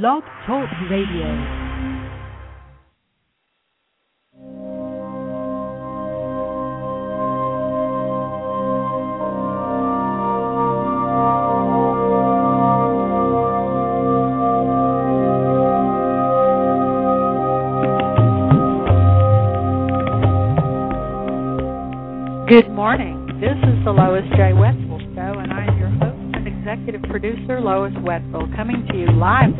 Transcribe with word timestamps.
Blog 0.00 0.22
Talk 0.46 0.70
Radio. 0.88 1.28
Good 22.48 22.70
morning. 22.70 23.26
This 23.42 23.50
is 23.58 23.84
the 23.84 23.90
Lois 23.92 24.24
J. 24.36 24.54
Wetzel 24.54 25.00
Show, 25.14 25.38
and 25.38 25.52
I 25.52 25.66
am 25.66 25.78
your 25.78 25.90
host 25.90 26.34
and 26.34 26.48
executive 26.48 27.02
producer, 27.10 27.60
Lois 27.60 27.92
Wetzel, 28.02 28.48
coming 28.56 28.86
to 28.90 28.96
you 28.96 29.12
live 29.12 29.52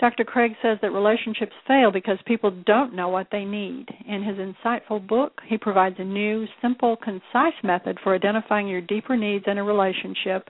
Dr. 0.00 0.24
Craig 0.24 0.50
says 0.62 0.78
that 0.82 0.90
relationships 0.90 1.52
fail 1.68 1.92
because 1.92 2.18
people 2.26 2.50
don't 2.66 2.92
know 2.92 3.08
what 3.08 3.28
they 3.30 3.44
need. 3.44 3.86
In 4.08 4.24
his 4.24 4.36
insightful 4.38 5.06
book, 5.06 5.40
he 5.46 5.56
provides 5.56 5.94
a 6.00 6.04
new, 6.04 6.44
simple, 6.60 6.96
concise 6.96 7.54
method 7.62 7.98
for 8.02 8.16
identifying 8.16 8.66
your 8.66 8.80
deeper 8.80 9.16
needs 9.16 9.44
in 9.46 9.58
a 9.58 9.62
relationship 9.62 10.48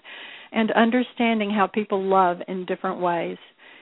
and 0.53 0.73
understanding 0.73 1.51
how 1.51 1.67
people 1.67 2.03
love 2.03 2.39
in 2.49 2.65
different 2.65 2.99
ways. 2.99 3.37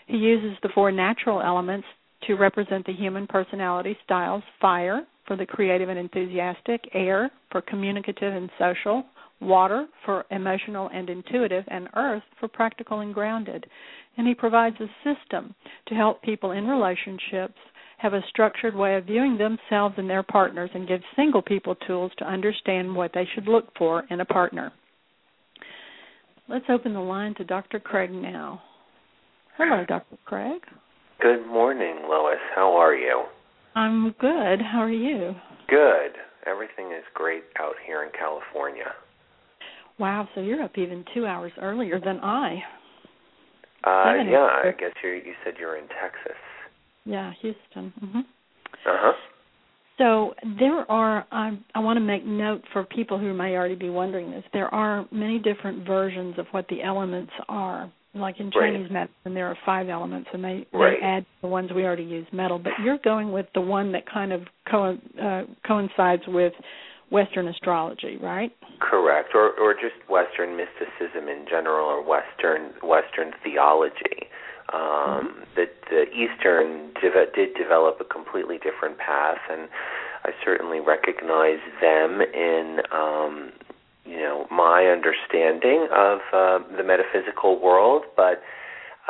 He 0.09 0.17
uses 0.17 0.59
the 0.61 0.71
four 0.75 0.91
natural 0.91 1.41
elements 1.41 1.87
to 2.27 2.35
represent 2.35 2.85
the 2.87 2.93
human 2.93 3.27
personality 3.27 3.97
styles 4.05 4.43
fire 4.61 5.07
for 5.27 5.37
the 5.37 5.47
creative 5.47 5.89
and 5.89 5.99
enthusiastic, 5.99 6.89
air 6.95 7.31
for 7.51 7.61
communicative 7.63 8.35
and 8.35 8.51
social, 8.59 9.05
water 9.41 9.87
for 10.05 10.25
emotional 10.31 10.91
and 10.93 11.09
intuitive, 11.11 11.65
and 11.69 11.89
earth 11.95 12.23
for 12.41 12.49
practical 12.49 13.01
and 13.01 13.15
grounded. 13.15 13.67
And 14.17 14.27
he 14.27 14.35
provides 14.35 14.77
a 14.81 14.89
system 15.05 15.55
to 15.87 15.95
help 15.95 16.23
people 16.23 16.53
in 16.53 16.67
relationships 16.67 17.55
have 17.99 18.15
a 18.15 18.25
structured 18.29 18.75
way 18.75 18.97
of 18.97 19.05
viewing 19.05 19.37
themselves 19.37 19.95
and 19.99 20.09
their 20.09 20.23
partners 20.23 20.71
and 20.75 20.89
gives 20.89 21.05
single 21.17 21.43
people 21.43 21.75
tools 21.87 22.13
to 22.19 22.29
understand 22.29 22.95
what 22.95 23.13
they 23.13 23.29
should 23.35 23.47
look 23.47 23.67
for 23.77 24.05
in 24.11 24.21
a 24.21 24.25
partner. 24.25 24.73
Let's 26.49 26.65
open 26.69 26.95
the 26.95 27.01
line 27.01 27.35
to 27.35 27.45
Dr. 27.45 27.79
Craig 27.79 28.11
now. 28.11 28.63
Hello, 29.57 29.85
Dr. 29.87 30.17
Craig. 30.25 30.63
Good 31.21 31.47
morning, 31.49 31.97
Lois. 32.09 32.39
How 32.55 32.77
are 32.77 32.95
you? 32.95 33.25
I'm 33.75 34.15
good. 34.21 34.63
How 34.63 34.79
are 34.83 34.91
you? 34.91 35.35
Good. 35.69 36.13
Everything 36.47 36.93
is 36.93 37.03
great 37.15 37.43
out 37.59 37.75
here 37.85 38.05
in 38.05 38.11
California. 38.17 38.93
Wow, 39.99 40.29
so 40.35 40.41
you're 40.41 40.63
up 40.63 40.79
even 40.79 41.05
two 41.13 41.27
hours 41.27 41.51
earlier 41.61 41.99
than 41.99 42.21
I. 42.21 42.63
Uh, 43.85 44.23
yeah, 44.31 44.49
I 44.65 44.71
guess 44.79 44.93
you 45.03 45.11
you 45.11 45.35
said 45.45 45.55
you're 45.59 45.77
in 45.77 45.89
Texas. 45.89 46.39
Yeah, 47.05 47.33
Houston. 47.43 47.93
Mhm. 48.01 48.21
Uh 48.21 48.23
huh. 48.87 49.13
So 49.99 50.35
there 50.61 50.89
are. 50.91 51.27
I, 51.33 51.59
I 51.75 51.81
want 51.81 51.97
to 51.97 52.01
make 52.01 52.25
note 52.25 52.63
for 52.73 52.85
people 52.85 53.19
who 53.19 53.35
may 53.35 53.57
already 53.57 53.75
be 53.75 53.91
wondering 53.91 54.31
this. 54.31 54.45
There 54.53 54.73
are 54.73 55.07
many 55.11 55.41
different 55.41 55.85
versions 55.85 56.39
of 56.39 56.47
what 56.53 56.69
the 56.69 56.83
elements 56.83 57.33
are. 57.49 57.91
Like 58.15 58.41
in 58.41 58.51
Chinese 58.51 58.85
right. 58.85 58.93
medicine, 58.93 59.35
there 59.35 59.47
are 59.49 59.59
five 59.67 59.89
elements, 59.89 60.31
and 60.33 60.43
they, 60.43 60.67
right. 60.73 60.97
they 60.99 61.07
add 61.07 61.27
the 61.43 61.49
ones 61.49 61.71
we 61.75 61.85
already 61.85 62.05
use, 62.05 62.27
metal. 62.33 62.59
But 62.59 62.73
you're 62.83 62.99
going 63.05 63.33
with 63.33 63.47
the 63.55 63.61
one 63.61 63.93
that 63.93 64.05
kind 64.11 64.33
of 64.33 64.43
co- 64.69 64.99
uh, 65.23 65.43
coincides 65.67 66.23
with 66.27 66.55
Western 67.11 67.49
astrology, 67.49 68.17
right? 68.21 68.51
Correct, 68.81 69.31
or 69.35 69.53
or 69.59 69.75
just 69.75 69.97
Western 70.09 70.57
mysticism 70.57 71.29
in 71.29 71.45
general, 71.49 71.87
or 71.87 72.03
Western 72.03 72.73
Western 72.83 73.33
theology. 73.43 74.29
Um, 74.73 74.81
mm-hmm. 74.81 75.41
The 75.57 75.65
the 75.91 76.05
Eastern 76.13 76.93
de- 77.01 77.33
did 77.35 77.55
develop 77.57 77.99
a 78.01 78.05
completely 78.05 78.59
different 78.59 78.99
path, 78.99 79.39
and 79.51 79.69
I 80.25 80.31
certainly 80.45 80.81
recognize 80.81 81.61
them 81.81 82.21
in 82.21 82.81
um, 82.93 83.53
you 84.09 84.19
know 84.19 84.47
my 84.51 84.87
understanding 84.87 85.89
of 85.93 86.19
uh, 86.33 86.59
the 86.77 86.83
metaphysical 86.83 87.61
world, 87.61 88.05
but 88.17 88.41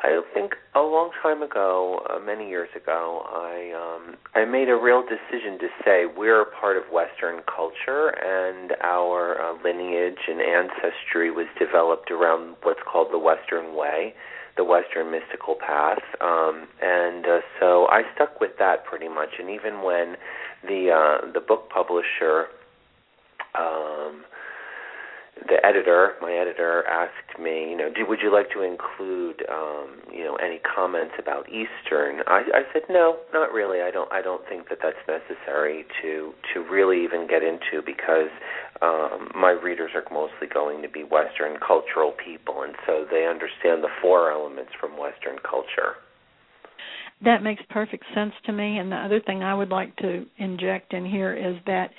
I 0.01 0.21
think 0.33 0.55
a 0.77 0.81
long 0.81 1.11
time 1.23 1.43
ago, 1.43 2.07
uh, 2.09 2.21
many 2.21 2.49
years 2.49 2.69
ago, 2.77 3.27
I 3.27 3.73
um, 3.75 4.17
I 4.35 4.45
made 4.45 4.69
a 4.69 4.77
real 4.77 5.03
decision 5.03 5.59
to 5.59 5.69
say 5.85 6.05
we're 6.07 6.43
a 6.43 6.47
part 6.47 6.77
of 6.77 6.85
Western 6.93 7.43
culture, 7.47 8.11
and 8.11 8.73
our 8.83 9.41
uh, 9.41 9.55
lineage 9.65 10.23
and 10.29 10.41
ancestry 10.41 11.33
was 11.33 11.47
developed 11.59 12.13
around 12.13 12.57
what's 12.63 12.81
called 12.87 13.09
the 13.11 13.19
Western 13.19 13.75
Way, 13.75 14.15
the 14.57 14.63
Western 14.63 15.11
mystical 15.11 15.57
path, 15.57 16.03
um, 16.21 16.69
and 16.81 17.27
uh, 17.27 17.41
so 17.59 17.87
I 17.89 18.03
stuck 18.15 18.41
with 18.41 18.53
that 18.61 18.85
pretty 18.85 19.09
much. 19.09 19.31
And 19.41 19.51
even 19.51 19.83
when 19.83 20.15
the 20.63 20.91
uh, 20.95 21.33
the 21.33 21.41
book 21.41 21.71
publisher 21.71 22.47
um, 23.59 24.23
the 25.47 25.65
editor, 25.65 26.15
my 26.21 26.33
editor, 26.33 26.85
asked 26.89 27.39
me, 27.39 27.71
you 27.71 27.77
know, 27.77 27.91
would 28.09 28.19
you 28.23 28.33
like 28.33 28.51
to 28.51 28.63
include, 28.63 29.45
um, 29.49 30.01
you 30.13 30.25
know, 30.25 30.37
any 30.37 30.59
comments 30.59 31.15
about 31.19 31.49
Eastern? 31.49 32.23
I, 32.27 32.43
I 32.53 32.63
said 32.73 32.83
no, 32.91 33.19
not 33.33 33.53
really. 33.53 33.81
I 33.81 33.91
don't. 33.91 34.11
I 34.13 34.23
don't 34.23 34.43
think 34.49 34.69
that 34.69 34.79
that's 34.83 34.99
necessary 35.07 35.85
to 36.03 36.33
to 36.55 36.61
really 36.69 37.05
even 37.05 37.27
get 37.27 37.43
into 37.43 37.85
because 37.85 38.33
um, 38.83 39.31
my 39.35 39.51
readers 39.51 39.91
are 39.95 40.05
mostly 40.13 40.49
going 40.53 40.83
to 40.83 40.89
be 40.89 41.05
Western 41.05 41.59
cultural 41.65 42.13
people, 42.13 42.63
and 42.63 42.75
so 42.87 43.07
they 43.11 43.27
understand 43.27 43.83
the 43.85 43.93
four 44.03 44.33
elements 44.33 44.73
from 44.81 44.99
Western 44.99 45.39
culture. 45.49 45.97
That 47.25 47.43
makes 47.43 47.63
perfect 47.71 48.05
sense 48.15 48.33
to 48.47 48.53
me. 48.53 48.79
And 48.79 48.93
the 48.93 48.97
other 48.97 49.21
thing 49.21 49.43
I 49.43 49.55
would 49.55 49.71
like 49.71 49.97
to 49.97 50.25
inject 50.37 50.93
in 50.95 51.05
here 51.05 51.35
is 51.35 51.57
that 51.67 51.91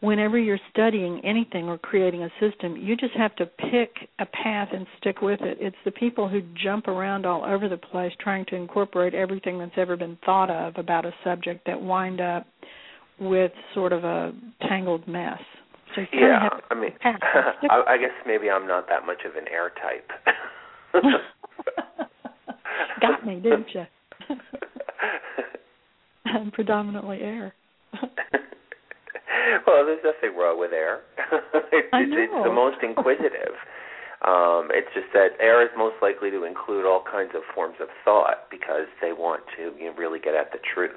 whenever 0.00 0.38
you're 0.38 0.58
studying 0.70 1.20
anything 1.24 1.68
or 1.68 1.78
creating 1.78 2.22
a 2.22 2.30
system, 2.40 2.76
you 2.76 2.96
just 2.96 3.14
have 3.14 3.34
to 3.36 3.46
pick 3.46 4.08
a 4.18 4.26
path 4.26 4.68
and 4.72 4.86
stick 5.00 5.22
with 5.22 5.40
it. 5.40 5.58
It's 5.60 5.76
the 5.84 5.90
people 5.90 6.28
who 6.28 6.42
jump 6.62 6.88
around 6.88 7.26
all 7.26 7.44
over 7.44 7.68
the 7.68 7.76
place 7.76 8.12
trying 8.20 8.44
to 8.46 8.56
incorporate 8.56 9.14
everything 9.14 9.58
that's 9.58 9.72
ever 9.76 9.96
been 9.96 10.18
thought 10.24 10.50
of 10.50 10.76
about 10.76 11.04
a 11.04 11.12
subject 11.24 11.66
that 11.66 11.80
wind 11.80 12.20
up 12.20 12.46
with 13.18 13.52
sort 13.74 13.92
of 13.92 14.04
a 14.04 14.32
tangled 14.68 15.06
mess. 15.08 15.40
So 15.94 16.02
yeah, 16.12 16.48
I 16.70 16.74
mean, 16.74 16.90
I, 17.04 17.82
I 17.88 17.96
guess 17.96 18.10
maybe 18.26 18.50
I'm 18.50 18.66
not 18.66 18.88
that 18.88 19.06
much 19.06 19.22
of 19.24 19.36
an 19.36 19.46
air 19.50 19.70
type. 19.70 20.10
Got 23.00 23.26
me, 23.26 23.36
didn't 23.36 23.68
you? 23.74 23.84
I'm 26.26 26.50
predominantly 26.50 27.20
air. 27.20 27.54
Well, 29.66 29.86
there's 29.86 30.04
nothing 30.04 30.36
wrong 30.36 30.58
with 30.58 30.72
air. 30.72 31.00
it's, 31.72 31.88
I 31.92 32.02
know. 32.04 32.16
it's 32.18 32.44
the 32.44 32.52
most 32.52 32.78
inquisitive. 32.82 33.54
Um, 34.26 34.68
it's 34.72 34.88
just 34.94 35.06
that 35.12 35.36
air 35.40 35.62
is 35.62 35.68
most 35.76 35.96
likely 36.00 36.30
to 36.30 36.44
include 36.44 36.86
all 36.86 37.04
kinds 37.10 37.32
of 37.34 37.42
forms 37.54 37.76
of 37.80 37.88
thought 38.04 38.48
because 38.50 38.86
they 39.00 39.12
want 39.12 39.42
to 39.56 39.72
you 39.78 39.90
know, 39.90 39.96
really 39.96 40.18
get 40.18 40.34
at 40.34 40.50
the 40.52 40.58
truth. 40.74 40.90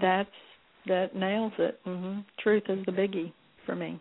That's 0.00 0.28
that 0.86 1.16
nails 1.16 1.52
it. 1.58 1.80
hmm 1.84 2.20
Truth 2.42 2.64
is 2.68 2.84
the 2.86 2.92
biggie 2.92 3.32
for 3.64 3.74
me. 3.74 4.00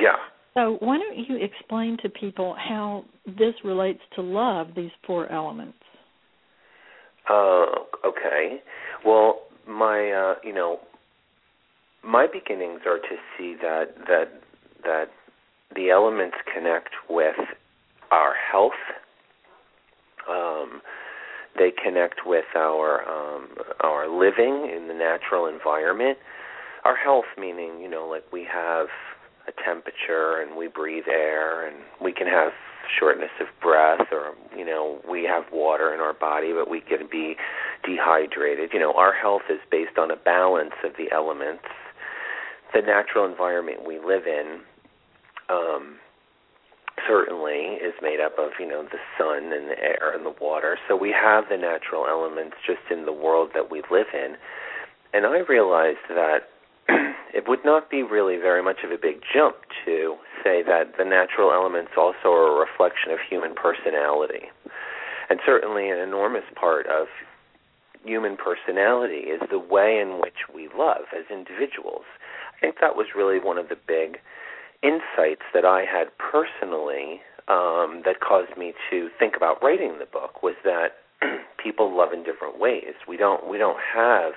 Yeah. 0.00 0.16
So, 0.54 0.76
why 0.80 0.98
don't 0.98 1.18
you 1.28 1.36
explain 1.42 1.96
to 2.02 2.08
people 2.08 2.56
how 2.56 3.04
this 3.26 3.54
relates 3.64 4.00
to 4.14 4.22
love, 4.22 4.68
these 4.74 4.90
four 5.06 5.30
elements? 5.30 5.78
Uh, 7.28 7.66
okay. 8.06 8.60
Well, 9.04 9.40
my, 9.68 10.10
uh, 10.10 10.34
you 10.44 10.52
know, 10.52 10.78
my 12.02 12.26
beginnings 12.26 12.80
are 12.86 12.98
to 12.98 13.16
see 13.36 13.56
that 13.62 13.94
that 14.06 14.40
that 14.84 15.06
the 15.74 15.90
elements 15.90 16.36
connect 16.52 16.90
with 17.08 17.36
our 18.10 18.34
health. 18.34 18.72
Um, 20.28 20.80
they 21.58 21.70
connect 21.70 22.20
with 22.26 22.44
our 22.56 23.02
um, 23.08 23.48
our 23.80 24.08
living 24.08 24.70
in 24.74 24.88
the 24.88 24.94
natural 24.94 25.46
environment. 25.46 26.18
Our 26.84 26.96
health, 26.96 27.24
meaning 27.38 27.80
you 27.80 27.88
know, 27.88 28.06
like 28.06 28.24
we 28.32 28.46
have 28.52 28.86
a 29.48 29.52
temperature 29.64 30.40
and 30.40 30.56
we 30.56 30.68
breathe 30.68 31.04
air, 31.08 31.66
and 31.66 31.76
we 32.00 32.12
can 32.12 32.26
have 32.26 32.52
shortness 32.98 33.30
of 33.40 33.46
breath, 33.62 34.06
or 34.12 34.34
you 34.56 34.64
know, 34.64 35.00
we 35.08 35.24
have 35.24 35.44
water 35.52 35.94
in 35.94 36.00
our 36.00 36.14
body, 36.14 36.52
but 36.52 36.70
we 36.70 36.80
can 36.80 37.08
be 37.10 37.36
dehydrated. 37.84 38.70
You 38.72 38.80
know, 38.80 38.94
our 38.94 39.12
health 39.12 39.42
is 39.50 39.60
based 39.70 39.98
on 39.98 40.10
a 40.10 40.16
balance 40.16 40.74
of 40.84 40.92
the 40.96 41.12
elements. 41.12 41.64
The 42.74 42.82
natural 42.82 43.24
environment 43.24 43.86
we 43.86 43.98
live 43.98 44.26
in 44.26 44.60
um, 45.48 45.96
certainly 47.06 47.78
is 47.82 47.94
made 48.02 48.20
up 48.20 48.38
of 48.38 48.52
you 48.58 48.66
know 48.66 48.82
the 48.82 48.98
sun 49.18 49.52
and 49.52 49.68
the 49.70 49.78
air 49.78 50.14
and 50.14 50.24
the 50.24 50.34
water. 50.40 50.78
So 50.88 50.96
we 50.96 51.10
have 51.10 51.44
the 51.50 51.56
natural 51.56 52.06
elements 52.08 52.56
just 52.66 52.90
in 52.90 53.04
the 53.04 53.12
world 53.12 53.50
that 53.54 53.70
we 53.70 53.82
live 53.90 54.08
in. 54.12 54.36
And 55.12 55.26
I 55.26 55.38
realized 55.48 56.06
that 56.08 56.50
it 57.34 57.44
would 57.46 57.64
not 57.64 57.90
be 57.90 58.02
really 58.02 58.36
very 58.36 58.62
much 58.62 58.78
of 58.84 58.90
a 58.90 58.98
big 59.00 59.22
jump 59.32 59.56
to 59.84 60.16
say 60.42 60.62
that 60.62 60.98
the 60.98 61.04
natural 61.04 61.52
elements 61.52 61.92
also 61.96 62.28
are 62.28 62.56
a 62.56 62.60
reflection 62.60 63.12
of 63.12 63.18
human 63.28 63.54
personality. 63.54 64.50
And 65.30 65.40
certainly 65.46 65.88
an 65.88 65.98
enormous 65.98 66.44
part 66.54 66.86
of 66.86 67.06
human 68.04 68.36
personality 68.36 69.28
is 69.30 69.40
the 69.50 69.58
way 69.58 69.98
in 70.00 70.20
which 70.20 70.48
we 70.54 70.68
love 70.76 71.10
as 71.16 71.24
individuals. 71.30 72.04
I 72.56 72.60
think 72.60 72.76
that 72.80 72.96
was 72.96 73.06
really 73.16 73.38
one 73.38 73.58
of 73.58 73.68
the 73.68 73.76
big 73.76 74.18
insights 74.82 75.42
that 75.52 75.64
I 75.64 75.84
had 75.84 76.08
personally 76.18 77.20
um, 77.48 78.02
that 78.04 78.20
caused 78.20 78.56
me 78.56 78.72
to 78.90 79.08
think 79.18 79.34
about 79.36 79.62
writing 79.62 79.98
the 79.98 80.06
book 80.06 80.42
was 80.42 80.54
that 80.64 81.00
people 81.62 81.94
love 81.94 82.12
in 82.12 82.22
different 82.22 82.58
ways. 82.58 82.94
We 83.08 83.16
don't 83.16 83.48
we 83.48 83.58
don't 83.58 83.80
have 83.94 84.32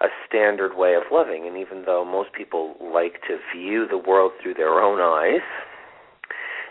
a 0.00 0.08
standard 0.26 0.76
way 0.76 0.94
of 0.94 1.02
loving, 1.12 1.46
and 1.46 1.56
even 1.58 1.84
though 1.84 2.04
most 2.04 2.32
people 2.32 2.74
like 2.80 3.20
to 3.28 3.36
view 3.54 3.86
the 3.86 3.98
world 3.98 4.32
through 4.40 4.54
their 4.54 4.80
own 4.80 5.00
eyes, 5.00 5.44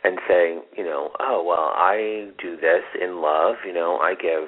and 0.04 0.18
saying, 0.28 0.62
you 0.78 0.84
know, 0.84 1.12
oh 1.20 1.44
well, 1.46 1.74
I 1.76 2.32
do 2.42 2.56
this 2.56 2.84
in 3.00 3.22
love. 3.22 3.56
You 3.66 3.74
know, 3.74 3.98
I 3.98 4.16
give 4.16 4.48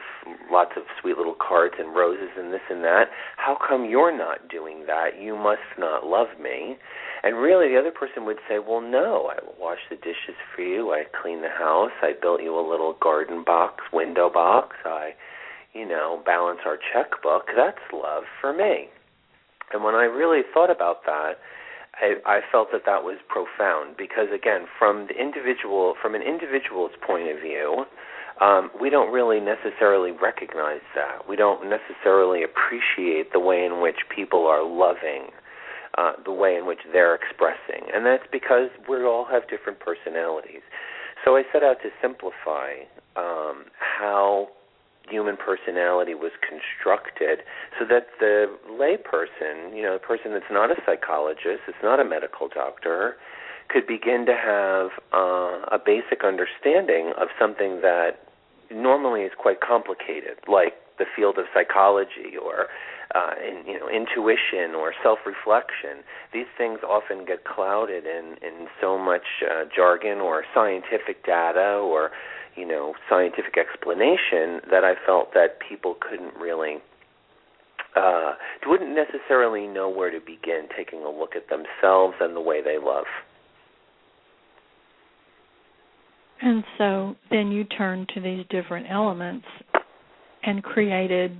lots 0.51 0.71
of 0.77 0.83
sweet 1.01 1.17
little 1.17 1.35
cards 1.35 1.75
and 1.77 1.95
roses 1.95 2.29
and 2.37 2.53
this 2.53 2.61
and 2.69 2.83
that. 2.83 3.05
How 3.37 3.57
come 3.67 3.89
you're 3.89 4.15
not 4.15 4.47
doing 4.49 4.85
that? 4.87 5.19
You 5.19 5.35
must 5.35 5.67
not 5.77 6.05
love 6.05 6.39
me. 6.41 6.77
And 7.23 7.37
really, 7.37 7.69
the 7.69 7.79
other 7.79 7.91
person 7.91 8.25
would 8.25 8.39
say, 8.49 8.57
well, 8.59 8.81
no, 8.81 9.29
I 9.29 9.37
wash 9.59 9.79
the 9.89 9.95
dishes 9.97 10.39
for 10.55 10.61
you. 10.63 10.91
I 10.91 11.03
clean 11.21 11.41
the 11.41 11.49
house. 11.49 11.91
I 12.01 12.13
built 12.19 12.41
you 12.41 12.57
a 12.57 12.65
little 12.67 12.95
garden 13.01 13.43
box, 13.45 13.83
window 13.93 14.29
box. 14.33 14.75
I, 14.85 15.11
you 15.73 15.87
know, 15.87 16.21
balance 16.25 16.59
our 16.65 16.77
checkbook. 16.93 17.47
That's 17.55 17.77
love 17.93 18.23
for 18.39 18.53
me. 18.53 18.89
And 19.73 19.83
when 19.83 19.95
I 19.95 20.03
really 20.03 20.41
thought 20.53 20.71
about 20.71 21.05
that 21.05 21.33
I, 21.95 22.15
I 22.25 22.39
felt 22.51 22.69
that 22.71 22.83
that 22.85 23.03
was 23.03 23.17
profound 23.27 23.97
because, 23.97 24.27
again, 24.33 24.65
from 24.79 25.07
the 25.07 25.15
individual, 25.19 25.95
from 26.01 26.15
an 26.15 26.21
individual's 26.21 26.91
point 27.05 27.29
of 27.29 27.41
view, 27.41 27.85
um, 28.39 28.71
we 28.79 28.89
don't 28.89 29.11
really 29.13 29.39
necessarily 29.39 30.11
recognize 30.11 30.81
that. 30.95 31.27
We 31.27 31.35
don't 31.35 31.69
necessarily 31.69 32.43
appreciate 32.43 33.33
the 33.33 33.39
way 33.39 33.65
in 33.65 33.81
which 33.81 33.97
people 34.13 34.47
are 34.47 34.63
loving, 34.63 35.29
uh, 35.97 36.13
the 36.25 36.31
way 36.31 36.55
in 36.55 36.65
which 36.65 36.79
they're 36.91 37.13
expressing, 37.13 37.91
and 37.93 38.05
that's 38.05 38.25
because 38.31 38.69
we 38.89 39.03
all 39.03 39.25
have 39.29 39.47
different 39.49 39.79
personalities. 39.79 40.61
So 41.23 41.35
I 41.35 41.43
set 41.53 41.61
out 41.61 41.77
to 41.83 41.89
simplify 42.01 42.87
um, 43.15 43.65
how 43.77 44.47
human 45.09 45.37
personality 45.37 46.13
was 46.13 46.31
constructed 46.41 47.39
so 47.79 47.85
that 47.85 48.07
the 48.19 48.45
layperson, 48.69 49.75
you 49.75 49.83
know, 49.83 49.93
the 49.93 49.99
person 49.99 50.31
that's 50.33 50.51
not 50.51 50.71
a 50.71 50.75
psychologist, 50.85 51.67
it's 51.67 51.83
not 51.83 51.99
a 51.99 52.05
medical 52.05 52.47
doctor, 52.47 53.17
could 53.69 53.87
begin 53.87 54.25
to 54.25 54.35
have 54.35 54.91
uh, 55.13 55.65
a 55.71 55.79
basic 55.83 56.23
understanding 56.23 57.13
of 57.19 57.29
something 57.39 57.81
that 57.81 58.27
normally 58.69 59.21
is 59.21 59.31
quite 59.37 59.61
complicated, 59.61 60.37
like 60.47 60.73
the 60.97 61.05
field 61.15 61.37
of 61.37 61.45
psychology 61.53 62.37
or 62.41 62.67
uh, 63.15 63.33
in, 63.43 63.67
you 63.67 63.79
know 63.79 63.89
intuition 63.89 64.75
or 64.75 64.93
self-reflection. 65.03 66.03
These 66.33 66.47
things 66.57 66.79
often 66.87 67.25
get 67.25 67.43
clouded 67.43 68.05
in 68.05 68.35
in 68.41 68.67
so 68.79 68.97
much 68.97 69.43
uh, 69.43 69.65
jargon 69.73 70.19
or 70.19 70.43
scientific 70.53 71.25
data 71.25 71.79
or 71.83 72.11
you 72.55 72.67
know 72.67 72.93
scientific 73.09 73.57
explanation 73.57 74.61
that 74.69 74.83
I 74.83 74.93
felt 75.05 75.33
that 75.33 75.59
people 75.67 75.95
couldn't 75.99 76.35
really 76.35 76.77
uh, 77.95 78.33
wouldn't 78.65 78.95
necessarily 78.95 79.67
know 79.67 79.89
where 79.89 80.11
to 80.11 80.19
begin 80.19 80.67
taking 80.75 80.99
a 81.03 81.09
look 81.09 81.35
at 81.35 81.49
themselves 81.49 82.15
and 82.19 82.35
the 82.35 82.41
way 82.41 82.61
they 82.61 82.77
love. 82.81 83.05
And 86.41 86.63
so 86.77 87.15
then 87.29 87.51
you 87.51 87.65
turned 87.65 88.09
to 88.15 88.21
these 88.21 88.45
different 88.49 88.87
elements 88.89 89.45
and 90.43 90.63
created 90.63 91.31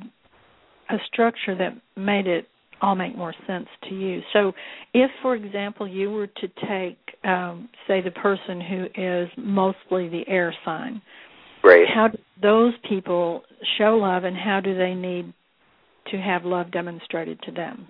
a 0.90 0.98
structure 1.07 1.56
that 1.56 1.74
made 1.96 2.28
it 2.28 2.48
all 2.81 2.95
make 2.95 3.16
more 3.16 3.33
sense 3.48 3.68
to 3.89 3.95
you. 3.95 4.22
So, 4.33 4.54
if, 4.94 5.12
for 5.22 5.36
example, 5.36 5.88
you 5.88 6.12
were 6.12 6.28
to 6.28 6.48
take, 6.68 6.98
um, 7.24 7.69
say, 7.88 8.01
the 8.01 8.12
person 8.12 8.62
who 8.62 8.86
is 8.95 9.30
mostly 9.38 10.10
the 10.10 10.24
air 10.28 10.54
sign, 10.66 11.01
right? 11.63 11.86
How 11.94 12.07
do 12.10 12.18
those 12.42 12.74
people 12.89 13.44
show 13.78 13.98
love, 13.98 14.24
and 14.24 14.36
how 14.36 14.60
do 14.63 14.78
they 14.78 14.94
need 14.94 15.33
to 16.12 16.18
have 16.18 16.44
love 16.44 16.72
demonstrated 16.72 17.39
to 17.44 17.51
them? 17.51 17.88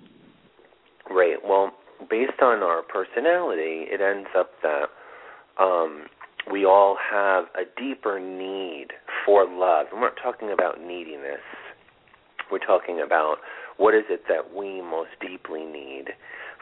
Right. 1.09 1.37
Well, 1.43 1.71
based 2.09 2.41
on 2.41 2.61
our 2.63 2.81
personality, 2.83 3.85
it 3.89 4.01
ends 4.01 4.29
up 4.37 4.51
that 4.63 4.85
um, 5.63 6.05
we 6.51 6.65
all 6.65 6.97
have 7.11 7.45
a 7.55 7.63
deeper 7.79 8.19
need 8.19 8.87
for 9.25 9.45
love. 9.45 9.87
And 9.91 10.01
we're 10.01 10.09
not 10.09 10.17
talking 10.21 10.51
about 10.51 10.81
neediness. 10.81 11.41
We're 12.51 12.59
talking 12.59 13.01
about 13.05 13.37
what 13.81 13.95
is 13.95 14.03
it 14.09 14.25
that 14.29 14.53
we 14.53 14.79
most 14.79 15.09
deeply 15.19 15.65
need 15.65 16.13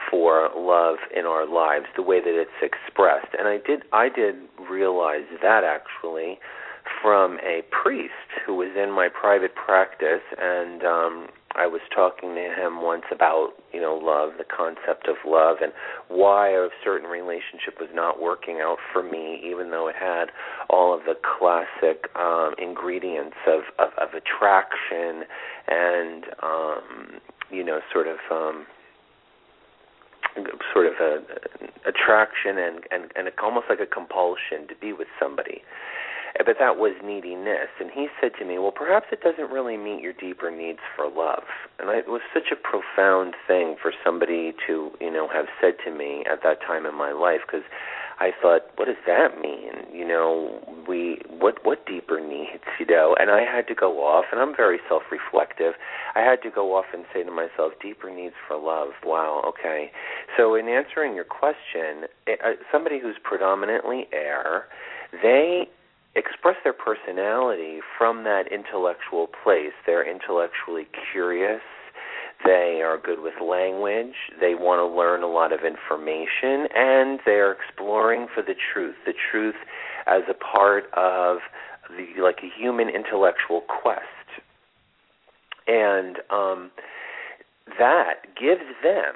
for 0.10 0.50
love 0.56 0.96
in 1.14 1.26
our 1.26 1.46
lives, 1.46 1.86
the 1.98 2.02
way 2.02 2.22
that 2.22 2.40
it's 2.40 2.64
expressed. 2.64 3.36
And 3.38 3.46
I 3.48 3.58
did 3.58 3.84
I 3.92 4.08
did 4.08 4.36
realize 4.72 5.28
that 5.42 5.66
actually 5.66 6.40
from 7.02 7.38
a 7.40 7.62
priest 7.84 8.14
who 8.46 8.56
was 8.56 8.72
in 8.82 8.92
my 8.92 9.10
private 9.10 9.54
practice 9.56 10.24
and 10.40 10.84
um 10.84 11.28
I 11.60 11.68
was 11.68 11.82
talking 11.94 12.36
to 12.36 12.48
him 12.56 12.82
once 12.82 13.04
about, 13.12 13.50
you 13.74 13.82
know, 13.82 14.00
love, 14.02 14.38
the 14.38 14.46
concept 14.46 15.10
of 15.10 15.18
love, 15.26 15.58
and 15.62 15.74
why 16.08 16.50
a 16.50 16.70
certain 16.84 17.10
relationship 17.10 17.80
was 17.80 17.90
not 17.94 18.22
working 18.22 18.60
out 18.64 18.78
for 18.94 19.04
me, 19.04 19.42
even 19.46 19.70
though 19.70 19.90
it 19.90 19.96
had 20.00 20.32
all 20.70 20.94
of 20.94 21.02
the 21.04 21.16
classic 21.20 22.08
um, 22.16 22.56
ingredients 22.58 23.36
of, 23.46 23.64
of, 23.78 23.90
of 24.00 24.10
attraction 24.16 25.28
and, 25.68 26.24
um, 26.42 27.20
you 27.52 27.64
know, 27.64 27.80
sort 27.92 28.08
of. 28.08 28.18
Um, 28.32 28.66
sort 30.72 30.86
of 30.86 30.94
a, 31.02 31.90
attraction 31.90 32.58
and, 32.58 32.84
and 32.92 33.12
and 33.16 33.28
almost 33.44 33.66
like 33.68 33.80
a 33.80 33.86
compulsion 33.86 34.68
to 34.70 34.76
be 34.80 34.94
with 34.94 35.08
somebody 35.20 35.62
but 36.46 36.56
that 36.60 36.78
was 36.78 36.96
neediness. 37.04 37.68
And 37.80 37.92
he 37.92 38.08
said 38.22 38.32
to 38.40 38.46
me, 38.46 38.58
Well, 38.58 38.72
perhaps 38.72 39.08
it 39.12 39.22
doesn't 39.22 39.52
really 39.52 39.78
meet 39.78 40.02
your 40.02 40.14
deeper 40.14 40.50
needs 40.50 40.80
for 40.96 41.10
love. 41.10 41.44
And 41.80 41.90
it 41.90 42.08
was 42.08 42.22
such 42.34 42.52
a 42.52 42.56
profound 42.56 43.36
thing 43.48 43.76
for 43.82 43.92
somebody 44.04 44.54
to, 44.68 44.92
you 45.00 45.12
know, 45.12 45.28
have 45.28 45.48
said 45.62 45.76
to 45.86 45.92
me 45.92 46.24
at 46.32 46.42
that 46.44 46.62
time 46.62 46.86
in 46.86 46.96
my 46.96 47.12
life 47.12 47.42
because 47.46 47.66
I 48.20 48.32
thought, 48.42 48.68
what 48.76 48.86
does 48.86 49.00
that 49.08 49.40
mean? 49.42 49.72
You 49.94 50.06
know, 50.06 50.60
we 50.88 51.22
what 51.30 51.64
what 51.66 51.86
deeper 51.86 52.20
needs, 52.20 52.64
you 52.80 52.86
know? 52.86 53.16
And 53.18 53.32
I 53.32 53.42
had 53.42 53.68
to 53.68 53.76
go 53.76 54.00
off, 54.04 54.26
and 54.32 54.42
I'm 54.42 54.56
very 54.56 54.80
self-reflective. 54.90 55.74
I 56.16 56.20
had 56.20 56.42
to 56.44 56.50
go 56.50 56.76
off 56.76 56.86
and 56.94 57.06
say 57.14 57.24
to 57.24 57.32
myself, 57.32 57.74
deeper 57.82 58.14
needs 58.14 58.36
for 58.46 58.58
love. 58.58 58.90
Wow, 59.06 59.42
okay. 59.48 59.92
So 60.36 60.56
in 60.56 60.68
answering 60.68 61.16
your 61.16 61.24
question, 61.24 62.10
eh, 62.28 62.36
uh, 62.44 62.54
somebody 62.72 63.00
who's 63.00 63.16
predominantly 63.24 64.08
air, 64.12 64.66
they 65.24 65.70
express 66.20 66.56
their 66.64 66.74
personality 66.74 67.80
from 67.98 68.24
that 68.26 68.52
intellectual 68.52 69.28
place. 69.44 69.74
They're 69.86 70.08
intellectually 70.10 70.88
curious. 71.12 71.62
They 72.46 72.82
are 72.84 72.98
good 72.98 73.20
with 73.22 73.36
language. 73.42 74.16
They 74.40 74.56
want 74.56 74.80
to 74.80 74.88
learn 74.88 75.24
a 75.24 75.28
lot 75.28 75.52
of 75.52 75.62
information, 75.66 76.68
and 76.76 77.20
they 77.26 77.40
are 77.40 77.52
exploring 77.52 78.28
for 78.34 78.42
the 78.42 78.56
truth. 78.74 78.96
The 79.06 79.14
truth 79.32 79.56
as 80.08 80.24
a 80.30 80.34
part 80.34 80.86
of 80.94 81.40
the 81.90 82.22
like 82.22 82.40
a 82.44 82.50
human 82.58 82.90
intellectual 82.90 83.62
quest. 83.62 84.06
And 85.68 86.18
um, 86.30 86.72
that 87.78 88.36
gives 88.40 88.66
them 88.82 89.16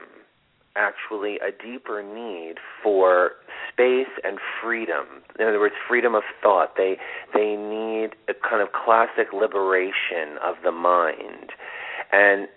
actually 0.76 1.38
a 1.40 1.52
deeper 1.52 2.02
need 2.04 2.56
for 2.82 3.32
space 3.72 4.12
and 4.24 4.38
freedom. 4.62 5.24
In 5.40 5.48
other 5.48 5.60
words, 5.60 5.76
freedom 5.88 6.16
of 6.16 6.24
thought. 6.42 6.76
They 6.78 6.98
they 7.34 7.56
need 7.56 8.12
a 8.28 8.34
kind 8.34 8.62
of 8.62 8.70
classic 8.72 9.34
liberation 9.34 10.38
of 10.44 10.56
the 10.64 10.72
mind. 10.72 11.52
And 12.12 12.48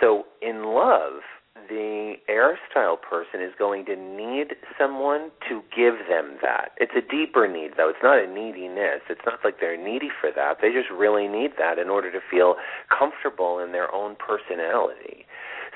so 0.00 0.24
in 0.40 0.64
love, 0.74 1.22
the 1.68 2.14
air 2.28 2.58
style 2.70 2.96
person 2.96 3.40
is 3.40 3.52
going 3.58 3.86
to 3.86 3.96
need 3.96 4.54
someone 4.78 5.30
to 5.48 5.62
give 5.74 6.08
them 6.08 6.36
that. 6.42 6.72
It's 6.76 6.92
a 6.96 7.00
deeper 7.00 7.46
need 7.46 7.72
though. 7.76 7.88
It's 7.88 8.02
not 8.02 8.18
a 8.18 8.26
neediness. 8.26 9.00
It's 9.08 9.20
not 9.24 9.40
like 9.44 9.60
they're 9.60 9.82
needy 9.82 10.10
for 10.20 10.30
that. 10.34 10.58
They 10.60 10.72
just 10.72 10.90
really 10.90 11.28
need 11.28 11.52
that 11.58 11.78
in 11.78 11.88
order 11.88 12.10
to 12.12 12.18
feel 12.30 12.56
comfortable 12.90 13.58
in 13.58 13.72
their 13.72 13.92
own 13.94 14.16
personality. 14.16 15.26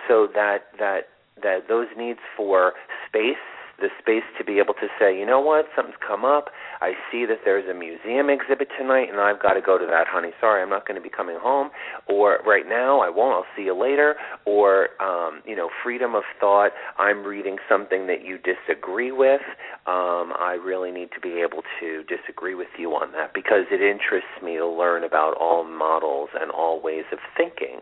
So 0.08 0.28
that 0.35 0.70
that 0.78 1.15
that 1.42 1.68
those 1.68 1.88
needs 1.96 2.20
for 2.36 2.72
space 3.08 3.36
the 3.78 3.88
space 4.00 4.24
to 4.38 4.44
be 4.44 4.58
able 4.58 4.74
to 4.74 4.88
say, 4.98 5.16
you 5.16 5.26
know 5.26 5.40
what, 5.40 5.66
something's 5.76 5.96
come 6.06 6.24
up. 6.24 6.48
I 6.80 6.92
see 7.10 7.26
that 7.26 7.40
there's 7.44 7.68
a 7.68 7.74
museum 7.74 8.30
exhibit 8.30 8.68
tonight, 8.78 9.08
and 9.10 9.20
I've 9.20 9.40
got 9.40 9.52
to 9.52 9.60
go 9.60 9.76
to 9.76 9.84
that, 9.86 10.06
honey. 10.08 10.30
Sorry, 10.40 10.62
I'm 10.62 10.70
not 10.70 10.86
going 10.86 10.96
to 10.96 11.02
be 11.02 11.10
coming 11.14 11.36
home. 11.38 11.70
Or 12.08 12.38
right 12.46 12.64
now, 12.66 13.00
I 13.00 13.10
won't. 13.10 13.34
I'll 13.34 13.52
see 13.56 13.64
you 13.64 13.78
later. 13.78 14.14
Or 14.46 14.88
um, 15.00 15.42
you 15.44 15.54
know, 15.54 15.68
freedom 15.84 16.14
of 16.14 16.22
thought. 16.40 16.70
I'm 16.98 17.24
reading 17.24 17.56
something 17.68 18.06
that 18.06 18.24
you 18.24 18.38
disagree 18.38 19.12
with. 19.12 19.42
Um, 19.86 20.32
I 20.38 20.58
really 20.62 20.90
need 20.90 21.10
to 21.14 21.20
be 21.20 21.42
able 21.42 21.62
to 21.80 22.02
disagree 22.04 22.54
with 22.54 22.72
you 22.78 22.92
on 22.92 23.12
that 23.12 23.34
because 23.34 23.66
it 23.70 23.82
interests 23.82 24.42
me 24.42 24.56
to 24.56 24.66
learn 24.66 25.04
about 25.04 25.36
all 25.38 25.64
models 25.64 26.30
and 26.40 26.50
all 26.50 26.80
ways 26.80 27.04
of 27.12 27.18
thinking. 27.36 27.80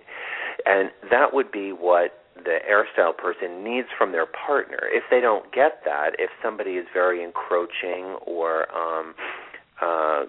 And 0.66 0.90
that 1.10 1.32
would 1.32 1.52
be 1.52 1.72
what 1.72 2.23
the 2.36 2.58
air 2.66 2.86
style 2.92 3.12
person 3.12 3.62
needs 3.62 3.88
from 3.96 4.12
their 4.12 4.26
partner. 4.26 4.80
If 4.90 5.04
they 5.10 5.20
don't 5.20 5.52
get 5.52 5.82
that, 5.84 6.16
if 6.18 6.30
somebody 6.42 6.72
is 6.72 6.86
very 6.92 7.22
encroaching 7.22 8.16
or 8.26 8.66
um, 8.74 9.14
uh, 9.82 10.22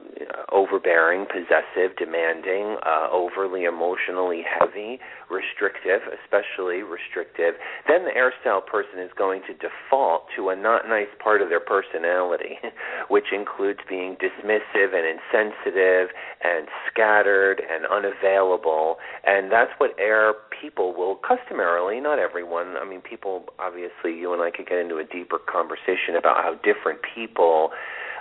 overbearing, 0.52 1.26
possessive, 1.28 1.96
demanding, 1.98 2.78
uh, 2.86 3.08
overly 3.12 3.64
emotionally 3.66 4.42
heavy, 4.42 5.00
restrictive, 5.30 6.02
especially 6.10 6.82
restrictive, 6.82 7.54
then 7.88 8.06
the 8.06 8.16
air 8.16 8.34
style 8.42 8.62
person 8.62 9.00
is 9.00 9.12
going 9.18 9.42
to 9.46 9.54
default 9.54 10.26
to 10.36 10.50
a 10.50 10.56
not 10.56 10.88
nice 10.88 11.12
part 11.22 11.42
of 11.42 11.50
their 11.50 11.60
personality, 11.60 12.58
which 13.10 13.26
includes 13.32 13.80
being 13.88 14.18
dismissive 14.18 14.98
and 14.98 15.06
insensitive 15.06 16.10
and 16.44 16.68
scattered 16.90 17.62
and 17.62 17.86
unavailable. 17.86 18.98
And 19.26 19.52
that's 19.52 19.72
what 19.78 19.92
air 20.00 20.34
people 20.50 20.94
will 20.98 21.16
customarily, 21.22 22.02
not 22.02 22.18
everyone, 22.18 22.78
I 22.82 22.86
mean, 22.86 23.02
people, 23.02 23.46
obviously, 23.60 24.18
you 24.18 24.34
and 24.34 24.42
I 24.42 24.50
could 24.50 24.68
get 24.68 24.80
into 24.80 24.98
a 24.98 25.04
deeper 25.04 25.38
conversation 25.38 26.16
about 26.18 26.38
how 26.44 26.56
different 26.64 27.00
people. 27.14 27.70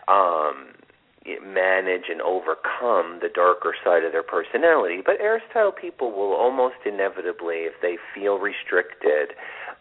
Um, 0.07 0.75
manage 1.43 2.05
and 2.11 2.21
overcome 2.21 3.19
the 3.23 3.29
darker 3.35 3.75
side 3.85 4.05
of 4.05 4.13
their 4.13 4.23
personality. 4.23 5.01
But 5.05 5.21
air 5.21 5.43
style 5.51 5.73
people 5.73 6.13
will 6.13 6.35
almost 6.35 6.77
inevitably, 6.85 7.65
if 7.65 7.75
they 7.81 7.97
feel 8.15 8.39
restricted, 8.39 9.33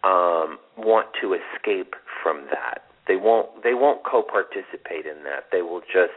um, 0.04 0.60
want 0.78 1.08
to 1.22 1.34
escape 1.34 1.96
from 2.22 2.48
that. 2.52 2.84
They 3.08 3.18
won't. 3.18 3.64
They 3.64 3.74
won't 3.74 4.02
co-participate 4.06 5.06
in 5.06 5.24
that. 5.24 5.46
They 5.52 5.62
will 5.62 5.82
just 5.82 6.16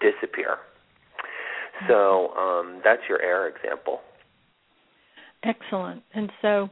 disappear. 0.00 0.56
So 1.88 2.28
um, 2.34 2.80
that's 2.84 3.02
your 3.08 3.20
air 3.20 3.48
example. 3.48 4.00
Excellent. 5.44 6.02
And 6.14 6.30
so 6.40 6.70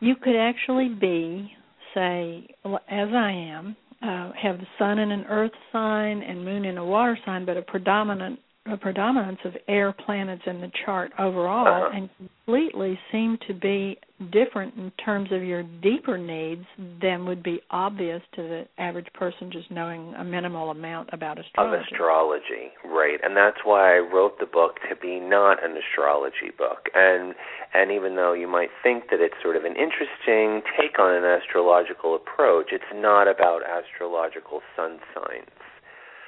you 0.00 0.14
could 0.16 0.36
actually 0.36 0.90
be, 0.90 1.50
say, 1.94 2.46
as 2.64 3.08
I 3.12 3.30
am, 3.32 3.76
uh, 4.02 4.32
have 4.40 4.58
the 4.58 4.66
sun 4.78 4.98
in 4.98 5.10
an 5.10 5.24
earth 5.28 5.52
sign 5.72 6.22
and 6.22 6.44
moon 6.44 6.64
in 6.64 6.78
a 6.78 6.84
water 6.84 7.18
sign, 7.24 7.44
but 7.44 7.56
a 7.56 7.62
predominant 7.62 8.38
a 8.68 8.76
predominance 8.76 9.38
of 9.44 9.54
air 9.68 9.92
planets 9.92 10.42
in 10.46 10.60
the 10.60 10.70
chart 10.84 11.12
overall, 11.18 11.66
uh-huh. 11.66 11.96
and 11.96 12.10
completely 12.16 12.98
seem 13.10 13.38
to 13.46 13.54
be 13.54 13.98
different 14.32 14.74
in 14.76 14.90
terms 15.04 15.30
of 15.30 15.42
your 15.42 15.62
deeper 15.82 16.16
needs 16.16 16.64
than 17.02 17.26
would 17.26 17.42
be 17.42 17.60
obvious 17.70 18.22
to 18.34 18.42
the 18.42 18.64
average 18.78 19.08
person 19.14 19.50
just 19.52 19.70
knowing 19.70 20.14
a 20.14 20.24
minimal 20.24 20.70
amount 20.70 21.08
about 21.12 21.38
astrology. 21.38 21.76
Of 21.76 21.82
astrology, 21.92 22.72
right? 22.84 23.18
And 23.22 23.36
that's 23.36 23.58
why 23.64 23.96
I 23.96 23.98
wrote 23.98 24.38
the 24.40 24.46
book 24.46 24.76
to 24.88 24.96
be 24.96 25.20
not 25.20 25.62
an 25.62 25.76
astrology 25.76 26.50
book. 26.56 26.88
And 26.94 27.34
and 27.74 27.90
even 27.90 28.16
though 28.16 28.32
you 28.32 28.48
might 28.48 28.70
think 28.82 29.10
that 29.10 29.20
it's 29.20 29.34
sort 29.42 29.56
of 29.56 29.64
an 29.64 29.76
interesting 29.76 30.62
take 30.80 30.98
on 30.98 31.14
an 31.14 31.24
astrological 31.24 32.16
approach, 32.16 32.68
it's 32.72 32.84
not 32.94 33.28
about 33.28 33.60
astrological 33.62 34.60
sun 34.74 34.98
signs. 35.14 35.50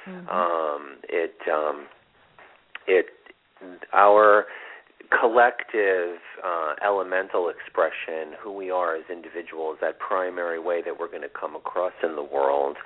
Mm-hmm. 0.07 0.29
Um, 0.29 0.97
it 1.09 1.35
um, 1.51 1.87
it 2.89 3.05
our 3.93 4.45
collective 5.09 6.21
uh, 6.45 6.73
elemental 6.85 7.49
expression, 7.49 8.37
who 8.41 8.51
we 8.53 8.69
are 8.69 8.95
as 8.95 9.03
individuals, 9.11 9.77
that 9.81 9.97
primary 9.99 10.59
way 10.59 10.81
that 10.83 10.99
we're 10.99 11.09
going 11.09 11.23
to 11.23 11.33
come 11.39 11.55
across 11.55 11.93
in 12.03 12.15
the 12.15 12.23
world. 12.23 12.77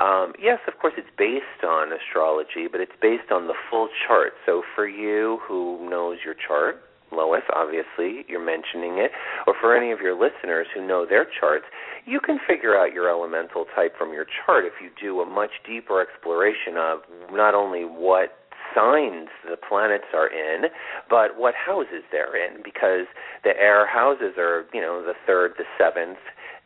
Um, 0.00 0.32
yes, 0.40 0.58
of 0.66 0.78
course, 0.80 0.94
it's 0.96 1.10
based 1.18 1.64
on 1.66 1.92
astrology, 1.92 2.68
but 2.70 2.80
it's 2.80 2.96
based 3.02 3.30
on 3.32 3.48
the 3.48 3.54
full 3.70 3.88
chart. 4.06 4.32
So 4.46 4.62
for 4.74 4.88
you 4.88 5.40
who 5.46 5.88
knows 5.90 6.18
your 6.24 6.34
chart, 6.34 6.82
Lois, 7.10 7.42
obviously, 7.54 8.24
you're 8.28 8.44
mentioning 8.44 8.98
it, 8.98 9.10
or 9.46 9.54
for 9.60 9.74
any 9.76 9.92
of 9.92 10.00
your 10.00 10.12
listeners 10.12 10.66
who 10.74 10.86
know 10.86 11.06
their 11.08 11.26
charts, 11.40 11.64
you 12.04 12.20
can 12.20 12.38
figure 12.46 12.76
out 12.76 12.92
your 12.92 13.08
elemental 13.08 13.64
type 13.74 13.96
from 13.96 14.12
your 14.12 14.26
chart 14.44 14.64
if 14.64 14.74
you 14.82 14.90
do 15.00 15.20
a 15.20 15.26
much 15.26 15.50
deeper 15.66 16.00
exploration 16.00 16.76
of 16.76 17.00
not 17.32 17.54
only 17.54 17.82
what 17.84 18.36
signs 18.74 19.28
the 19.48 19.56
planets 19.56 20.10
are 20.14 20.28
in, 20.28 20.70
but 21.08 21.38
what 21.38 21.54
houses 21.54 22.02
they're 22.10 22.36
in, 22.36 22.62
because 22.62 23.06
the 23.44 23.56
air 23.58 23.86
houses 23.86 24.34
are, 24.38 24.66
you 24.72 24.80
know, 24.80 25.02
the 25.02 25.14
third, 25.26 25.54
the 25.58 25.64
seventh, 25.78 26.18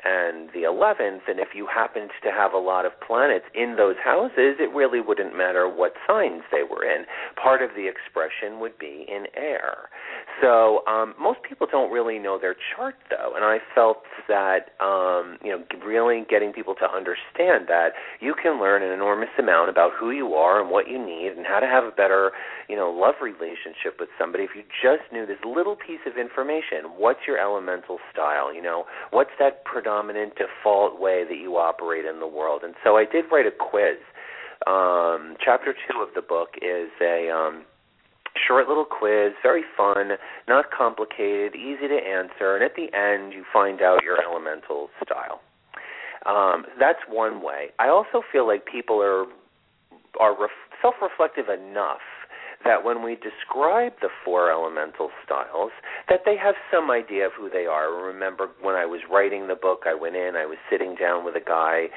and 0.05 0.51
the 0.51 0.67
11th, 0.67 1.31
and 1.31 1.39
if 1.39 1.55
you 1.55 1.67
happened 1.67 2.11
to 2.25 2.31
have 2.31 2.53
a 2.53 2.59
lot 2.59 2.85
of 2.85 2.93
planets 3.07 3.45
in 3.55 3.77
those 3.77 3.95
houses, 4.03 4.59
it 4.59 4.75
really 4.75 5.01
wouldn't 5.01 5.37
matter 5.37 5.69
what 5.71 5.93
signs 6.07 6.43
they 6.51 6.63
were 6.69 6.83
in. 6.83 7.05
Part 7.41 7.63
of 7.63 7.71
the 7.77 7.87
expression 7.87 8.59
would 8.59 8.77
be 8.79 9.07
in 9.07 9.27
air. 9.37 9.89
So 10.41 10.83
um, 10.87 11.15
most 11.21 11.39
people 11.47 11.69
don't 11.71 11.93
really 11.93 12.19
know 12.19 12.37
their 12.41 12.57
chart, 12.75 12.97
though, 13.11 13.35
and 13.37 13.45
I 13.45 13.59
felt 13.75 14.03
that 14.27 14.75
um, 14.83 15.39
you 15.45 15.55
know 15.55 15.63
really 15.87 16.27
getting 16.29 16.53
people 16.53 16.75
to 16.83 16.89
understand 16.91 17.69
that 17.69 17.91
you 18.19 18.35
can 18.35 18.59
learn 18.59 18.83
an 18.83 18.91
enormous 18.91 19.31
amount 19.39 19.71
about 19.71 19.93
who 19.99 20.11
you 20.11 20.35
are 20.35 20.61
and 20.61 20.71
what 20.71 20.89
you 20.89 20.99
need 20.99 21.33
and 21.37 21.47
how 21.47 21.61
to 21.61 21.67
have 21.67 21.85
a 21.85 21.91
better 21.95 22.33
you 22.69 22.75
know 22.75 22.91
love 22.91 23.15
relationship 23.23 24.01
with 24.01 24.09
somebody 24.19 24.45
if 24.45 24.51
you 24.57 24.63
just 24.83 25.07
knew 25.13 25.27
this 25.27 25.39
little 25.47 25.77
piece 25.77 26.03
of 26.07 26.19
information. 26.19 26.99
What's 26.99 27.21
your 27.27 27.39
elemental 27.39 27.99
style? 28.11 28.53
You 28.53 28.63
know, 28.63 28.85
what's 29.11 29.31
that 29.39 29.65
predominant 29.65 29.92
dominant 29.93 30.33
default 30.37 30.99
way 30.99 31.25
that 31.29 31.37
you 31.37 31.57
operate 31.57 32.07
in 32.07 32.19
the 32.19 32.27
world. 32.27 32.63
And 32.65 32.75
so 32.83 32.97
I 32.97 33.05
did 33.05 33.27
write 33.31 33.47
a 33.47 33.51
quiz. 33.51 34.01
Um, 34.67 35.37
chapter 35.45 35.75
two 35.75 36.01
of 36.01 36.09
the 36.15 36.23
book 36.23 36.57
is 36.63 36.89
a 37.01 37.29
um, 37.29 37.65
short 38.47 38.69
little 38.69 38.87
quiz, 38.87 39.33
very 39.43 39.65
fun, 39.77 40.13
not 40.49 40.71
complicated, 40.71 41.55
easy 41.55 41.89
to 41.89 41.99
answer, 41.99 42.55
and 42.55 42.65
at 42.65 42.75
the 42.75 42.89
end 42.97 43.35
you 43.35 43.45
find 43.53 43.83
out 43.83 44.03
your 44.03 44.17
elemental 44.23 44.89
style. 45.05 45.41
Um, 46.25 46.65
that's 46.79 47.01
one 47.09 47.43
way. 47.43 47.71
I 47.79 47.89
also 47.89 48.23
feel 48.31 48.47
like 48.47 48.65
people 48.65 49.03
are 49.03 49.27
are 50.21 50.39
ref- 50.39 50.69
self-reflective 50.81 51.49
enough 51.49 52.05
that 52.65 52.85
when 52.85 53.03
we 53.03 53.17
describe 53.17 53.93
the 54.01 54.09
four 54.25 54.51
elemental 54.51 55.11
styles, 55.25 55.73
that 56.09 56.21
they 56.25 56.37
have 56.37 56.55
some 56.73 56.91
idea 56.91 57.27
of 57.27 57.33
who 57.37 57.49
they 57.51 57.67
are. 57.67 57.93
Remember, 57.93 58.49
when 58.61 58.75
I 58.75 58.87
was 58.87 59.01
writing 59.11 59.49
the 59.49 59.55
book, 59.55 59.85
I 59.87 59.95
went 59.95 60.17
in, 60.17 60.37
I 60.37 60.47
was 60.47 60.59
sitting 60.71 60.95
down 60.95 61.25
with 61.25 61.35
a 61.37 61.45
guy 61.45 61.89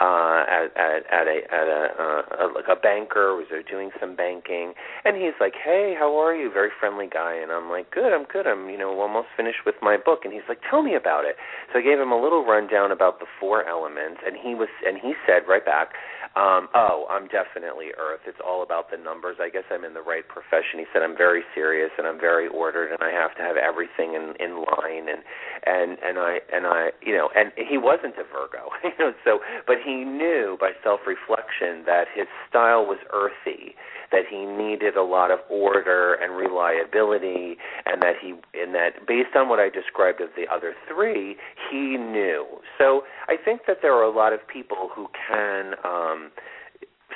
uh, 0.00 0.42
at, 0.50 0.74
at, 0.74 1.02
at 1.06 1.26
a 1.30 1.38
at 1.54 1.68
a, 1.70 1.82
uh, 1.94 2.22
a 2.42 2.44
like 2.50 2.66
a 2.66 2.74
banker, 2.74 3.36
was 3.36 3.46
doing 3.70 3.90
some 4.00 4.16
banking, 4.16 4.74
and 5.04 5.16
he's 5.16 5.38
like, 5.38 5.54
"Hey, 5.54 5.94
how 5.96 6.18
are 6.18 6.34
you?" 6.34 6.50
Very 6.50 6.70
friendly 6.80 7.06
guy, 7.06 7.34
and 7.38 7.52
I'm 7.52 7.70
like, 7.70 7.90
"Good, 7.92 8.12
I'm 8.12 8.24
good. 8.24 8.46
I'm 8.46 8.68
you 8.68 8.78
know 8.78 8.98
almost 9.00 9.28
finished 9.36 9.62
with 9.64 9.76
my 9.82 9.96
book." 9.96 10.20
And 10.24 10.32
he's 10.32 10.46
like, 10.48 10.58
"Tell 10.68 10.82
me 10.82 10.94
about 10.94 11.24
it." 11.24 11.36
So 11.72 11.78
I 11.78 11.82
gave 11.82 12.00
him 12.00 12.10
a 12.10 12.20
little 12.20 12.44
rundown 12.44 12.90
about 12.90 13.20
the 13.20 13.26
four 13.38 13.66
elements, 13.68 14.20
and 14.26 14.34
he 14.34 14.54
was 14.54 14.68
and 14.84 14.98
he 14.98 15.14
said 15.26 15.46
right 15.46 15.64
back, 15.64 15.94
Um, 16.34 16.66
oh, 16.74 17.06
I'm 17.08 17.28
definitely 17.30 17.94
Earth. 17.94 18.26
It's 18.26 18.42
all 18.44 18.62
about 18.62 18.90
the 18.90 18.98
numbers. 18.98 19.36
I 19.38 19.50
guess 19.50 19.62
I'm 19.70 19.84
in 19.84 19.94
the 19.94 20.02
right 20.02 20.26
profession. 20.26 20.82
He 20.82 20.86
said 20.92 21.02
I'm 21.02 21.16
very 21.16 21.42
serious 21.54 21.90
and 21.96 22.06
I'm 22.06 22.18
very 22.18 22.48
ordered 22.48 22.90
and 22.90 22.98
I 23.02 23.14
have 23.14 23.36
to 23.38 23.42
have 23.42 23.56
everything 23.56 24.18
in 24.18 24.34
in 24.42 24.58
line 24.66 25.06
and 25.06 25.22
and 25.62 25.98
and 26.02 26.18
I 26.18 26.42
and 26.52 26.66
I 26.66 26.90
you 27.00 27.14
know 27.14 27.30
and 27.36 27.52
he 27.54 27.78
wasn't 27.78 28.18
a 28.18 28.26
Virgo, 28.26 28.74
you 28.84 28.90
know. 28.98 29.12
So, 29.22 29.38
but 29.66 29.76
he 29.84 30.02
knew 30.02 30.58
by 30.60 30.72
self-reflection 30.82 31.86
that 31.86 32.10
his 32.10 32.26
style 32.48 32.84
was 32.84 32.98
earthy, 33.14 33.78
that 34.14 34.30
he 34.30 34.46
needed 34.46 34.96
a 34.96 35.02
lot 35.02 35.30
of 35.32 35.40
order 35.50 36.14
and 36.14 36.36
reliability, 36.36 37.58
and 37.84 38.00
that 38.00 38.14
he 38.22 38.34
and 38.54 38.74
that 38.74 39.06
based 39.06 39.34
on 39.34 39.48
what 39.48 39.58
I 39.58 39.68
described 39.68 40.20
of 40.20 40.30
the 40.36 40.46
other 40.46 40.74
three, 40.86 41.36
he 41.70 41.96
knew. 41.98 42.46
So 42.78 43.02
I 43.26 43.36
think 43.36 43.62
that 43.66 43.78
there 43.82 43.92
are 43.94 44.04
a 44.04 44.14
lot 44.14 44.32
of 44.32 44.40
people 44.46 44.88
who 44.94 45.08
can. 45.28 45.74
Um, 45.84 46.30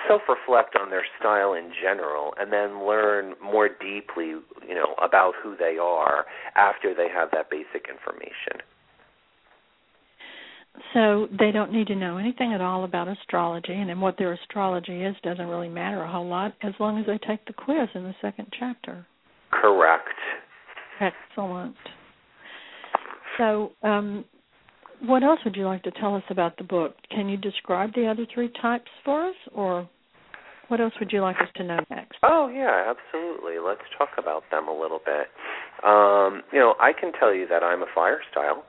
self-reflect 0.06 0.76
on 0.76 0.90
their 0.90 1.04
style 1.18 1.54
in 1.54 1.72
general 1.82 2.32
and 2.38 2.52
then 2.52 2.86
learn 2.86 3.34
more 3.42 3.68
deeply, 3.68 4.38
you 4.62 4.74
know, 4.74 4.94
about 5.02 5.34
who 5.42 5.56
they 5.56 5.76
are 5.76 6.24
after 6.54 6.94
they 6.94 7.08
have 7.08 7.30
that 7.32 7.50
basic 7.50 7.88
information. 7.90 8.62
So 10.94 11.28
they 11.38 11.50
don't 11.50 11.72
need 11.72 11.86
to 11.88 11.94
know 11.94 12.18
anything 12.18 12.52
at 12.52 12.60
all 12.60 12.84
about 12.84 13.08
astrology, 13.08 13.74
and 13.74 13.88
then 13.88 14.00
what 14.00 14.16
their 14.18 14.32
astrology 14.32 15.02
is 15.02 15.16
doesn't 15.22 15.46
really 15.46 15.68
matter 15.68 16.02
a 16.02 16.10
whole 16.10 16.26
lot 16.26 16.54
as 16.62 16.72
long 16.78 16.98
as 16.98 17.06
they 17.06 17.18
take 17.26 17.44
the 17.46 17.52
quiz 17.52 17.88
in 17.94 18.04
the 18.04 18.14
second 18.20 18.46
chapter. 18.58 19.06
Correct. 19.50 20.08
Excellent. 21.00 21.76
So, 23.36 23.72
um, 23.82 24.24
what 25.00 25.22
else 25.22 25.38
would 25.44 25.54
you 25.54 25.64
like 25.64 25.82
to 25.84 25.92
tell 25.92 26.16
us 26.16 26.24
about 26.28 26.56
the 26.56 26.64
book? 26.64 26.96
Can 27.10 27.28
you 27.28 27.36
describe 27.36 27.94
the 27.94 28.06
other 28.06 28.26
three 28.32 28.50
types 28.60 28.90
for 29.04 29.28
us, 29.28 29.36
or 29.54 29.88
what 30.68 30.80
else 30.80 30.92
would 31.00 31.12
you 31.12 31.22
like 31.22 31.36
us 31.36 31.48
to 31.56 31.64
know 31.64 31.78
next? 31.90 32.18
Oh 32.22 32.48
yeah, 32.48 32.92
absolutely. 32.92 33.58
Let's 33.64 33.82
talk 33.96 34.10
about 34.18 34.42
them 34.50 34.68
a 34.68 34.72
little 34.72 35.00
bit. 35.04 35.28
Um, 35.84 36.42
you 36.52 36.58
know, 36.58 36.74
I 36.80 36.92
can 36.98 37.12
tell 37.18 37.32
you 37.32 37.46
that 37.48 37.62
I'm 37.62 37.82
a 37.82 37.86
fire 37.94 38.20
style, 38.30 38.64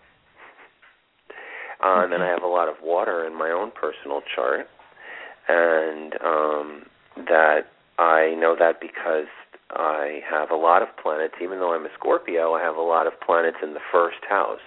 uh, 1.83 2.03
and 2.03 2.12
then 2.12 2.21
I 2.21 2.27
have 2.27 2.43
a 2.43 2.48
lot 2.48 2.67
of 2.67 2.75
water 2.83 3.25
in 3.25 3.38
my 3.38 3.50
own 3.50 3.71
personal 3.71 4.21
chart, 4.36 4.67
and 5.48 6.13
um, 6.24 6.83
that 7.27 7.71
I 7.98 8.36
know 8.38 8.55
that 8.59 8.81
because 8.81 9.27
I 9.71 10.21
have 10.29 10.51
a 10.51 10.55
lot 10.55 10.81
of 10.81 10.89
planets. 11.01 11.36
Even 11.41 11.59
though 11.59 11.74
I'm 11.74 11.86
a 11.86 11.93
Scorpio, 11.98 12.53
I 12.53 12.62
have 12.62 12.75
a 12.75 12.81
lot 12.81 13.07
of 13.07 13.13
planets 13.25 13.57
in 13.63 13.74
the 13.74 13.83
first 13.91 14.24
house 14.27 14.62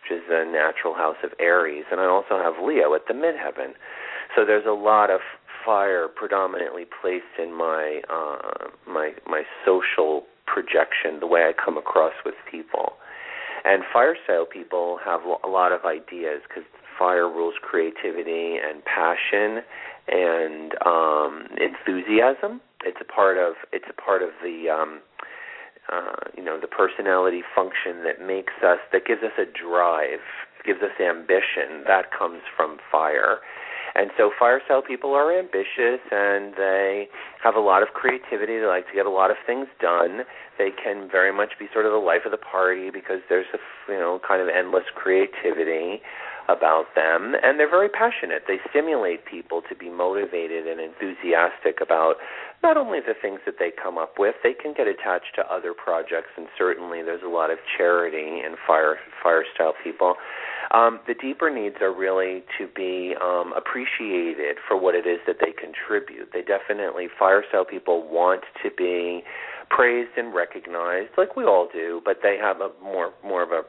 which 0.00 0.18
is 0.18 0.24
the 0.28 0.44
natural 0.44 0.94
house 0.94 1.16
of 1.22 1.30
Aries, 1.38 1.84
and 1.90 2.00
I 2.00 2.06
also 2.06 2.38
have 2.38 2.54
Leo 2.62 2.94
at 2.94 3.02
the 3.06 3.14
midheaven. 3.14 3.74
So 4.34 4.44
there's 4.44 4.66
a 4.66 4.72
lot 4.72 5.10
of 5.10 5.20
fire 5.64 6.08
predominantly 6.08 6.84
placed 7.00 7.38
in 7.38 7.52
my 7.52 8.00
uh, 8.08 8.68
my 8.88 9.12
my 9.26 9.42
social 9.64 10.24
projection, 10.46 11.20
the 11.20 11.26
way 11.26 11.42
I 11.42 11.52
come 11.52 11.76
across 11.76 12.14
with 12.24 12.34
people. 12.50 12.94
And 13.64 13.82
fire 13.92 14.16
style 14.24 14.46
people 14.46 14.98
have 15.04 15.20
a 15.22 15.48
lot 15.48 15.72
of 15.72 15.84
ideas 15.84 16.42
because 16.48 16.64
fire 16.98 17.28
rules 17.28 17.54
creativity 17.60 18.56
and 18.56 18.84
passion 18.84 19.62
and 20.08 20.72
um, 20.84 21.46
enthusiasm. 21.56 22.60
It's 22.84 22.98
a 23.00 23.04
part 23.04 23.36
of 23.36 23.54
it's 23.72 23.86
a 23.88 24.00
part 24.00 24.22
of 24.22 24.30
the 24.42 24.70
um, 24.70 25.00
uh, 25.92 26.30
you 26.36 26.42
know 26.42 26.58
the 26.60 26.66
personality 26.66 27.42
function 27.54 28.04
that 28.04 28.24
makes 28.24 28.54
us 28.64 28.78
that 28.92 29.06
gives 29.06 29.22
us 29.22 29.32
a 29.38 29.44
drive 29.44 30.24
gives 30.64 30.82
us 30.82 30.92
ambition 31.00 31.84
that 31.86 32.12
comes 32.16 32.42
from 32.54 32.78
fire 32.92 33.38
and 33.94 34.10
so 34.16 34.30
fire 34.38 34.60
style 34.64 34.82
people 34.82 35.14
are 35.14 35.36
ambitious 35.36 36.00
and 36.10 36.54
they 36.56 37.08
have 37.42 37.54
a 37.56 37.60
lot 37.60 37.82
of 37.82 37.88
creativity. 37.94 38.58
They 38.58 38.66
like 38.66 38.86
to 38.88 38.94
get 38.94 39.06
a 39.06 39.10
lot 39.10 39.30
of 39.30 39.36
things 39.46 39.66
done. 39.80 40.22
They 40.58 40.70
can 40.70 41.08
very 41.10 41.32
much 41.32 41.58
be 41.58 41.66
sort 41.72 41.86
of 41.86 41.92
the 41.92 41.98
life 41.98 42.22
of 42.24 42.30
the 42.30 42.38
party 42.38 42.90
because 42.90 43.20
there's 43.28 43.50
a 43.54 43.58
you 43.90 43.98
know 43.98 44.20
kind 44.26 44.42
of 44.42 44.48
endless 44.48 44.84
creativity 44.94 46.02
about 46.48 46.86
them 46.94 47.34
and 47.42 47.58
they're 47.58 47.70
very 47.70 47.88
passionate. 47.88 48.44
They 48.46 48.58
stimulate 48.70 49.24
people 49.24 49.62
to 49.68 49.74
be 49.74 49.88
motivated 49.88 50.66
and 50.66 50.80
enthusiastic 50.80 51.78
about 51.80 52.16
not 52.62 52.76
only 52.76 52.98
the 53.00 53.14
things 53.14 53.40
that 53.46 53.56
they 53.58 53.70
come 53.70 53.98
up 53.98 54.14
with 54.18 54.34
they 54.42 54.52
can 54.52 54.74
get 54.74 54.86
attached 54.86 55.34
to 55.36 55.42
other 55.46 55.72
projects 55.72 56.30
and 56.36 56.46
certainly 56.58 57.02
there's 57.02 57.22
a 57.24 57.28
lot 57.30 57.50
of 57.50 57.58
charity 57.76 58.42
in 58.44 58.56
fire 58.66 58.96
fire 59.22 59.44
style 59.54 59.74
people 59.82 60.14
um, 60.72 61.00
the 61.06 61.14
deeper 61.14 61.50
needs 61.50 61.76
are 61.80 61.92
really 61.92 62.42
to 62.58 62.68
be 62.74 63.14
um, 63.20 63.52
appreciated 63.56 64.56
for 64.66 64.80
what 64.80 64.94
it 64.94 65.06
is 65.06 65.18
that 65.26 65.36
they 65.40 65.52
contribute. 65.52 66.30
They 66.32 66.42
definitely 66.42 67.08
fire 67.18 67.42
style 67.48 67.64
people 67.64 68.06
want 68.08 68.42
to 68.62 68.70
be 68.70 69.24
praised 69.70 70.10
and 70.16 70.34
recognized 70.34 71.10
like 71.16 71.36
we 71.36 71.44
all 71.44 71.68
do 71.72 72.02
but 72.04 72.18
they 72.24 72.36
have 72.36 72.60
a 72.60 72.70
more 72.82 73.12
more 73.24 73.42
of 73.42 73.50
a 73.50 73.62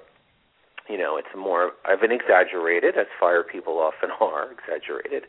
you 0.89 0.97
know, 0.97 1.17
it's 1.17 1.31
more 1.37 1.71
of 1.85 2.01
an 2.01 2.11
exaggerated, 2.11 2.97
as 2.97 3.07
fire 3.19 3.43
people 3.43 3.79
often 3.79 4.09
are 4.21 4.51
exaggerated. 4.51 5.23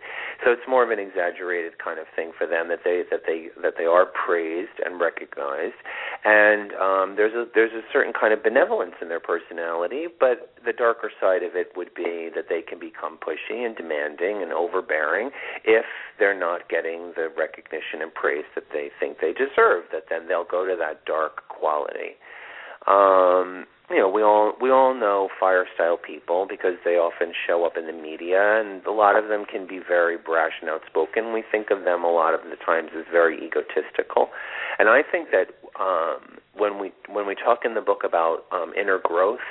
So 0.45 0.53
it's 0.53 0.67
more 0.69 0.83
of 0.83 0.91
an 0.91 0.99
exaggerated 0.99 1.79
kind 1.79 1.99
of 1.99 2.07
thing 2.17 2.33
for 2.37 2.47
them 2.47 2.69
that 2.69 2.81
they 2.85 3.03
that 3.11 3.23
they 3.27 3.49
that 3.63 3.75
they 3.77 3.85
are 3.85 4.07
praised 4.07 4.81
and 4.85 5.01
recognized, 5.01 5.79
and 6.25 6.73
um, 6.75 7.15
there's 7.17 7.35
a 7.35 7.47
there's 7.55 7.73
a 7.73 7.85
certain 7.93 8.13
kind 8.13 8.33
of 8.33 8.43
benevolence 8.43 8.95
in 9.01 9.09
their 9.09 9.21
personality. 9.21 10.07
But 10.09 10.55
the 10.65 10.73
darker 10.73 11.11
side 11.21 11.43
of 11.43 11.55
it 11.55 11.73
would 11.77 11.95
be 11.95 12.31
that 12.35 12.47
they 12.49 12.63
can 12.63 12.79
become 12.79 13.19
pushy 13.19 13.65
and 13.67 13.77
demanding 13.77 14.43
and 14.43 14.53
overbearing 14.53 15.31
if 15.65 15.87
they're 16.19 16.39
not 16.39 16.69
getting 16.69 17.13
the 17.17 17.29
recognition 17.37 18.01
and 18.01 18.13
praise 18.15 18.47
that 18.55 18.65
they 18.73 18.91
think 18.99 19.19
they 19.21 19.33
deserve. 19.33 19.85
That 19.93 20.05
then 20.09 20.29
they'll 20.29 20.49
go 20.49 20.67
to 20.67 20.77
that 20.79 21.05
dark 21.05 21.49
quality. 21.49 22.17
Um, 22.87 23.67
you 23.93 23.99
know, 23.99 24.09
we 24.09 24.23
all 24.23 24.55
we 24.61 24.71
all 24.71 24.95
know 24.95 25.29
fire 25.39 25.67
style 25.75 25.99
people 25.99 26.47
because 26.49 26.75
they 26.85 26.97
often 26.97 27.33
show 27.47 27.65
up 27.65 27.77
in 27.77 27.87
the 27.87 27.93
media, 27.93 28.61
and 28.61 28.85
a 28.87 28.91
lot 28.91 29.17
of 29.17 29.29
them 29.29 29.45
can 29.45 29.67
be 29.67 29.79
very 29.79 30.17
brash 30.17 30.53
and 30.61 30.71
outspoken. 30.71 31.33
We 31.33 31.45
think 31.51 31.71
of 31.71 31.85
them 31.85 32.03
a 32.03 32.11
lot 32.11 32.35
of 32.35 32.41
the 32.49 32.57
times 32.57 32.91
as 32.97 33.05
very 33.11 33.37
egotistical, 33.37 34.31
and 34.79 34.89
I 34.89 35.03
think 35.03 35.29
that 35.31 35.53
um, 35.79 36.39
when 36.57 36.79
we 36.79 36.93
when 37.09 37.27
we 37.27 37.35
talk 37.35 37.65
in 37.65 37.75
the 37.75 37.81
book 37.81 38.03
about 38.05 38.45
um, 38.51 38.73
inner 38.75 38.99
growth 39.03 39.45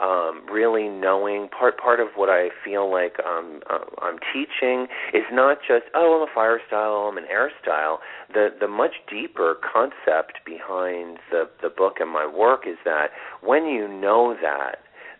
um, 0.00 0.42
really 0.50 0.88
knowing 0.88 1.48
part 1.48 1.78
part 1.78 2.00
of 2.00 2.08
what 2.16 2.28
I 2.28 2.48
feel 2.64 2.90
like 2.90 3.16
um, 3.24 3.60
uh, 3.68 3.84
I'm 4.00 4.18
teaching 4.32 4.86
is 5.12 5.24
not 5.32 5.58
just 5.66 5.84
oh 5.94 6.16
I'm 6.16 6.28
a 6.28 6.34
fire 6.34 6.60
style 6.66 7.08
I'm 7.10 7.18
an 7.18 7.26
air 7.30 7.50
style. 7.62 8.00
The 8.32 8.48
the 8.58 8.68
much 8.68 8.94
deeper 9.10 9.56
concept 9.60 10.40
behind 10.44 11.18
the 11.30 11.48
the 11.62 11.68
book 11.68 11.94
and 12.00 12.10
my 12.10 12.26
work 12.26 12.62
is 12.66 12.78
that 12.84 13.08
when 13.42 13.66
you 13.66 13.86
know 13.86 14.34
that, 14.42 14.78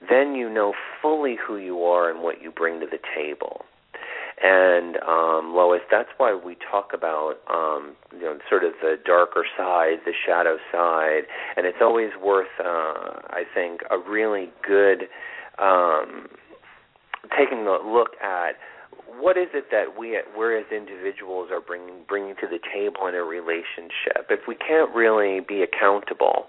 then 0.09 0.35
you 0.35 0.49
know 0.49 0.73
fully 1.03 1.37
who 1.37 1.57
you 1.57 1.83
are 1.83 2.11
and 2.11 2.23
what 2.23 2.43
you 2.43 2.51
bring 2.51 2.81
to 2.81 2.87
the 2.87 2.99
table. 3.15 3.63
And 4.43 4.97
um, 5.07 5.55
Lois, 5.55 5.83
that's 5.91 6.09
why 6.17 6.35
we 6.35 6.57
talk 6.71 6.93
about 6.95 7.35
um, 7.53 7.95
you 8.13 8.23
know 8.23 8.39
sort 8.49 8.65
of 8.65 8.73
the 8.81 8.97
darker 9.05 9.45
side, 9.57 9.99
the 10.07 10.13
shadow 10.27 10.57
side, 10.73 11.25
and 11.57 11.67
it's 11.67 11.79
always 11.83 12.11
worth, 12.23 12.49
uh, 12.59 13.21
I 13.29 13.43
think, 13.55 13.83
a 13.91 13.99
really 13.99 14.51
good 14.67 15.09
um, 15.59 16.29
taking 17.37 17.67
a 17.67 17.79
look 17.87 18.17
at 18.23 18.57
what 19.19 19.37
is 19.37 19.49
it 19.53 19.67
that 19.71 19.99
we 19.99 20.19
we 20.39 20.57
as 20.57 20.65
individuals 20.73 21.51
are 21.53 21.61
bringing 21.61 22.05
bringing 22.09 22.35
to 22.37 22.47
the 22.47 22.59
table 22.73 23.07
in 23.09 23.15
a 23.15 23.23
relationship. 23.23 24.31
If 24.31 24.41
we 24.49 24.55
can't 24.55 24.95
really 24.95 25.41
be 25.41 25.63
accountable 25.63 26.47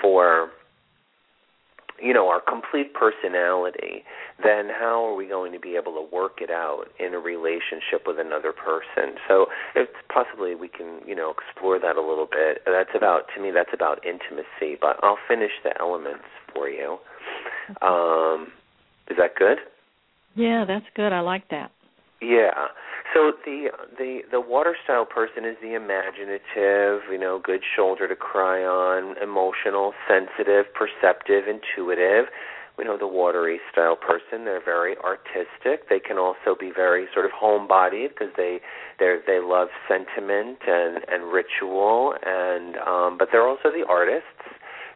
for 0.00 0.50
you 2.00 2.12
know 2.12 2.28
our 2.28 2.40
complete 2.40 2.92
personality 2.94 4.04
then 4.42 4.68
how 4.68 5.04
are 5.04 5.14
we 5.14 5.26
going 5.26 5.52
to 5.52 5.58
be 5.60 5.76
able 5.76 5.94
to 5.94 6.04
work 6.12 6.40
it 6.40 6.50
out 6.50 6.84
in 7.00 7.14
a 7.14 7.18
relationship 7.18 8.04
with 8.06 8.18
another 8.18 8.52
person? 8.52 9.16
So 9.26 9.46
it's 9.74 9.96
possibly 10.12 10.54
we 10.54 10.68
can 10.68 11.00
you 11.06 11.14
know 11.14 11.32
explore 11.32 11.78
that 11.78 11.96
a 11.96 12.00
little 12.02 12.28
bit. 12.30 12.62
That's 12.66 12.90
about 12.94 13.22
to 13.34 13.42
me 13.42 13.50
that's 13.50 13.72
about 13.72 14.04
intimacy 14.04 14.76
but 14.80 14.96
i'll 15.02 15.18
finish 15.28 15.52
the 15.64 15.78
elements 15.80 16.24
for 16.54 16.68
you. 16.68 16.98
Um 17.82 18.48
is 19.08 19.16
that 19.18 19.36
good? 19.36 19.58
Yeah 20.34 20.64
that's 20.66 20.86
good. 20.94 21.12
I 21.12 21.20
like 21.20 21.48
that. 21.50 21.70
Yeah 22.20 22.68
so 23.16 23.32
the 23.46 23.68
the 23.96 24.20
the 24.30 24.40
water 24.40 24.76
style 24.84 25.06
person 25.06 25.46
is 25.46 25.56
the 25.62 25.72
imaginative, 25.72 27.08
you 27.10 27.18
know, 27.18 27.40
good 27.42 27.62
shoulder 27.74 28.06
to 28.06 28.14
cry 28.14 28.60
on, 28.60 29.16
emotional, 29.22 29.94
sensitive, 30.06 30.66
perceptive, 30.74 31.44
intuitive. 31.48 32.26
We 32.76 32.84
know 32.84 32.98
the 32.98 33.06
watery 33.06 33.58
style 33.72 33.96
person. 33.96 34.44
They're 34.44 34.62
very 34.62 34.96
artistic. 34.98 35.88
They 35.88 35.98
can 35.98 36.18
also 36.18 36.54
be 36.60 36.70
very 36.76 37.06
sort 37.14 37.24
of 37.24 37.32
homebodied 37.32 38.10
because 38.10 38.34
they 38.36 38.60
they 38.98 39.16
they 39.26 39.40
love 39.40 39.68
sentiment 39.88 40.58
and 40.68 41.00
and 41.08 41.32
ritual 41.32 42.12
and 42.20 42.76
um 42.84 43.16
but 43.18 43.28
they're 43.32 43.48
also 43.48 43.72
the 43.72 43.86
artists 43.88 44.44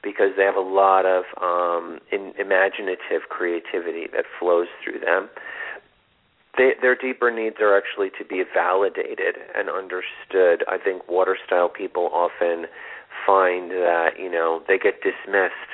because 0.02 0.32
they 0.36 0.44
have 0.44 0.56
a 0.56 0.60
lot 0.60 1.06
of 1.06 1.24
um 1.40 2.00
in, 2.12 2.34
imaginative 2.38 3.30
creativity 3.30 4.08
that 4.12 4.24
flows 4.38 4.68
through 4.84 5.00
them 5.00 5.30
they, 6.56 6.72
their 6.80 6.96
deeper 6.96 7.30
needs 7.30 7.56
are 7.60 7.76
actually 7.76 8.10
to 8.18 8.24
be 8.24 8.42
validated 8.52 9.36
and 9.54 9.68
understood. 9.68 10.64
I 10.68 10.78
think 10.82 11.08
water 11.08 11.36
style 11.46 11.68
people 11.68 12.10
often 12.12 12.66
find 13.26 13.70
that 13.70 14.18
you 14.18 14.30
know 14.30 14.62
they 14.66 14.78
get 14.78 15.02
dismissed, 15.02 15.70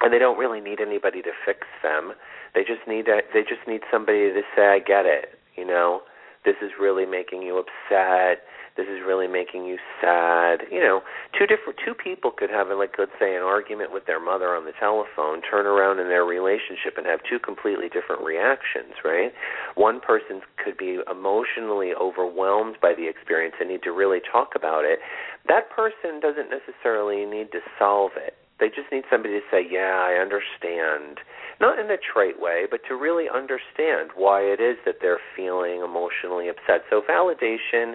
and 0.00 0.12
they 0.12 0.18
don't 0.18 0.38
really 0.38 0.60
need 0.60 0.80
anybody 0.80 1.22
to 1.22 1.32
fix 1.44 1.66
them. 1.82 2.12
They 2.54 2.62
just 2.62 2.86
need 2.88 3.06
they 3.06 3.42
just 3.42 3.66
need 3.66 3.82
somebody 3.90 4.32
to 4.32 4.42
say, 4.56 4.68
"I 4.68 4.78
get 4.78 5.06
it." 5.06 5.38
You 5.56 5.66
know, 5.66 6.02
this 6.44 6.56
is 6.62 6.72
really 6.80 7.06
making 7.06 7.42
you 7.42 7.58
upset 7.58 8.42
this 8.76 8.86
is 8.90 9.00
really 9.06 9.28
making 9.28 9.64
you 9.64 9.78
sad. 10.00 10.66
You 10.70 10.80
know 10.80 11.00
two 11.36 11.46
different 11.46 11.78
two 11.84 11.94
people 11.94 12.30
could 12.30 12.50
have 12.50 12.68
like 12.68 12.94
let's 12.98 13.14
say 13.18 13.34
an 13.34 13.42
argument 13.42 13.92
with 13.92 14.06
their 14.06 14.20
mother 14.20 14.54
on 14.54 14.64
the 14.64 14.72
telephone 14.78 15.42
turn 15.42 15.66
around 15.66 15.98
in 15.98 16.08
their 16.08 16.24
relationship 16.24 16.96
and 16.96 17.06
have 17.06 17.20
two 17.28 17.38
completely 17.38 17.88
different 17.88 18.22
reactions 18.22 18.94
right? 19.04 19.32
One 19.74 20.00
person 20.00 20.42
could 20.62 20.76
be 20.76 21.00
emotionally 21.10 21.92
overwhelmed 21.94 22.76
by 22.80 22.94
the 22.94 23.08
experience 23.08 23.56
and 23.60 23.68
need 23.68 23.82
to 23.82 23.92
really 23.92 24.20
talk 24.20 24.54
about 24.54 24.84
it. 24.84 24.98
That 25.46 25.70
person 25.70 26.20
doesn't 26.20 26.50
necessarily 26.50 27.24
need 27.24 27.52
to 27.52 27.60
solve 27.78 28.12
it. 28.16 28.34
They 28.60 28.68
just 28.68 28.90
need 28.92 29.04
somebody 29.10 29.34
to 29.34 29.44
say 29.50 29.66
yeah 29.68 30.02
i 30.06 30.20
understand. 30.20 31.18
Not 31.60 31.78
in 31.78 31.86
a 31.90 31.96
trite 31.96 32.40
way, 32.40 32.66
but 32.68 32.80
to 32.88 32.94
really 32.94 33.26
understand 33.30 34.10
why 34.16 34.42
it 34.42 34.60
is 34.60 34.76
that 34.84 34.96
they're 35.00 35.22
feeling 35.36 35.82
emotionally 35.82 36.48
upset. 36.48 36.82
So 36.90 37.00
validation 37.00 37.94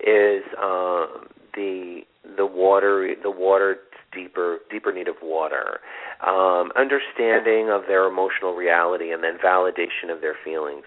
is 0.00 0.42
um, 0.62 1.26
the 1.54 2.02
the 2.36 2.46
water 2.46 3.14
the 3.22 3.30
water 3.30 3.78
deeper 4.12 4.58
deeper 4.70 4.92
need 4.92 5.08
of 5.08 5.16
water, 5.22 5.80
um, 6.26 6.70
understanding 6.76 7.70
of 7.70 7.82
their 7.86 8.06
emotional 8.06 8.54
reality, 8.54 9.12
and 9.12 9.22
then 9.22 9.38
validation 9.44 10.12
of 10.12 10.20
their 10.20 10.36
feelings. 10.44 10.84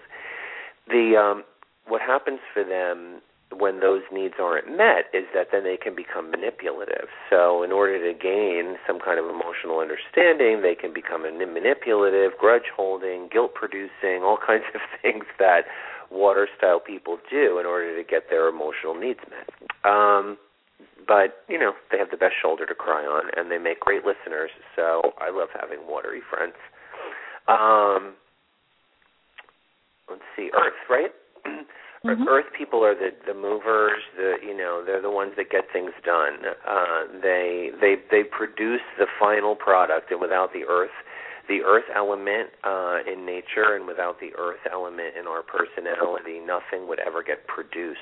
The 0.88 1.16
um, 1.16 1.44
what 1.86 2.00
happens 2.00 2.40
for 2.52 2.64
them 2.64 3.20
when 3.58 3.80
those 3.80 4.02
needs 4.12 4.34
aren't 4.40 4.68
met 4.68 5.12
is 5.12 5.24
that 5.34 5.48
then 5.52 5.64
they 5.64 5.76
can 5.76 5.94
become 5.94 6.30
manipulative. 6.30 7.08
So, 7.28 7.62
in 7.62 7.72
order 7.72 7.98
to 8.00 8.18
gain 8.18 8.76
some 8.86 8.98
kind 8.98 9.18
of 9.18 9.26
emotional 9.26 9.80
understanding, 9.80 10.62
they 10.62 10.74
can 10.74 10.92
become 10.92 11.22
manipulative, 11.22 12.32
grudge 12.38 12.72
holding, 12.74 13.28
guilt 13.30 13.54
producing, 13.54 14.22
all 14.22 14.38
kinds 14.46 14.64
of 14.74 14.80
things 15.00 15.24
that 15.38 15.64
water 16.12 16.48
style 16.56 16.80
people 16.80 17.18
do 17.30 17.58
in 17.58 17.66
order 17.66 17.96
to 17.96 18.08
get 18.08 18.24
their 18.30 18.48
emotional 18.48 18.94
needs 18.94 19.20
met. 19.30 19.48
Um, 19.84 20.36
but 21.06 21.42
you 21.48 21.58
know 21.58 21.72
they 21.90 21.98
have 21.98 22.10
the 22.10 22.16
best 22.16 22.34
shoulder 22.40 22.66
to 22.66 22.74
cry 22.74 23.02
on, 23.04 23.30
and 23.36 23.50
they 23.50 23.58
make 23.58 23.80
great 23.80 24.02
listeners. 24.04 24.50
So 24.76 25.12
I 25.18 25.30
love 25.30 25.48
having 25.58 25.80
watery 25.88 26.20
friends. 26.28 26.54
Um, 27.48 28.14
let's 30.08 30.22
see, 30.36 30.50
Earth, 30.54 30.78
right? 30.88 31.12
Mm-hmm. 32.04 32.26
Earth 32.26 32.46
people 32.58 32.84
are 32.84 32.96
the 32.96 33.10
the 33.28 33.32
movers. 33.32 34.02
The 34.16 34.34
you 34.42 34.56
know 34.56 34.82
they're 34.84 35.00
the 35.00 35.10
ones 35.10 35.34
that 35.36 35.50
get 35.50 35.70
things 35.72 35.92
done. 36.04 36.42
Uh, 36.66 37.06
they 37.22 37.70
they 37.80 37.94
they 38.10 38.24
produce 38.24 38.82
the 38.98 39.06
final 39.20 39.54
product, 39.54 40.10
and 40.10 40.20
without 40.20 40.52
the 40.52 40.64
Earth 40.68 40.90
the 41.48 41.60
earth 41.62 41.84
element 41.94 42.50
uh, 42.64 42.98
in 43.10 43.26
nature 43.26 43.74
and 43.74 43.86
without 43.86 44.20
the 44.20 44.30
earth 44.38 44.60
element 44.70 45.16
in 45.18 45.26
our 45.26 45.42
personality, 45.42 46.38
nothing 46.38 46.88
would 46.88 47.00
ever 47.00 47.22
get 47.22 47.46
produced. 47.46 47.98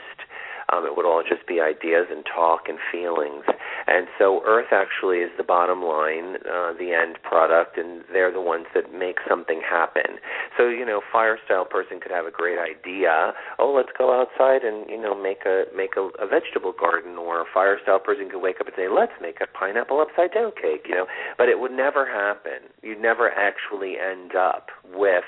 Um, 0.72 0.86
it 0.86 0.96
would 0.96 1.06
all 1.06 1.22
just 1.26 1.46
be 1.46 1.60
ideas 1.60 2.06
and 2.10 2.24
talk 2.24 2.68
and 2.68 2.78
feelings. 2.92 3.44
And 3.86 4.06
so 4.18 4.42
Earth 4.46 4.72
actually 4.72 5.18
is 5.18 5.30
the 5.36 5.44
bottom 5.44 5.82
line, 5.82 6.36
uh, 6.46 6.72
the 6.78 6.92
end 6.94 7.18
product, 7.22 7.78
and 7.78 8.02
they're 8.12 8.32
the 8.32 8.40
ones 8.40 8.66
that 8.74 8.92
make 8.92 9.16
something 9.28 9.60
happen. 9.60 10.20
So, 10.56 10.68
you 10.68 10.84
know, 10.84 11.00
fire 11.12 11.38
style 11.44 11.64
person 11.64 12.00
could 12.00 12.12
have 12.12 12.26
a 12.26 12.30
great 12.30 12.58
idea. 12.58 13.32
Oh, 13.58 13.72
let's 13.74 13.90
go 13.96 14.14
outside 14.14 14.62
and, 14.62 14.88
you 14.88 15.00
know, 15.00 15.14
make 15.14 15.42
a 15.46 15.64
make 15.74 15.96
a, 15.96 16.10
a 16.22 16.26
vegetable 16.26 16.72
garden 16.78 17.16
or 17.18 17.40
a 17.40 17.44
fire 17.52 17.78
style 17.82 17.98
person 17.98 18.28
could 18.30 18.42
wake 18.42 18.60
up 18.60 18.66
and 18.66 18.76
say, 18.76 18.88
Let's 18.88 19.12
make 19.20 19.40
a 19.40 19.46
pineapple 19.46 20.00
upside 20.00 20.32
down 20.32 20.52
cake, 20.52 20.86
you 20.88 20.94
know. 20.94 21.06
But 21.38 21.48
it 21.48 21.58
would 21.58 21.72
never 21.72 22.06
happen. 22.06 22.70
You'd 22.82 23.00
never 23.00 23.30
actually 23.30 23.96
end 23.98 24.36
up 24.36 24.68
with 24.92 25.24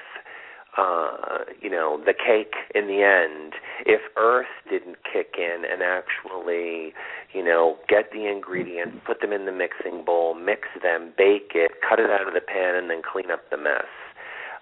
uh, 0.78 1.44
you 1.60 1.68
know, 1.68 2.00
the 2.04 2.14
cake 2.14 2.54
in 2.74 2.86
the 2.86 3.02
end, 3.02 3.54
if 3.84 4.00
Earth 4.16 4.46
didn't 4.70 4.96
kick 5.04 5.34
in 5.36 5.64
and 5.70 5.82
actually, 5.82 6.94
you 7.34 7.44
know, 7.44 7.76
get 7.88 8.10
the 8.12 8.26
ingredients, 8.26 8.96
put 9.06 9.20
them 9.20 9.32
in 9.32 9.44
the 9.44 9.52
mixing 9.52 10.04
bowl, 10.04 10.34
mix 10.34 10.68
them, 10.82 11.12
bake 11.16 11.52
it, 11.54 11.72
cut 11.86 11.98
it 11.98 12.10
out 12.10 12.26
of 12.26 12.32
the 12.32 12.40
pan, 12.40 12.74
and 12.74 12.88
then 12.88 13.02
clean 13.02 13.30
up 13.30 13.50
the 13.50 13.58
mess. 13.58 13.90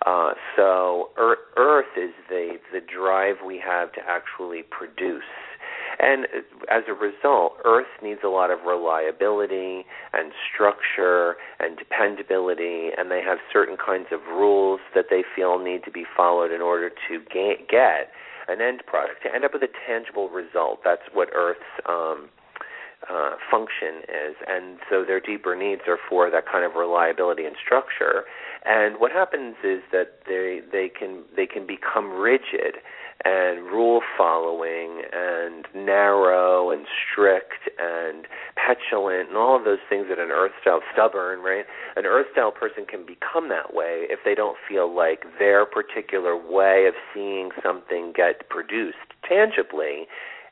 Uh, 0.05 0.33
so 0.57 1.11
Earth 1.19 1.93
is 1.97 2.13
the 2.29 2.57
the 2.73 2.81
drive 2.81 3.37
we 3.47 3.63
have 3.65 3.93
to 3.93 4.01
actually 4.09 4.63
produce 4.63 5.23
and 6.01 6.27
as 6.71 6.85
a 6.89 6.95
result, 6.95 7.55
Earth 7.65 7.91
needs 8.03 8.21
a 8.25 8.29
lot 8.29 8.51
of 8.51 8.61
reliability 8.67 9.85
and 10.13 10.33
structure 10.53 11.37
and 11.59 11.77
dependability, 11.77 12.91
and 12.97 13.11
they 13.11 13.23
have 13.23 13.39
certain 13.53 13.77
kinds 13.77 14.07
of 14.11 14.21
rules 14.29 14.81
that 14.95 15.07
they 15.11 15.23
feel 15.37 15.59
need 15.59 15.85
to 15.85 15.91
be 15.91 16.05
followed 16.17 16.53
in 16.53 16.63
order 16.63 16.89
to 16.89 17.21
get 17.31 18.11
an 18.49 18.61
end 18.61 18.83
product, 18.87 19.23
to 19.23 19.35
end 19.35 19.45
up 19.45 19.53
with 19.53 19.63
a 19.63 19.73
tangible 19.87 20.29
result. 20.29 20.81
That's 20.85 21.03
what 21.13 21.29
Earth's 21.35 21.61
um, 21.89 22.31
uh, 23.09 23.37
function 23.51 24.05
is, 24.09 24.37
and 24.47 24.79
so 24.89 25.05
their 25.05 25.21
deeper 25.21 25.57
needs 25.57 25.83
are 25.87 25.99
for 26.09 26.31
that 26.31 26.45
kind 26.51 26.65
of 26.65 26.77
reliability 26.77 27.45
and 27.45 27.57
structure. 27.63 28.25
And 28.65 29.01
what 29.01 29.13
happens 29.13 29.57
is 29.65 29.81
that 29.93 30.21
they 30.27 30.61
they 30.71 30.89
can 30.89 31.25
they 31.37 31.47
can 31.47 31.67
become 31.67 32.11
rigid 32.13 32.77
and 33.25 33.67
rule 33.67 34.01
following 34.17 35.03
and 35.13 35.67
narrow 35.75 36.71
and 36.71 36.87
strict 36.87 37.69
and 37.79 38.27
petulant 38.57 39.29
and 39.29 39.37
all 39.37 39.57
of 39.57 39.65
those 39.65 39.83
things 39.89 40.07
that 40.09 40.19
an 40.19 40.31
earth 40.31 40.53
style 40.61 40.81
stubborn 40.93 41.41
right? 41.41 41.65
An 41.97 42.07
earth 42.07 42.27
style 42.33 42.51
person 42.51 42.87
can 42.87 43.05
become 43.05 43.49
that 43.51 43.75
way 43.75 44.07
if 44.09 44.21
they 44.25 44.35
don't 44.35 44.57
feel 44.69 44.95
like 44.95 45.25
their 45.39 45.67
particular 45.67 46.37
way 46.37 46.87
of 46.89 46.95
seeing 47.13 47.51
something 47.63 48.13
get 48.17 48.49
produced 48.49 48.97
tangibly 49.29 50.07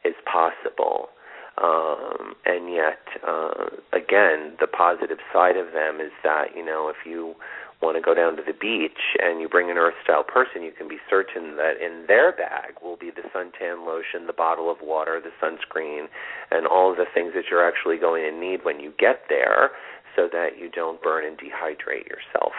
is 0.05 0.15
possible. 0.31 1.09
Um 1.57 2.35
and 2.45 2.73
yet 2.73 3.01
uh 3.27 3.71
again 3.93 4.55
the 4.61 4.67
positive 4.67 5.19
side 5.33 5.57
of 5.57 5.73
them 5.73 6.01
is 6.01 6.13
that 6.23 6.55
you 6.55 6.65
know 6.65 6.89
if 6.89 7.07
you 7.09 7.35
want 7.81 7.97
to 7.97 8.03
go 8.03 8.15
down 8.15 8.37
to 8.37 8.43
the 8.43 8.53
beach 8.53 9.17
and 9.23 9.41
you 9.41 9.49
bring 9.49 9.71
an 9.71 9.79
earth 9.79 9.95
style 10.03 10.25
person, 10.25 10.63
you 10.63 10.73
can 10.73 10.89
be 10.89 10.99
certain 11.09 11.57
that 11.57 11.79
in 11.81 12.05
their 12.09 12.33
bag 12.33 12.75
will 12.83 12.97
be 12.97 13.11
the 13.11 13.23
suntan 13.31 13.87
lotion, 13.87 14.27
the 14.27 14.33
bottle 14.33 14.71
of 14.71 14.79
water, 14.83 15.21
the 15.23 15.31
sunscreen, 15.39 16.07
and 16.51 16.67
all 16.67 16.91
of 16.91 16.97
the 16.97 17.07
things 17.15 17.33
that 17.35 17.45
you're 17.51 17.67
actually 17.67 17.97
going 17.97 18.29
to 18.29 18.37
need 18.37 18.65
when 18.65 18.81
you 18.81 18.93
get 18.99 19.23
there 19.29 19.71
so 20.17 20.29
that 20.33 20.59
you 20.59 20.69
don't 20.71 21.01
burn 21.03 21.25
and 21.25 21.39
dehydrate 21.39 22.09
yourself. 22.09 22.53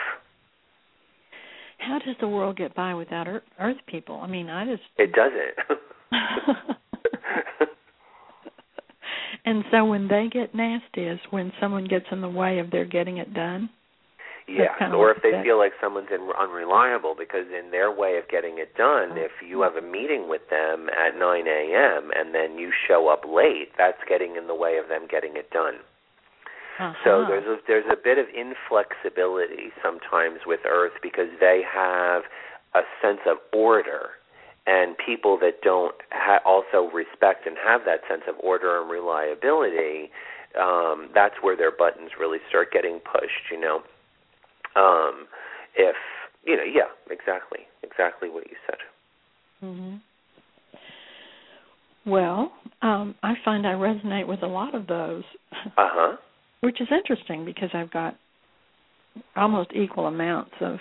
How 1.80 2.00
does 2.00 2.16
the 2.20 2.28
world 2.28 2.58
get 2.58 2.76
by 2.76 2.94
without 2.94 3.28
earth 3.28 3.78
people? 3.88 4.20
I 4.22 4.28
mean, 4.28 4.50
I 4.50 4.66
just 4.66 4.84
It 4.98 5.14
doesn't. 5.14 5.80
and 9.46 9.64
so 9.72 9.86
when 9.86 10.08
they 10.08 10.30
get 10.32 10.56
nasty 10.56 11.04
is 11.04 11.20
when 11.30 11.52
someone 11.60 11.86
gets 11.86 12.06
in 12.12 12.22
the 12.22 12.30
way 12.30 12.60
of 12.60 12.72
their 12.72 12.86
getting 12.86 13.18
it 13.18 13.34
done? 13.34 13.70
Yeah, 14.50 14.94
or 14.94 15.12
if 15.12 15.22
they 15.22 15.32
feel 15.44 15.58
like 15.58 15.74
someone's 15.82 16.10
in, 16.10 16.30
unreliable, 16.38 17.16
because 17.18 17.46
in 17.54 17.72
their 17.72 17.92
way 17.92 18.18
of 18.18 18.28
getting 18.30 18.58
it 18.58 18.76
done, 18.76 19.14
if 19.14 19.32
you 19.46 19.62
have 19.62 19.76
a 19.76 19.82
meeting 19.82 20.28
with 20.28 20.42
them 20.50 20.90
at 20.90 21.18
9 21.18 21.48
a.m. 21.48 22.10
and 22.16 22.34
then 22.34 22.58
you 22.58 22.72
show 22.88 23.08
up 23.10 23.22
late, 23.28 23.70
that's 23.78 24.02
getting 24.08 24.36
in 24.36 24.48
the 24.48 24.56
way 24.56 24.78
of 24.78 24.90
them 24.90 25.08
getting 25.10 25.38
it 25.38 25.52
done. 25.52 25.76
Uh-huh. 26.80 26.94
So 27.04 27.26
there's 27.28 27.46
a, 27.46 27.58
there's 27.68 27.86
a 27.92 27.98
bit 28.02 28.18
of 28.18 28.26
inflexibility 28.34 29.70
sometimes 29.84 30.48
with 30.48 30.62
Earth 30.66 30.94
because 31.04 31.28
they 31.40 31.62
have 31.68 32.24
a 32.74 32.82
sense 33.02 33.20
of 33.28 33.38
order, 33.54 34.16
and 34.66 34.96
people 34.98 35.38
that 35.42 35.62
don't 35.62 35.96
ha- 36.12 36.42
also 36.46 36.90
respect 36.94 37.46
and 37.46 37.58
have 37.58 37.82
that 37.86 38.02
sense 38.08 38.24
of 38.30 38.36
order 38.42 38.80
and 38.82 38.90
reliability, 38.90 40.10
um, 40.60 41.10
that's 41.14 41.36
where 41.42 41.58
their 41.58 41.72
buttons 41.72 42.12
really 42.20 42.40
start 42.48 42.72
getting 42.72 43.00
pushed. 43.00 43.52
You 43.52 43.60
know. 43.60 43.82
Um, 44.80 45.28
if 45.76 45.96
you 46.46 46.56
know, 46.56 46.64
yeah, 46.64 46.90
exactly, 47.12 47.60
exactly 47.84 48.30
what 48.30 48.46
you 48.48 48.56
said. 48.66 48.78
hmm 49.62 49.96
Well, 52.10 52.52
um, 52.82 53.16
I 53.24 53.34
find 53.44 53.68
I 53.68 53.74
resonate 53.74 54.28
with 54.28 54.42
a 54.44 54.48
lot 54.48 54.74
of 54.74 54.88
those. 54.88 55.24
Uh 55.78 55.90
huh. 55.92 56.18
Which 56.62 56.82
is 56.82 56.88
interesting 56.92 57.46
because 57.46 57.70
I've 57.74 57.92
got 57.92 58.16
almost 59.36 59.72
equal 59.74 60.08
amounts 60.08 60.52
of. 60.62 60.78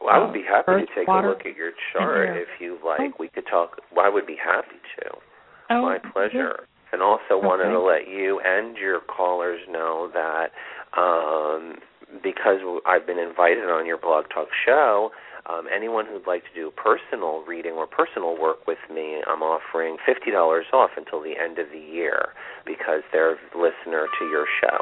Well, 0.00 0.10
I 0.14 0.18
would 0.18 0.32
be 0.32 0.42
happy 0.48 0.72
earth, 0.72 0.88
to 0.88 0.94
take 1.00 1.08
water, 1.08 1.28
a 1.28 1.30
look 1.30 1.40
at 1.46 1.56
your 1.56 1.72
chart 1.92 2.36
if 2.36 2.48
you 2.60 2.78
like. 2.84 3.18
We 3.18 3.28
could 3.28 3.46
talk. 3.50 3.80
Well, 3.94 4.06
I 4.06 4.08
would 4.08 4.26
be 4.26 4.36
happy 4.42 4.78
to. 5.00 5.18
Oh, 5.70 5.82
My 5.82 5.98
pleasure. 5.98 6.60
And 6.92 7.02
also 7.02 7.34
okay. 7.34 7.46
wanted 7.46 7.70
to 7.70 7.80
let 7.80 8.08
you 8.08 8.40
and 8.44 8.76
your 8.76 9.00
callers 9.00 9.60
know 9.68 10.10
that 10.14 10.48
um, 10.98 11.76
because 12.22 12.60
I've 12.86 13.06
been 13.06 13.18
invited 13.18 13.64
on 13.64 13.86
your 13.86 13.98
blog 13.98 14.24
talk 14.32 14.48
show, 14.64 15.10
um, 15.48 15.64
anyone 15.74 16.04
who'd 16.06 16.26
like 16.26 16.42
to 16.44 16.54
do 16.54 16.70
personal 16.76 17.42
reading 17.46 17.72
or 17.72 17.86
personal 17.86 18.38
work 18.38 18.66
with 18.66 18.78
me, 18.92 19.22
I'm 19.26 19.42
offering 19.42 19.96
$50 20.06 20.62
off 20.72 20.90
until 20.96 21.22
the 21.22 21.34
end 21.42 21.58
of 21.58 21.66
the 21.72 21.80
year 21.80 22.28
because 22.66 23.00
they're 23.12 23.32
a 23.32 23.38
listener 23.56 24.06
to 24.18 24.24
your 24.26 24.46
show. 24.60 24.78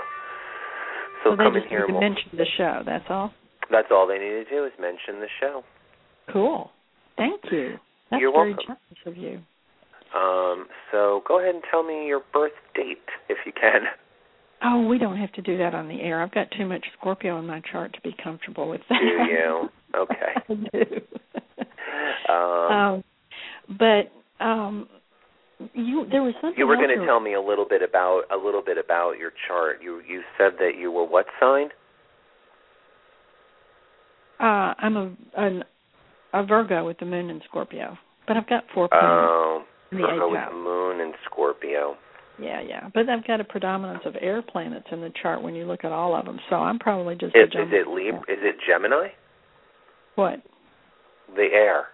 So, 1.25 1.37
come 1.37 1.57
in 1.57 1.69
here. 1.69 1.87
We'll, 1.89 2.01
mention 2.01 2.31
the 2.33 2.47
show. 2.57 2.83
That's 2.85 3.05
all. 3.09 3.33
That's 3.71 3.89
all 3.91 4.07
they 4.07 4.19
need 4.19 4.45
to 4.45 4.45
do 4.49 4.65
is 4.65 4.73
mention 4.81 5.21
the 5.21 5.29
show. 5.41 5.63
Cool. 6.33 6.71
Thank 7.17 7.41
you. 7.51 7.77
That's 8.11 8.21
You're 8.21 8.33
very 8.33 8.55
welcome. 8.55 8.77
generous 9.05 9.07
of 9.07 9.17
you. 9.17 9.41
Um, 10.15 10.67
so 10.93 11.23
go 11.27 11.41
ahead 11.41 11.55
and 11.55 11.65
tell 11.71 11.83
me 11.83 12.07
your 12.07 12.23
birth 12.33 12.53
date 12.75 12.99
if 13.29 13.39
you 13.45 13.53
can. 13.53 13.83
Oh, 14.63 14.87
we 14.87 14.99
don't 14.99 15.19
have 15.19 15.33
to 15.33 15.43
do 15.43 15.59
that 15.59 15.75
on 15.75 15.89
the 15.89 16.01
air. 16.01 16.23
I've 16.23 16.33
got 16.33 16.51
too 16.57 16.67
much 16.67 16.85
Scorpio 16.99 17.39
in 17.39 17.47
my 17.47 17.61
chart 17.71 17.93
to 17.95 18.01
be 18.01 18.15
comfortable 18.23 18.69
with 18.69 18.81
that. 18.89 19.01
Do 19.01 19.33
you? 19.33 19.69
Okay. 19.95 20.15
I 20.49 20.55
do. 20.55 21.01
um, 22.33 22.73
um, 22.73 23.05
but 23.79 24.45
um, 24.45 24.89
you 25.75 26.07
there 26.11 26.23
was 26.23 26.35
something. 26.41 26.59
You 26.59 26.67
were 26.67 26.77
going 26.77 26.99
to 26.99 27.05
tell 27.05 27.21
me 27.21 27.35
a 27.35 27.41
little 27.41 27.67
bit 27.69 27.83
about 27.83 28.23
a 28.33 28.37
little 28.37 28.63
bit 28.63 28.79
about 28.79 29.19
your 29.19 29.33
chart. 29.47 29.81
You 29.83 30.01
you 30.09 30.23
said 30.39 30.53
that 30.59 30.73
you 30.79 30.91
were 30.91 31.07
what 31.07 31.27
sign? 31.41 31.69
Uh, 34.39 34.75
I'm 34.79 34.97
a 34.97 35.17
an, 35.37 35.65
a 36.33 36.45
Virgo 36.45 36.87
with 36.87 36.99
the 36.99 37.07
moon 37.07 37.31
in 37.31 37.41
Scorpio, 37.49 37.97
but 38.27 38.37
I've 38.37 38.49
got 38.49 38.65
four 38.75 38.89
planets. 38.89 39.09
Oh, 39.11 39.65
Virgo 39.93 40.31
with 40.31 40.41
the 40.51 40.57
moon 40.57 41.01
in 41.01 41.13
Scorpio. 41.31 41.97
Yeah, 42.39 42.61
yeah, 42.61 42.91
but 42.93 43.09
I've 43.09 43.27
got 43.27 43.41
a 43.41 43.45
predominance 43.45 44.03
of 44.05 44.15
air 44.21 44.43
planets 44.43 44.87
in 44.93 45.01
the 45.01 45.11
chart 45.23 45.43
when 45.43 45.55
you 45.55 45.65
look 45.65 45.85
at 45.85 45.93
all 45.93 46.15
of 46.15 46.27
them. 46.27 46.39
So 46.51 46.57
I'm 46.57 46.79
probably 46.79 47.15
just. 47.15 47.35
Is, 47.35 47.49
is 47.49 47.69
it 47.73 47.89
Lib- 47.89 48.23
Is 48.29 48.39
it 48.43 48.57
Gemini? 48.69 49.09
What? 50.17 50.43
The 51.35 51.49
air. 51.53 51.87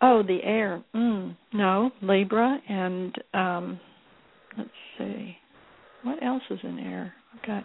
Oh, 0.00 0.22
the 0.22 0.38
air. 0.42 0.82
Mm, 0.94 1.36
no, 1.52 1.90
Libra 2.02 2.58
and 2.68 3.14
um 3.34 3.80
let's 4.56 4.70
see. 4.96 5.36
What 6.02 6.22
else 6.22 6.42
is 6.50 6.60
in 6.62 6.78
air? 6.78 7.12
I've 7.34 7.46
got 7.46 7.64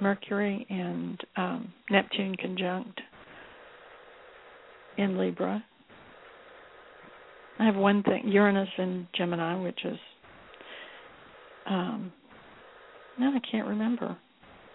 Mercury 0.00 0.66
and 0.70 1.20
um 1.36 1.72
Neptune 1.90 2.34
conjunct 2.36 3.00
in 4.96 5.18
Libra. 5.18 5.64
I 7.58 7.66
have 7.66 7.76
one 7.76 8.02
thing, 8.02 8.26
Uranus 8.26 8.68
in 8.78 9.06
Gemini, 9.14 9.62
which 9.62 9.84
is 9.84 9.98
um 11.70 12.12
no, 13.18 13.32
I 13.34 13.40
can't 13.50 13.68
remember. 13.68 14.16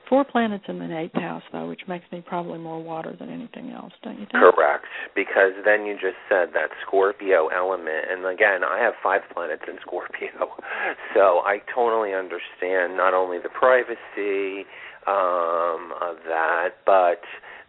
Four 0.07 0.23
planets 0.23 0.65
in 0.67 0.77
the 0.77 0.95
eighth 0.95 1.15
house, 1.15 1.41
though, 1.51 1.67
which 1.67 1.81
makes 1.87 2.05
me 2.11 2.21
probably 2.21 2.59
more 2.59 2.81
water 2.81 3.15
than 3.19 3.31
anything 3.31 3.71
else, 3.71 3.91
don't 4.03 4.19
you 4.19 4.27
think? 4.31 4.43
Correct, 4.53 4.85
because 5.15 5.53
then 5.65 5.87
you 5.87 5.95
just 5.95 6.21
said 6.29 6.49
that 6.53 6.69
Scorpio 6.85 7.47
element, 7.47 8.05
and 8.11 8.23
again, 8.23 8.63
I 8.63 8.77
have 8.79 8.93
five 9.01 9.21
planets 9.33 9.63
in 9.67 9.77
Scorpio, 9.81 10.29
so 11.15 11.41
I 11.43 11.57
totally 11.73 12.13
understand 12.13 12.95
not 12.95 13.15
only 13.15 13.39
the 13.39 13.49
privacy 13.49 14.69
um, 15.07 15.89
of 15.99 16.17
that, 16.29 16.85
but 16.85 17.21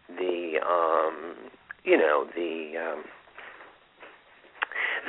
the 0.09 0.61
um, 0.61 1.37
you 1.85 1.97
know 1.97 2.27
the 2.37 2.73
um, 2.77 3.05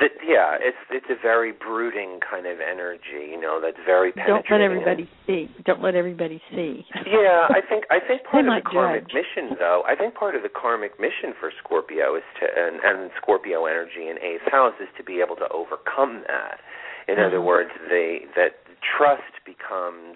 that 0.00 0.14
yeah, 0.22 0.54
it's 0.60 0.78
it's 0.90 1.10
a 1.10 1.18
very 1.20 1.52
brooding 1.52 2.20
kind 2.22 2.46
of 2.46 2.58
energy, 2.60 3.30
you 3.30 3.40
know, 3.40 3.60
that's 3.60 3.78
very 3.84 4.12
penetrating. 4.12 4.44
Don't 4.44 4.50
let 4.50 4.60
everybody 4.62 5.10
see. 5.26 5.50
Don't 5.64 5.82
let 5.82 5.94
everybody 5.94 6.40
see. 6.50 6.86
yeah, 7.06 7.50
I 7.50 7.60
think 7.66 7.84
I 7.90 7.98
think 7.98 8.22
part 8.30 8.46
of 8.46 8.54
the 8.54 8.70
karmic 8.70 9.10
judge. 9.10 9.14
mission 9.14 9.56
though, 9.58 9.82
I 9.86 9.96
think 9.96 10.14
part 10.14 10.34
of 10.34 10.42
the 10.42 10.52
karmic 10.52 11.00
mission 11.00 11.34
for 11.38 11.50
Scorpio 11.64 12.14
is 12.16 12.26
to 12.40 12.46
and, 12.46 12.78
and 12.82 13.10
Scorpio 13.20 13.66
energy 13.66 14.06
in 14.08 14.18
eighth 14.22 14.46
house 14.50 14.74
is 14.80 14.88
to 14.96 15.02
be 15.02 15.20
able 15.24 15.36
to 15.36 15.48
overcome 15.50 16.22
that. 16.28 16.62
In 17.08 17.16
mm-hmm. 17.16 17.26
other 17.26 17.42
words, 17.42 17.70
they 17.88 18.22
that 18.36 18.62
trust 18.82 19.42
becomes 19.44 20.14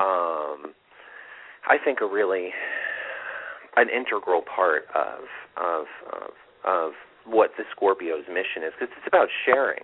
um 0.00 0.72
I 1.68 1.76
think 1.82 2.00
a 2.00 2.06
really 2.06 2.50
an 3.76 3.88
integral 3.88 4.42
part 4.42 4.84
of 4.94 5.28
of 5.56 5.86
of 6.12 6.32
of 6.64 6.92
what 7.26 7.50
the 7.56 7.64
Scorpio's 7.74 8.24
mission 8.28 8.66
is 8.66 8.72
because 8.78 8.92
it's 8.96 9.06
about 9.06 9.28
sharing. 9.44 9.82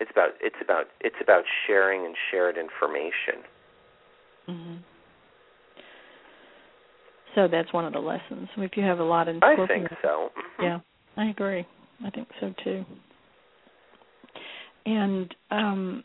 It's 0.00 0.10
about 0.10 0.30
it's 0.40 0.56
about 0.62 0.86
it's 1.00 1.16
about 1.20 1.44
sharing 1.66 2.04
and 2.04 2.14
shared 2.30 2.56
information. 2.56 3.46
Mm-hmm. 4.48 4.76
So 7.34 7.48
that's 7.50 7.72
one 7.72 7.84
of 7.84 7.92
the 7.92 8.00
lessons. 8.00 8.48
If 8.56 8.76
you 8.76 8.82
have 8.82 8.98
a 8.98 9.04
lot 9.04 9.28
in 9.28 9.38
Scorpio, 9.38 9.64
I 9.64 9.66
think 9.66 9.88
so. 10.02 10.30
Mm-hmm. 10.36 10.62
Yeah, 10.62 10.78
I 11.16 11.30
agree. 11.30 11.66
I 12.04 12.10
think 12.10 12.28
so 12.40 12.54
too. 12.62 12.84
And 14.86 15.34
um 15.50 16.04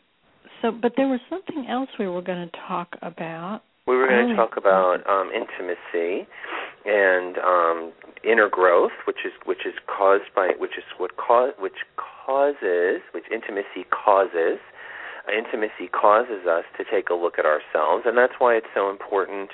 so 0.62 0.70
but 0.70 0.92
there 0.96 1.08
was 1.08 1.20
something 1.28 1.66
else 1.68 1.88
we 1.98 2.08
were 2.08 2.22
going 2.22 2.48
to 2.48 2.58
talk 2.68 2.96
about. 3.02 3.62
We 3.86 3.96
were 3.96 4.06
going 4.06 4.28
to 4.28 4.32
oh, 4.34 4.36
talk 4.36 4.56
about 4.56 5.06
um 5.08 5.30
intimacy 5.34 6.28
and 6.84 7.38
um, 7.38 7.92
inner 8.24 8.48
growth, 8.48 8.92
which 9.06 9.24
is 9.24 9.32
which 9.44 9.66
is 9.66 9.74
caused 9.86 10.32
by 10.34 10.52
which 10.58 10.76
is 10.78 10.84
what 10.98 11.16
cause 11.16 11.52
which 11.58 11.84
causes 11.96 13.00
which 13.12 13.24
intimacy 13.32 13.86
causes. 13.90 14.58
Intimacy 15.28 15.86
causes 15.92 16.46
us 16.48 16.64
to 16.76 16.84
take 16.90 17.08
a 17.08 17.14
look 17.14 17.38
at 17.38 17.44
ourselves, 17.44 18.04
and 18.06 18.16
that's 18.16 18.32
why 18.38 18.54
it's 18.54 18.66
so 18.74 18.90
important 18.90 19.50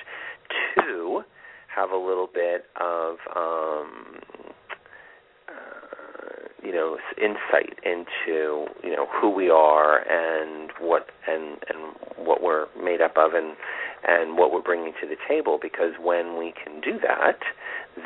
to 0.75 1.21
have 1.67 1.91
a 1.91 1.97
little 1.97 2.29
bit 2.33 2.65
of 2.79 3.17
um, 3.35 4.17
uh, 4.43 4.66
you 6.63 6.71
know 6.71 6.97
insight 7.17 7.77
into 7.83 8.65
you 8.83 8.95
know 8.95 9.07
who 9.21 9.29
we 9.29 9.49
are 9.49 9.99
and 9.99 10.71
what 10.79 11.07
and 11.27 11.57
and 11.69 11.95
what 12.17 12.41
we're 12.41 12.67
made 12.81 13.01
up 13.01 13.15
of 13.17 13.33
and 13.33 13.55
and 14.07 14.37
what 14.37 14.51
we're 14.51 14.61
bringing 14.61 14.93
to 15.01 15.07
the 15.07 15.15
table 15.27 15.59
because 15.61 15.93
when 16.01 16.37
we 16.37 16.53
can 16.63 16.81
do 16.81 16.99
that, 16.99 17.39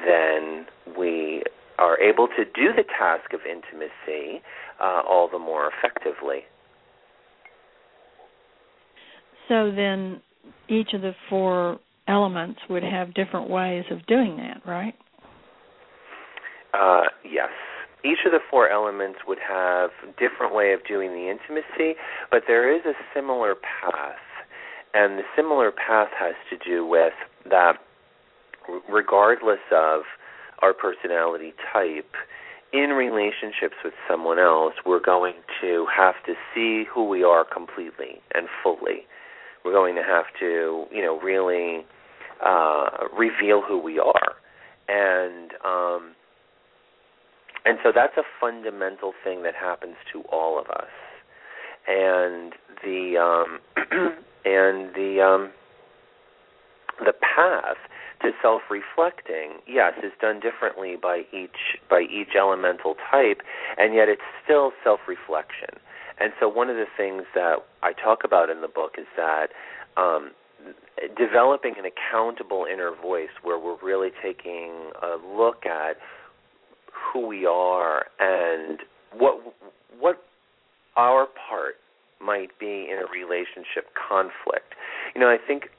then 0.06 0.66
we 0.98 1.44
are 1.78 2.00
able 2.00 2.28
to 2.28 2.46
do 2.46 2.74
the 2.76 2.84
task 2.84 3.34
of 3.34 3.42
intimacy 3.50 4.42
uh, 4.80 5.02
all 5.08 5.30
the 5.32 5.40
more 5.40 5.70
effectively. 5.78 6.42
So 9.48 9.72
then 9.76 10.22
each 10.70 10.94
of 10.94 11.02
the 11.02 11.14
four 11.30 11.80
elements 12.08 12.60
would 12.70 12.84
have 12.84 13.14
different 13.14 13.50
ways 13.50 13.84
of 13.92 14.06
doing 14.08 14.38
that, 14.38 14.62
right? 14.66 14.94
Uh, 16.74 17.04
yes. 17.24 17.50
Each 18.04 18.20
of 18.26 18.32
the 18.32 18.40
four 18.50 18.70
elements 18.70 19.20
would 19.28 19.40
have 19.48 19.92
different 20.18 20.56
way 20.56 20.74
of 20.74 20.86
doing 20.86 21.12
the 21.12 21.30
intimacy, 21.30 22.00
but 22.32 22.44
there 22.48 22.76
is 22.76 22.86
a 22.86 22.94
similar 23.14 23.56
path 23.56 24.18
and 24.94 25.18
the 25.18 25.24
similar 25.36 25.72
path 25.72 26.10
has 26.18 26.36
to 26.50 26.58
do 26.58 26.86
with 26.86 27.14
that 27.50 27.78
regardless 28.90 29.60
of 29.72 30.02
our 30.62 30.74
personality 30.74 31.54
type, 31.74 32.14
in 32.74 32.92
relationships 32.92 33.76
with 33.84 33.94
someone 34.10 34.40
else, 34.40 34.74
we're 34.86 35.02
going 35.02 35.36
to 35.62 35.86
have 35.96 36.16
to 36.26 36.34
see 36.54 36.86
who 36.94 37.08
we 37.08 37.24
are 37.24 37.44
completely 37.44 38.22
and 38.34 38.48
fully. 38.64 39.06
We're 39.66 39.74
going 39.74 39.96
to 39.96 40.04
have 40.04 40.26
to, 40.40 40.86
you 40.92 41.02
know, 41.02 41.20
really 41.20 41.86
uh, 42.46 43.08
reveal 43.18 43.62
who 43.62 43.78
we 43.78 44.00
are, 44.00 44.36
and 44.88 45.52
um, 45.66 46.16
and 47.65 47.78
so 47.84 47.91
that's 47.93 48.17
a 48.17 48.24
fundamental 48.39 49.13
thing 49.24 49.43
that 49.43 49.56
happens 49.56 49.95
to 50.12 50.21
all 50.32 50.60
of 50.60 50.67
us. 50.67 50.91
And 51.88 52.54
the 52.84 53.17
um, 53.17 53.60
and 54.45 54.93
the 54.95 55.21
um, 55.21 55.52
the 57.00 57.13
path 57.13 57.78
to 58.21 58.32
self-reflecting, 58.41 59.58
yes, 59.67 59.93
is 60.04 60.12
done 60.21 60.39
differently 60.39 60.95
by 61.02 61.24
each 61.34 61.80
by 61.89 62.02
each 62.02 62.36
elemental 62.38 62.95
type, 63.10 63.41
and 63.78 63.95
yet 63.95 64.10
it's 64.10 64.21
still 64.43 64.71
self-reflection. 64.84 65.82
And 66.19 66.34
so, 66.39 66.47
one 66.47 66.69
of 66.69 66.76
the 66.76 66.86
things 66.95 67.24
that 67.34 67.58
I 67.82 67.93
talk 67.93 68.19
about 68.24 68.50
in 68.50 68.62
the 68.62 68.67
book 68.67 68.95
is 68.97 69.08
that 69.17 69.47
um, 69.97 70.32
developing 71.17 71.74
an 71.80 71.86
accountable 71.86 72.65
inner 72.71 72.91
voice, 72.91 73.34
where 73.41 73.58
we're 73.58 73.80
really 73.82 74.10
taking 74.21 74.91
a 75.02 75.17
look 75.17 75.65
at 75.65 75.97
who 77.12 77.28
we 77.28 77.45
are 77.45 78.06
and 78.19 78.80
what 79.17 79.41
what 80.00 80.24
our 80.97 81.28
part 81.28 81.76
might 82.21 82.58
be 82.60 82.88
in 82.89 83.00
a 83.00 83.12
relationship 83.12 83.89
conflict. 83.95 84.76
You 85.15 85.21
know, 85.21 85.30
I 85.30 85.38
think 85.38 85.69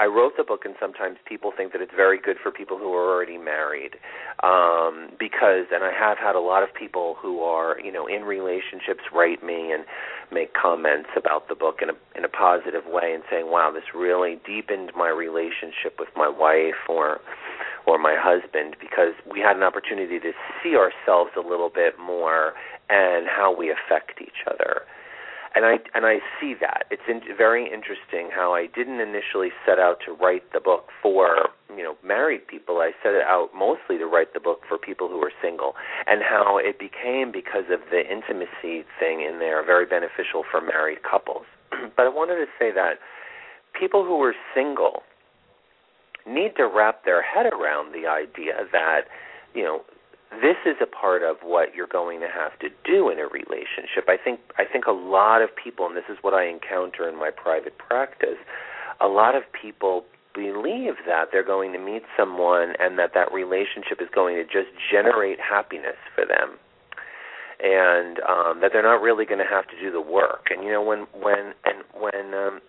I 0.00 0.06
wrote 0.06 0.32
the 0.38 0.44
book, 0.44 0.64
and 0.64 0.74
sometimes 0.80 1.18
people 1.28 1.52
think 1.54 1.72
that 1.72 1.82
it's 1.82 1.92
very 1.94 2.18
good 2.18 2.38
for 2.42 2.50
people 2.50 2.78
who 2.78 2.94
are 2.94 3.12
already 3.12 3.36
married, 3.36 4.00
um, 4.42 5.12
because, 5.18 5.68
and 5.70 5.84
I 5.84 5.92
have 5.92 6.16
had 6.16 6.34
a 6.34 6.40
lot 6.40 6.62
of 6.62 6.72
people 6.72 7.16
who 7.20 7.42
are, 7.42 7.78
you 7.78 7.92
know, 7.92 8.06
in 8.06 8.24
relationships 8.24 9.04
write 9.12 9.44
me 9.44 9.72
and 9.72 9.84
make 10.32 10.54
comments 10.54 11.10
about 11.16 11.48
the 11.48 11.54
book 11.54 11.82
in 11.82 11.90
a 11.90 11.96
in 12.16 12.24
a 12.24 12.32
positive 12.32 12.86
way 12.86 13.12
and 13.12 13.22
saying, 13.30 13.50
"Wow, 13.50 13.72
this 13.72 13.92
really 13.94 14.40
deepened 14.46 14.92
my 14.96 15.10
relationship 15.10 16.00
with 16.00 16.08
my 16.16 16.28
wife 16.28 16.88
or 16.88 17.20
or 17.84 17.98
my 17.98 18.16
husband 18.16 18.76
because 18.80 19.12
we 19.30 19.40
had 19.40 19.56
an 19.56 19.62
opportunity 19.62 20.18
to 20.18 20.32
see 20.62 20.76
ourselves 20.76 21.32
a 21.36 21.40
little 21.40 21.68
bit 21.68 21.98
more 21.98 22.54
and 22.88 23.28
how 23.28 23.54
we 23.54 23.70
affect 23.70 24.22
each 24.22 24.46
other." 24.46 24.86
And 25.54 25.64
I 25.64 25.78
and 25.94 26.06
I 26.06 26.18
see 26.40 26.54
that 26.60 26.84
it's 26.90 27.02
in, 27.08 27.20
very 27.36 27.64
interesting 27.64 28.30
how 28.32 28.54
I 28.54 28.66
didn't 28.66 29.00
initially 29.00 29.50
set 29.66 29.78
out 29.78 29.98
to 30.06 30.12
write 30.12 30.52
the 30.52 30.60
book 30.60 30.88
for 31.02 31.50
you 31.74 31.82
know 31.82 31.96
married 32.04 32.46
people. 32.46 32.78
I 32.78 32.92
set 33.02 33.14
it 33.14 33.22
out 33.22 33.50
mostly 33.54 33.98
to 33.98 34.06
write 34.06 34.32
the 34.32 34.40
book 34.40 34.60
for 34.68 34.78
people 34.78 35.08
who 35.08 35.18
are 35.22 35.32
single, 35.42 35.74
and 36.06 36.22
how 36.22 36.58
it 36.58 36.78
became 36.78 37.32
because 37.32 37.64
of 37.70 37.80
the 37.90 38.02
intimacy 38.06 38.86
thing 38.98 39.26
in 39.26 39.38
there 39.38 39.64
very 39.64 39.86
beneficial 39.86 40.44
for 40.48 40.60
married 40.60 41.02
couples. 41.02 41.46
but 41.96 42.06
I 42.06 42.08
wanted 42.08 42.36
to 42.36 42.46
say 42.58 42.70
that 42.72 42.98
people 43.78 44.04
who 44.04 44.22
are 44.22 44.34
single 44.54 45.02
need 46.26 46.54
to 46.56 46.68
wrap 46.68 47.04
their 47.04 47.22
head 47.22 47.46
around 47.46 47.92
the 47.92 48.06
idea 48.06 48.66
that 48.72 49.02
you 49.54 49.64
know 49.64 49.82
this 50.38 50.56
is 50.64 50.76
a 50.80 50.86
part 50.86 51.22
of 51.22 51.36
what 51.42 51.74
you're 51.74 51.90
going 51.90 52.20
to 52.20 52.28
have 52.28 52.56
to 52.60 52.68
do 52.84 53.10
in 53.10 53.18
a 53.18 53.26
relationship. 53.26 54.06
I 54.08 54.16
think 54.16 54.40
I 54.58 54.64
think 54.64 54.86
a 54.86 54.92
lot 54.92 55.42
of 55.42 55.50
people 55.54 55.86
and 55.86 55.96
this 55.96 56.06
is 56.08 56.18
what 56.22 56.34
I 56.34 56.46
encounter 56.46 57.08
in 57.08 57.18
my 57.18 57.30
private 57.30 57.76
practice, 57.78 58.38
a 59.00 59.08
lot 59.08 59.34
of 59.34 59.42
people 59.50 60.04
believe 60.32 60.94
that 61.06 61.26
they're 61.32 61.44
going 61.44 61.72
to 61.72 61.78
meet 61.78 62.02
someone 62.16 62.74
and 62.78 62.96
that 62.98 63.10
that 63.14 63.32
relationship 63.32 63.98
is 64.00 64.06
going 64.14 64.36
to 64.36 64.44
just 64.44 64.70
generate 64.90 65.40
happiness 65.40 65.98
for 66.14 66.24
them. 66.24 66.54
And 67.58 68.20
um 68.22 68.60
that 68.62 68.70
they're 68.72 68.86
not 68.86 69.02
really 69.02 69.26
going 69.26 69.42
to 69.42 69.50
have 69.50 69.66
to 69.66 69.76
do 69.80 69.90
the 69.90 70.00
work. 70.00 70.46
And 70.50 70.62
you 70.64 70.70
know 70.70 70.82
when 70.82 71.10
when 71.10 71.58
and 71.66 71.82
when 71.90 72.34
um 72.34 72.60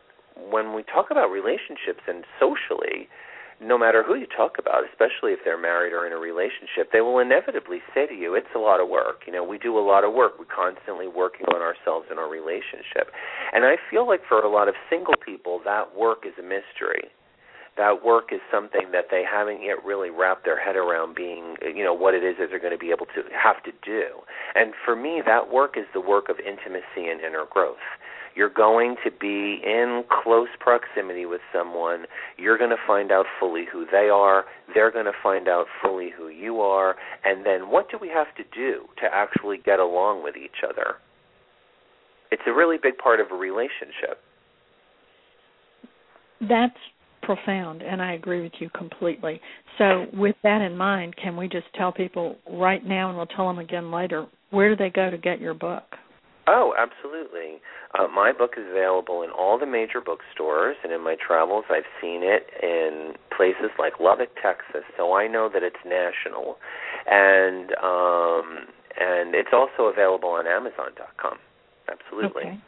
when 0.50 0.74
we 0.74 0.82
talk 0.82 1.12
about 1.12 1.30
relationships 1.30 2.02
and 2.08 2.26
socially, 2.40 3.08
no 3.62 3.78
matter 3.78 4.02
who 4.02 4.16
you 4.16 4.26
talk 4.26 4.58
about, 4.58 4.84
especially 4.90 5.34
if 5.34 5.40
they're 5.46 5.58
married 5.58 5.94
or 5.94 6.08
in 6.08 6.14
a 6.14 6.18
relationship, 6.18 6.92
they 6.92 7.02
will 7.02 7.20
inevitably 7.20 7.82
say 7.94 8.08
to 8.08 8.14
you, 8.14 8.34
"It's 8.34 8.54
a 8.56 8.60
lot 8.60 8.80
of 8.82 8.90
work." 8.90 9.28
You 9.28 9.34
know, 9.34 9.44
we 9.44 9.58
do 9.58 9.78
a 9.78 9.86
lot 9.86 10.04
of 10.04 10.14
work. 10.14 10.40
We're 10.40 10.46
constantly 10.46 11.08
working 11.08 11.46
on 11.54 11.62
ourselves 11.62 12.10
in 12.10 12.18
our 12.18 12.28
relationship, 12.28 13.12
and 13.54 13.64
I 13.64 13.78
feel 13.78 14.08
like 14.08 14.26
for 14.26 14.40
a 14.40 14.50
lot 14.50 14.68
of 14.68 14.76
single 14.90 15.16
people, 15.16 15.60
that 15.60 15.94
work 15.94 16.26
is 16.26 16.34
a 16.40 16.42
mystery. 16.42 17.12
That 17.78 18.04
work 18.04 18.34
is 18.34 18.42
something 18.52 18.92
that 18.92 19.10
they 19.10 19.24
haven't 19.24 19.62
yet 19.62 19.84
really 19.86 20.10
wrapped 20.10 20.44
their 20.44 20.60
head 20.60 20.76
around 20.76 21.16
being, 21.16 21.56
you 21.62 21.86
know, 21.86 21.94
what 21.94 22.14
it 22.14 22.22
is 22.22 22.38
that 22.38 22.50
they're 22.50 22.60
going 22.60 22.74
to 22.74 22.78
be 22.78 22.92
able 22.92 23.06
to 23.08 23.24
have 23.32 23.64
to 23.64 23.72
do. 23.82 24.22
And 24.56 24.76
for 24.76 24.94
me, 24.94 25.22
that 25.22 25.50
work 25.50 25.78
is 25.78 25.86
the 25.94 26.02
work 26.02 26.28
of 26.28 26.38
intimacy 26.42 27.08
and 27.08 27.22
inner 27.22 27.46
growth 27.46 27.80
you're 28.36 28.50
going 28.50 28.96
to 29.04 29.12
be 29.12 29.62
in 29.64 30.04
close 30.24 30.48
proximity 30.60 31.26
with 31.26 31.42
someone. 31.54 32.06
You're 32.38 32.58
going 32.58 32.70
to 32.70 32.78
find 32.88 33.12
out 33.12 33.26
fully 33.40 33.66
who 33.72 33.86
they 33.92 34.10
are. 34.10 34.46
They're 34.74 34.92
going 34.92 35.06
to 35.06 35.12
find 35.22 35.48
out 35.48 35.66
fully 35.82 36.10
who 36.16 36.30
you 36.30 36.62
are. 36.62 36.96
And 37.26 37.46
then 37.46 37.70
what 37.70 37.90
do 37.92 37.98
we 38.00 38.10
have 38.10 38.34
to 38.36 38.44
do 38.56 38.86
to 39.02 39.08
actually 39.12 39.58
get 39.64 39.80
along 39.80 40.24
with 40.24 40.36
each 40.38 40.64
other? 40.68 40.96
It's 42.32 42.44
a 42.48 42.54
really 42.54 42.78
big 42.82 42.98
part 42.98 43.20
of 43.20 43.28
a 43.32 43.36
relationship. 43.36 44.20
That's 46.40 46.78
profound, 47.22 47.82
and 47.82 48.02
I 48.02 48.14
agree 48.14 48.42
with 48.42 48.54
you 48.60 48.70
completely. 48.70 49.40
So, 49.78 50.08
with 50.14 50.36
that 50.44 50.62
in 50.62 50.76
mind, 50.76 51.16
can 51.22 51.38
we 51.38 51.48
just 51.48 51.68
tell 51.78 51.92
people 51.92 52.38
right 52.50 52.84
now, 52.84 53.10
and 53.10 53.18
we'll 53.18 53.28
tell 53.28 53.48
them 53.48 53.60
again 53.60 53.92
later, 53.92 54.26
where 54.50 54.70
do 54.70 54.76
they 54.76 54.90
go 54.90 55.10
to 55.12 55.18
get 55.18 55.40
your 55.40 55.54
book? 55.54 55.84
Oh, 56.52 56.74
absolutely. 56.78 57.62
Uh, 57.98 58.08
my 58.14 58.34
book 58.34 58.56
is 58.58 58.66
available 58.70 59.24
in 59.24 59.30
all 59.30 59.58
the 59.58 59.66
major 59.66 60.02
bookstores, 60.02 60.76
and 60.84 60.92
in 60.92 61.02
my 61.02 61.16
travels, 61.16 61.64
I've 61.70 61.88
seen 62.02 62.24
it 62.24 62.44
in 62.62 63.14
places 63.36 63.72
like 63.80 63.94
Lubbock, 64.02 64.36
Texas. 64.44 64.84
So 64.98 65.14
I 65.14 65.28
know 65.28 65.50
that 65.54 65.64
it's 65.64 65.80
national, 65.86 66.58
and 67.08 67.72
um, 67.82 68.68
and 69.00 69.34
it's 69.34 69.54
also 69.54 69.84
available 69.84 70.30
on 70.30 70.46
Amazon.com. 70.46 71.38
Absolutely. 71.88 72.44
Okay. 72.44 72.60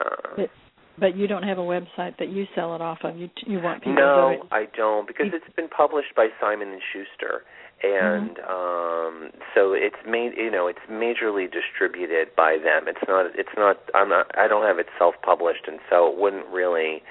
Uh, 0.00 0.36
but, 0.36 0.50
but 0.98 1.16
you 1.16 1.26
don't 1.26 1.42
have 1.42 1.58
a 1.58 1.62
website 1.62 2.16
that 2.18 2.30
you 2.30 2.46
sell 2.54 2.74
it 2.74 2.80
off 2.80 2.98
of. 3.04 3.18
You 3.18 3.28
you 3.46 3.60
want 3.60 3.80
people 3.80 3.96
no, 3.96 4.30
to 4.30 4.36
No, 4.38 4.48
I 4.50 4.64
don't 4.74 5.06
because 5.06 5.26
it's 5.34 5.54
been 5.54 5.68
published 5.68 6.14
by 6.16 6.28
Simon 6.40 6.68
and 6.68 6.80
Schuster 6.94 7.42
and 7.82 8.36
mm-hmm. 8.36 9.24
um 9.24 9.30
so 9.54 9.72
it's 9.72 9.96
made 10.06 10.32
you 10.36 10.50
know 10.50 10.66
it's 10.66 10.78
majorly 10.90 11.46
distributed 11.50 12.28
by 12.36 12.56
them 12.62 12.86
it's 12.86 13.00
not 13.08 13.26
it's 13.34 13.56
not 13.56 13.78
i'm 13.94 14.08
not 14.08 14.26
i 14.38 14.46
don't 14.46 14.64
have 14.64 14.78
it 14.78 14.86
self 14.98 15.14
published 15.22 15.66
and 15.66 15.78
so 15.88 16.08
it 16.08 16.18
wouldn't 16.18 16.46
really 16.48 17.02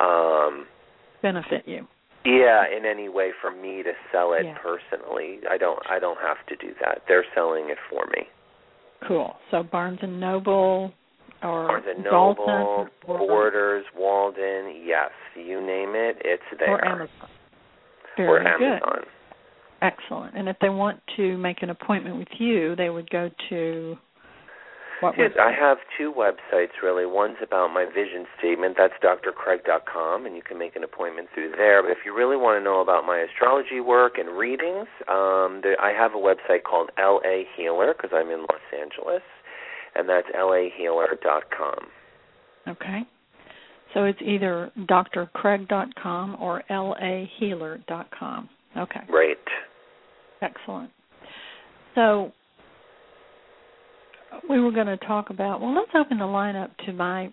um 0.00 0.66
benefit 1.22 1.62
you 1.66 1.86
yeah 2.24 2.64
in 2.66 2.86
any 2.86 3.08
way 3.08 3.30
for 3.40 3.50
me 3.50 3.82
to 3.82 3.92
sell 4.12 4.32
it 4.32 4.44
yeah. 4.44 4.56
personally 4.62 5.40
i 5.50 5.56
don't 5.56 5.80
i 5.90 5.98
don't 5.98 6.18
have 6.18 6.38
to 6.46 6.56
do 6.56 6.72
that 6.80 7.02
they're 7.08 7.26
selling 7.34 7.68
it 7.68 7.78
for 7.90 8.06
me 8.06 8.26
cool 9.06 9.34
so 9.50 9.62
barnes 9.62 9.98
and 10.02 10.20
noble 10.20 10.92
or 11.42 11.66
Barnes 11.66 11.86
and 11.88 12.04
Noble, 12.04 12.46
Dalton, 12.46 12.90
Borders, 13.04 13.84
Walden, 13.96 14.80
yes, 14.84 15.10
you 15.34 15.60
name 15.60 15.90
it, 15.96 16.18
it's 16.24 16.42
there. 16.56 16.70
Or 16.70 16.84
Amazon. 16.84 17.28
Very 18.16 18.28
or 18.28 18.46
Amazon. 18.46 18.80
Good. 18.94 19.08
Excellent. 19.82 20.36
And 20.36 20.48
if 20.48 20.56
they 20.60 20.68
want 20.68 21.00
to 21.16 21.36
make 21.38 21.62
an 21.62 21.70
appointment 21.70 22.16
with 22.16 22.28
you, 22.38 22.76
they 22.76 22.88
would 22.88 23.10
go 23.10 23.28
to 23.50 23.96
what 25.00 25.14
yes, 25.18 25.32
I 25.40 25.50
have 25.50 25.78
two 25.98 26.14
websites 26.16 26.80
really. 26.80 27.04
One's 27.04 27.38
about 27.42 27.74
my 27.74 27.84
vision 27.84 28.24
statement. 28.38 28.76
That's 28.78 28.94
drcraig.com, 29.02 30.26
and 30.26 30.36
you 30.36 30.42
can 30.42 30.56
make 30.56 30.76
an 30.76 30.84
appointment 30.84 31.28
through 31.34 31.54
there. 31.56 31.82
But 31.82 31.90
if 31.90 31.98
you 32.06 32.16
really 32.16 32.36
want 32.36 32.60
to 32.60 32.64
know 32.64 32.80
about 32.80 33.04
my 33.04 33.18
astrology 33.18 33.80
work 33.80 34.18
and 34.18 34.38
readings, 34.38 34.86
um, 35.08 35.58
there, 35.64 35.76
I 35.80 35.92
have 35.92 36.12
a 36.12 36.18
website 36.18 36.62
called 36.62 36.90
LA 36.96 37.42
Healer 37.56 37.94
because 37.96 38.10
I'm 38.14 38.30
in 38.30 38.42
Los 38.42 38.62
Angeles, 38.72 39.22
and 39.96 40.08
that's 40.08 40.28
lahealer.com. 40.28 41.78
Okay. 42.68 43.00
So 43.94 44.04
it's 44.04 44.20
either 44.24 44.70
drcraig.com 44.78 46.36
or 46.40 46.62
lahealer.com. 46.70 48.48
Okay. 48.76 49.00
Right. 49.10 49.36
Excellent. 50.42 50.90
So 51.94 52.32
we 54.48 54.60
were 54.60 54.72
going 54.72 54.86
to 54.86 54.96
talk 54.98 55.30
about. 55.30 55.60
Well, 55.60 55.74
let's 55.74 55.90
open 55.94 56.18
the 56.18 56.26
line 56.26 56.56
up 56.56 56.70
to 56.86 56.92
my 56.92 57.32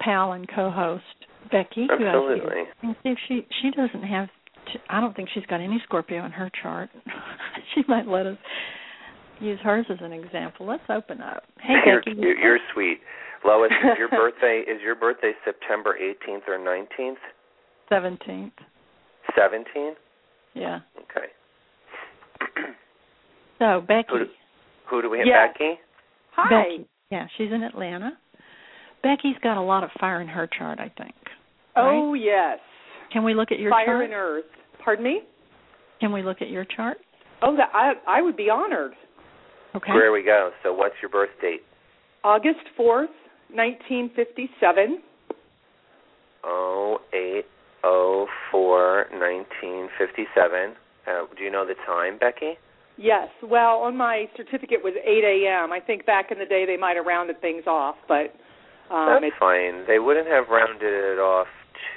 pal 0.00 0.32
and 0.32 0.48
co-host 0.48 1.04
Becky. 1.50 1.86
Absolutely. 1.90 2.62
And 2.82 2.96
see 3.02 3.08
if 3.10 3.18
she 3.28 3.46
she 3.62 3.70
doesn't 3.70 4.02
have. 4.02 4.28
I 4.88 5.00
don't 5.00 5.16
think 5.16 5.28
she's 5.34 5.46
got 5.46 5.60
any 5.60 5.80
Scorpio 5.84 6.24
in 6.24 6.32
her 6.32 6.50
chart. 6.62 6.90
she 7.74 7.82
might 7.88 8.06
let 8.06 8.26
us 8.26 8.38
use 9.40 9.58
hers 9.62 9.86
as 9.90 9.98
an 10.00 10.12
example. 10.12 10.66
Let's 10.66 10.82
open 10.88 11.20
up. 11.20 11.44
Hey, 11.60 11.74
you're, 11.86 12.02
Becky. 12.02 12.16
You're, 12.20 12.38
you're 12.38 12.58
sweet, 12.74 12.98
Lois. 13.44 13.70
Is 13.70 13.98
your 13.98 14.08
birthday 14.08 14.62
is 14.68 14.80
your 14.82 14.94
birthday 14.94 15.32
September 15.44 15.96
18th 16.00 16.48
or 16.48 16.58
19th? 16.58 17.14
Seventeenth. 17.88 18.52
17th. 19.38 19.94
Yeah. 20.54 20.80
Okay. 20.96 21.26
So 23.58 23.82
Becky. 23.86 24.08
Who 24.10 24.18
do, 24.20 24.24
who 24.88 25.02
do 25.02 25.10
we 25.10 25.18
have? 25.18 25.26
Yes. 25.26 25.48
Becky. 25.52 25.74
Hi. 26.36 26.62
Becky. 26.62 26.88
Yeah, 27.10 27.26
she's 27.36 27.52
in 27.52 27.62
Atlanta. 27.62 28.12
Becky's 29.02 29.36
got 29.42 29.56
a 29.56 29.62
lot 29.62 29.84
of 29.84 29.90
fire 29.98 30.20
in 30.20 30.28
her 30.28 30.48
chart, 30.58 30.78
I 30.78 30.90
think. 30.96 31.14
Oh 31.76 32.14
yes. 32.14 32.58
Can 33.12 33.24
we 33.24 33.34
look 33.34 33.50
at 33.50 33.58
your 33.58 33.70
Fire 33.70 33.86
chart? 33.86 34.04
and 34.04 34.14
Earth. 34.14 34.44
Pardon 34.84 35.04
me? 35.04 35.20
Can 36.00 36.12
we 36.12 36.22
look 36.22 36.40
at 36.40 36.48
your 36.48 36.64
chart? 36.64 36.98
Oh, 37.42 37.56
that 37.56 37.70
I 37.74 37.92
I 38.06 38.22
would 38.22 38.36
be 38.36 38.48
honored. 38.50 38.92
Okay. 39.74 39.92
There 39.92 40.12
we 40.12 40.22
go. 40.22 40.50
So, 40.62 40.72
what's 40.72 40.94
your 41.00 41.10
birth 41.10 41.30
date? 41.40 41.62
August 42.24 42.60
fourth, 42.76 43.10
nineteen 43.52 44.10
fifty-seven. 44.14 45.00
Oh 46.44 46.98
eight 47.12 47.44
oh 47.84 48.26
four 48.50 49.06
nineteen 49.12 49.88
fifty 49.98 50.24
seven. 50.34 50.74
Uh, 51.10 51.26
do 51.36 51.42
you 51.42 51.50
know 51.50 51.66
the 51.66 51.74
time, 51.86 52.18
Becky? 52.18 52.54
Yes. 52.96 53.28
Well, 53.42 53.78
on 53.78 53.96
my 53.96 54.26
certificate 54.36 54.84
was 54.84 54.94
eight 55.04 55.24
a.m. 55.24 55.72
I 55.72 55.80
think 55.80 56.06
back 56.06 56.30
in 56.30 56.38
the 56.38 56.44
day 56.44 56.66
they 56.66 56.76
might 56.76 56.96
have 56.96 57.06
rounded 57.06 57.40
things 57.40 57.64
off, 57.66 57.96
but 58.06 58.34
um, 58.94 59.20
That's 59.22 59.34
fine. 59.38 59.84
They 59.86 59.98
wouldn't 59.98 60.26
have 60.26 60.48
rounded 60.48 60.82
it 60.82 61.18
off 61.18 61.46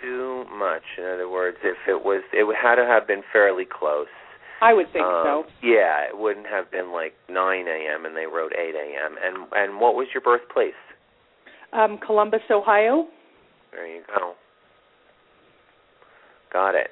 too 0.02 0.46
much. 0.54 0.84
In 0.98 1.06
other 1.06 1.30
words, 1.30 1.58
if 1.64 1.78
it 1.88 2.06
was, 2.06 2.24
it 2.32 2.46
had 2.56 2.76
to 2.76 2.86
have 2.86 3.08
been 3.08 3.24
fairly 3.34 3.66
close. 3.66 4.08
I 4.62 4.74
would 4.74 4.86
think 4.94 5.04
um, 5.04 5.24
so. 5.26 5.44
Yeah, 5.62 6.08
it 6.08 6.18
wouldn't 6.18 6.46
have 6.46 6.72
been 6.72 6.94
like 6.94 7.14
9 7.30 7.68
a.m. 7.68 8.06
and 8.06 8.16
they 8.16 8.28
wrote 8.28 8.54
8 8.54 8.76
a.m. 8.76 9.16
And 9.22 9.48
and 9.52 9.82
what 9.82 9.96
was 9.96 10.08
your 10.14 10.22
birthplace? 10.22 10.78
Um, 11.74 11.98
Columbus, 12.06 12.42
Ohio. 12.50 13.08
There 13.72 13.88
you 13.88 14.04
go. 14.16 14.36
Got 16.54 16.76
it. 16.76 16.92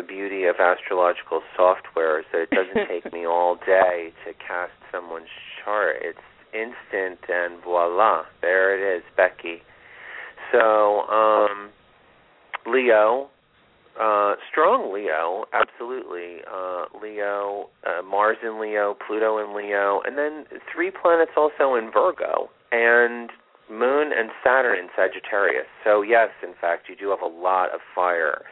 The 0.00 0.06
beauty 0.06 0.44
of 0.44 0.56
astrological 0.58 1.42
software 1.54 2.20
is 2.20 2.24
that 2.32 2.44
it 2.44 2.50
doesn't 2.50 2.88
take 2.88 3.12
me 3.12 3.26
all 3.26 3.56
day 3.56 4.14
to 4.24 4.32
cast 4.32 4.72
someone's 4.90 5.28
chart. 5.62 5.96
It's 6.00 6.18
instant 6.54 7.20
and 7.28 7.62
voila, 7.62 8.22
there 8.40 8.72
it 8.72 8.96
is, 8.96 9.04
Becky. 9.14 9.60
So, 10.52 11.02
um, 11.02 11.68
Leo, 12.66 13.28
uh, 14.00 14.36
strong 14.50 14.90
Leo, 14.90 15.44
absolutely. 15.52 16.38
Uh, 16.50 16.86
Leo, 17.02 17.68
uh, 17.84 18.00
Mars 18.00 18.38
in 18.42 18.58
Leo, 18.58 18.96
Pluto 19.06 19.36
in 19.36 19.54
Leo, 19.54 20.00
and 20.06 20.16
then 20.16 20.46
three 20.74 20.90
planets 20.90 21.32
also 21.36 21.74
in 21.74 21.90
Virgo, 21.92 22.48
and 22.72 23.28
Moon 23.70 24.12
and 24.16 24.30
Saturn 24.42 24.78
in 24.78 24.88
Sagittarius. 24.96 25.66
So 25.84 26.00
yes, 26.00 26.30
in 26.42 26.54
fact, 26.58 26.88
you 26.88 26.96
do 26.96 27.10
have 27.10 27.20
a 27.20 27.26
lot 27.26 27.74
of 27.74 27.80
fire 27.94 28.44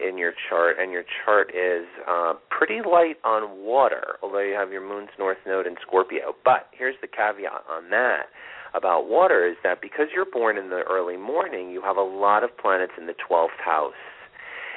in 0.00 0.18
your 0.18 0.32
chart, 0.48 0.76
and 0.80 0.92
your 0.92 1.04
chart 1.24 1.50
is 1.54 1.86
uh, 2.08 2.34
pretty 2.50 2.80
light 2.80 3.16
on 3.24 3.64
water, 3.64 4.16
although 4.22 4.40
you 4.40 4.54
have 4.54 4.70
your 4.70 4.86
Moon's 4.86 5.10
North 5.18 5.38
Node 5.46 5.66
in 5.66 5.76
Scorpio. 5.86 6.34
But 6.44 6.68
here's 6.72 6.96
the 7.00 7.08
caveat 7.08 7.64
on 7.70 7.90
that 7.90 8.26
about 8.74 9.08
water 9.08 9.46
is 9.46 9.56
that 9.62 9.80
because 9.80 10.06
you're 10.14 10.30
born 10.30 10.56
in 10.56 10.70
the 10.70 10.82
early 10.88 11.16
morning, 11.16 11.70
you 11.70 11.82
have 11.82 11.96
a 11.96 12.02
lot 12.02 12.44
of 12.44 12.56
planets 12.56 12.92
in 12.98 13.06
the 13.06 13.14
12th 13.14 13.58
house. 13.64 13.92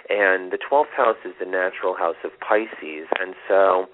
And 0.09 0.51
the 0.51 0.57
12th 0.57 0.93
house 0.95 1.17
is 1.24 1.34
the 1.39 1.45
natural 1.45 1.95
house 1.95 2.17
of 2.24 2.32
Pisces. 2.39 3.07
And 3.19 3.36
so 3.47 3.86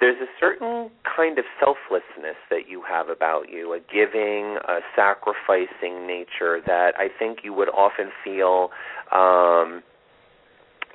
there's 0.00 0.20
a 0.20 0.30
certain 0.40 0.90
kind 1.04 1.38
of 1.38 1.44
selflessness 1.60 2.36
that 2.50 2.68
you 2.68 2.82
have 2.88 3.08
about 3.08 3.50
you, 3.50 3.72
a 3.72 3.78
giving, 3.78 4.58
a 4.66 4.80
sacrificing 4.96 6.06
nature 6.06 6.60
that 6.66 6.94
I 6.98 7.08
think 7.16 7.40
you 7.44 7.52
would 7.54 7.68
often 7.68 8.10
feel 8.24 8.70
um 9.12 9.82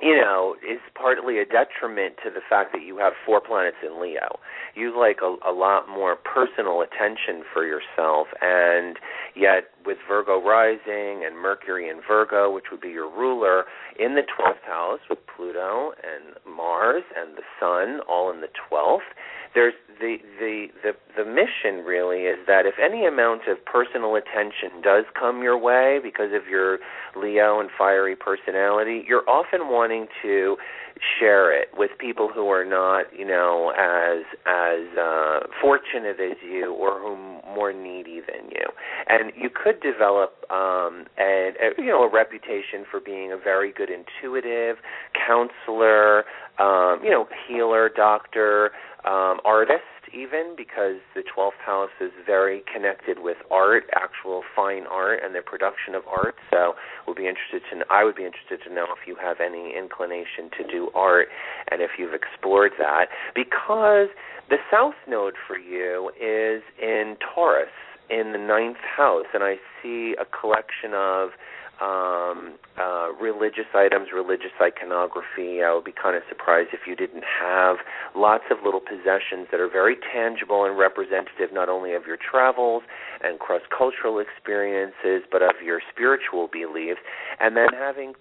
you 0.00 0.16
know, 0.16 0.54
is 0.62 0.80
partly 0.94 1.38
a 1.38 1.44
detriment 1.44 2.16
to 2.24 2.30
the 2.30 2.40
fact 2.48 2.72
that 2.72 2.82
you 2.82 2.98
have 2.98 3.12
four 3.26 3.40
planets 3.40 3.78
in 3.84 4.00
Leo. 4.00 4.38
You 4.74 4.98
like 4.98 5.18
a, 5.22 5.36
a 5.48 5.52
lot 5.52 5.88
more 5.88 6.16
personal 6.16 6.82
attention 6.82 7.42
for 7.52 7.66
yourself, 7.66 8.28
and 8.40 8.96
yet 9.34 9.70
with 9.88 9.96
Virgo 10.06 10.36
rising 10.36 11.24
and 11.24 11.34
Mercury 11.40 11.88
in 11.88 12.02
Virgo, 12.06 12.52
which 12.52 12.66
would 12.70 12.82
be 12.82 12.90
your 12.90 13.08
ruler, 13.08 13.64
in 13.98 14.14
the 14.14 14.20
12th 14.20 14.60
house 14.66 15.00
with 15.08 15.18
Pluto 15.34 15.92
and 16.04 16.36
Mars 16.44 17.02
and 17.16 17.34
the 17.34 17.42
Sun 17.58 18.00
all 18.06 18.30
in 18.30 18.42
the 18.42 18.52
12th, 18.70 19.08
there's 19.54 19.72
the 19.98 20.18
the 20.38 20.66
the 20.82 20.92
the 21.16 21.24
mission 21.24 21.84
really 21.84 22.24
is 22.28 22.36
that 22.46 22.66
if 22.66 22.74
any 22.78 23.06
amount 23.06 23.48
of 23.48 23.56
personal 23.64 24.14
attention 24.14 24.82
does 24.84 25.04
come 25.18 25.42
your 25.42 25.56
way 25.56 25.98
because 26.02 26.32
of 26.34 26.46
your 26.46 26.78
Leo 27.16 27.58
and 27.58 27.70
fiery 27.76 28.14
personality, 28.14 29.04
you're 29.08 29.28
often 29.28 29.68
wanting 29.68 30.06
to 30.22 30.56
share 31.18 31.52
it 31.56 31.68
with 31.76 31.90
people 31.98 32.28
who 32.32 32.48
are 32.50 32.64
not, 32.64 33.06
you 33.16 33.26
know, 33.26 33.72
as 33.76 34.24
as 34.46 34.98
uh 34.98 35.40
fortunate 35.60 36.20
as 36.20 36.36
you 36.42 36.72
or 36.74 36.98
who 36.98 37.16
more 37.54 37.72
needy 37.72 38.20
than 38.20 38.50
you. 38.50 38.66
And 39.08 39.32
you 39.36 39.50
could 39.50 39.80
develop 39.80 40.34
um 40.50 41.06
a, 41.18 41.52
a 41.60 41.82
you 41.82 41.86
know 41.86 42.02
a 42.02 42.10
reputation 42.12 42.84
for 42.90 43.00
being 43.00 43.32
a 43.32 43.36
very 43.36 43.72
good 43.72 43.88
intuitive 43.90 44.76
counselor, 45.14 46.24
um, 46.58 47.00
you 47.04 47.10
know, 47.10 47.28
healer, 47.46 47.88
doctor, 47.94 48.70
um, 49.04 49.38
artist 49.44 49.84
even 50.12 50.54
because 50.56 51.00
the 51.14 51.22
12th 51.22 51.60
house 51.64 51.92
is 52.00 52.10
very 52.24 52.62
connected 52.72 53.18
with 53.20 53.36
art, 53.50 53.84
actual 53.94 54.42
fine 54.56 54.84
art 54.90 55.20
and 55.22 55.34
the 55.34 55.42
production 55.42 55.94
of 55.94 56.02
art. 56.08 56.34
So 56.50 56.74
we'll 57.06 57.16
be 57.16 57.28
interested 57.28 57.62
to 57.70 57.84
I 57.90 58.04
would 58.04 58.16
be 58.16 58.24
interested 58.24 58.60
to 58.66 58.74
know 58.74 58.86
if 58.90 59.06
you 59.06 59.16
have 59.20 59.38
any 59.40 59.74
inclination 59.76 60.50
to 60.58 60.64
do 60.70 60.90
art 60.94 61.28
and 61.70 61.82
if 61.82 61.92
you've 61.98 62.14
explored 62.14 62.72
that 62.78 63.06
because 63.34 64.08
the 64.48 64.56
south 64.70 64.96
node 65.06 65.34
for 65.46 65.58
you 65.58 66.10
is 66.20 66.62
in 66.80 67.16
Taurus 67.34 67.68
in 68.10 68.32
the 68.32 68.38
ninth 68.38 68.80
house 68.80 69.26
and 69.34 69.42
I 69.44 69.56
see 69.82 70.14
a 70.20 70.24
collection 70.24 70.94
of 70.94 71.30
um, 71.80 72.54
uh, 72.76 73.12
religious 73.20 73.70
items, 73.74 74.08
religious 74.14 74.54
iconography. 74.60 75.62
I 75.62 75.72
would 75.74 75.84
be 75.84 75.94
kind 75.94 76.16
of 76.16 76.22
surprised 76.28 76.70
if 76.72 76.80
you 76.86 76.96
didn't 76.96 77.24
have 77.24 77.76
lots 78.14 78.44
of 78.50 78.58
little 78.64 78.80
possessions 78.80 79.46
that 79.50 79.60
are 79.60 79.70
very 79.70 79.96
tangible 80.12 80.64
and 80.64 80.78
representative 80.78 81.52
not 81.52 81.68
only 81.68 81.94
of 81.94 82.06
your 82.06 82.18
travels 82.18 82.82
and 83.22 83.38
cross 83.38 83.62
cultural 83.76 84.18
experiences, 84.18 85.22
but 85.30 85.42
of 85.42 85.62
your 85.64 85.80
spiritual 85.90 86.48
beliefs. 86.52 87.00
And 87.40 87.56
then 87.56 87.68
having 87.72 88.14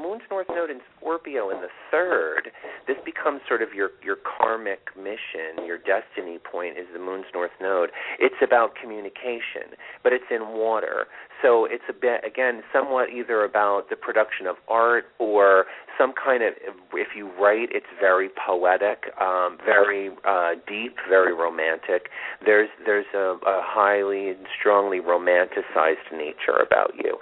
Moon's 0.00 0.22
North 0.30 0.46
Node 0.48 0.70
in 0.70 0.80
Scorpio 0.96 1.50
in 1.50 1.60
the 1.60 1.68
third, 1.90 2.50
this 2.86 2.96
becomes 3.04 3.40
sort 3.46 3.60
of 3.60 3.74
your 3.74 3.90
your 4.02 4.16
karmic 4.16 4.88
mission, 4.96 5.66
your 5.66 5.78
destiny 5.78 6.38
point 6.38 6.78
is 6.78 6.86
the 6.92 6.98
Moon's 6.98 7.26
North 7.34 7.52
Node. 7.60 7.90
It's 8.18 8.40
about 8.42 8.72
communication, 8.80 9.76
but 10.02 10.12
it's 10.12 10.24
in 10.30 10.56
water. 10.56 11.06
So 11.42 11.66
it's 11.66 11.84
a 11.88 11.92
bit 11.92 12.24
again 12.24 12.62
somewhat 12.72 13.10
either 13.10 13.44
about 13.44 13.90
the 13.90 13.96
production 13.96 14.46
of 14.46 14.56
art 14.68 15.04
or 15.18 15.66
some 15.98 16.12
kind 16.12 16.42
of 16.42 16.54
if 16.94 17.08
you 17.14 17.30
write 17.38 17.68
it's 17.70 17.92
very 18.00 18.30
poetic, 18.46 19.12
um, 19.20 19.58
very 19.64 20.10
uh, 20.26 20.52
deep, 20.66 20.96
very 21.08 21.34
romantic. 21.34 22.08
There's 22.44 22.70
there's 22.86 23.06
a, 23.14 23.36
a 23.44 23.60
highly 23.62 24.30
and 24.30 24.46
strongly 24.58 25.00
romanticized 25.00 26.08
nature 26.12 26.56
about 26.64 26.92
you, 26.96 27.18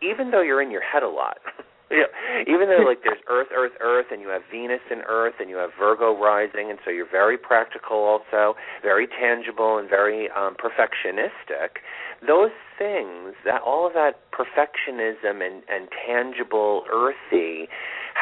even 0.00 0.30
though 0.30 0.42
you're 0.42 0.62
in 0.62 0.70
your 0.70 0.82
head 0.82 1.02
a 1.02 1.08
lot. 1.08 1.38
Yeah, 1.90 2.06
even 2.46 2.68
though 2.68 2.86
like 2.86 3.02
there's 3.02 3.18
Earth, 3.28 3.48
Earth, 3.52 3.72
Earth, 3.80 4.06
and 4.12 4.20
you 4.20 4.28
have 4.28 4.42
Venus 4.50 4.80
in 4.92 5.00
Earth, 5.08 5.34
and 5.40 5.50
you 5.50 5.56
have 5.56 5.70
Virgo 5.76 6.16
rising, 6.16 6.70
and 6.70 6.78
so 6.84 6.90
you're 6.90 7.10
very 7.10 7.36
practical, 7.36 7.98
also 7.98 8.54
very 8.80 9.08
tangible 9.08 9.76
and 9.76 9.90
very 9.90 10.30
um, 10.30 10.54
perfectionistic. 10.54 11.82
Those 12.24 12.54
things, 12.78 13.34
that 13.44 13.62
all 13.62 13.88
of 13.88 13.94
that 13.94 14.20
perfectionism 14.30 15.42
and, 15.44 15.64
and 15.68 15.88
tangible, 16.06 16.84
earthy, 16.92 17.66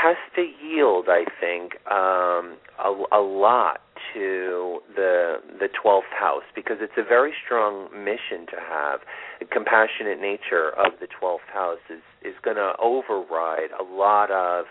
has 0.00 0.16
to 0.36 0.42
yield, 0.42 1.06
I 1.08 1.24
think, 1.40 1.74
um, 1.90 2.58
a, 2.78 3.18
a 3.18 3.22
lot 3.22 3.80
to 4.14 4.78
the 4.94 5.36
the 5.58 5.68
12th 5.84 6.12
house 6.18 6.46
because 6.54 6.76
it's 6.80 6.96
a 6.96 7.02
very 7.02 7.32
strong 7.44 7.88
mission 7.92 8.46
to 8.46 8.56
have. 8.60 9.00
The 9.40 9.46
compassionate 9.46 10.20
nature 10.20 10.70
of 10.70 10.92
the 11.00 11.08
12th 11.20 11.48
house 11.52 11.82
is 11.90 12.02
is 12.22 12.34
going 12.42 12.56
to 12.56 12.72
override 12.80 13.70
a 13.78 13.82
lot 13.82 14.30
of 14.30 14.66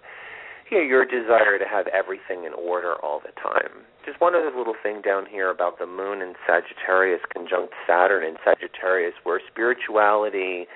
you 0.72 0.78
know, 0.78 0.84
your 0.84 1.06
desire 1.06 1.58
to 1.60 1.66
have 1.66 1.88
everything 1.88 2.44
in 2.44 2.54
order 2.54 2.96
all 3.04 3.20
the 3.20 3.32
time. 3.42 3.84
Just 4.06 4.20
one 4.20 4.36
other 4.36 4.52
little 4.56 4.76
thing 4.82 5.02
down 5.02 5.26
here 5.26 5.50
about 5.50 5.80
the 5.80 5.86
moon 5.86 6.22
in 6.22 6.34
Sagittarius 6.48 7.22
conjunct 7.32 7.74
Saturn 7.88 8.24
in 8.24 8.36
Sagittarius, 8.44 9.14
where 9.24 9.40
spirituality 9.52 10.68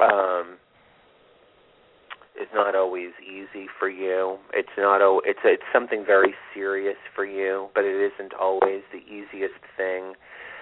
um, 0.00 0.56
is 2.40 2.48
not 2.54 2.74
always 2.74 3.10
easy 3.22 3.66
for 3.78 3.88
you. 3.88 4.38
It's 4.52 4.72
not 4.76 5.02
oh, 5.02 5.20
it's 5.24 5.40
it's 5.44 5.62
something 5.72 6.04
very 6.06 6.34
serious 6.54 6.96
for 7.14 7.24
you, 7.24 7.68
but 7.74 7.84
it 7.84 8.12
isn't 8.12 8.34
always 8.34 8.82
the 8.92 9.00
easiest 9.06 9.60
thing. 9.76 10.14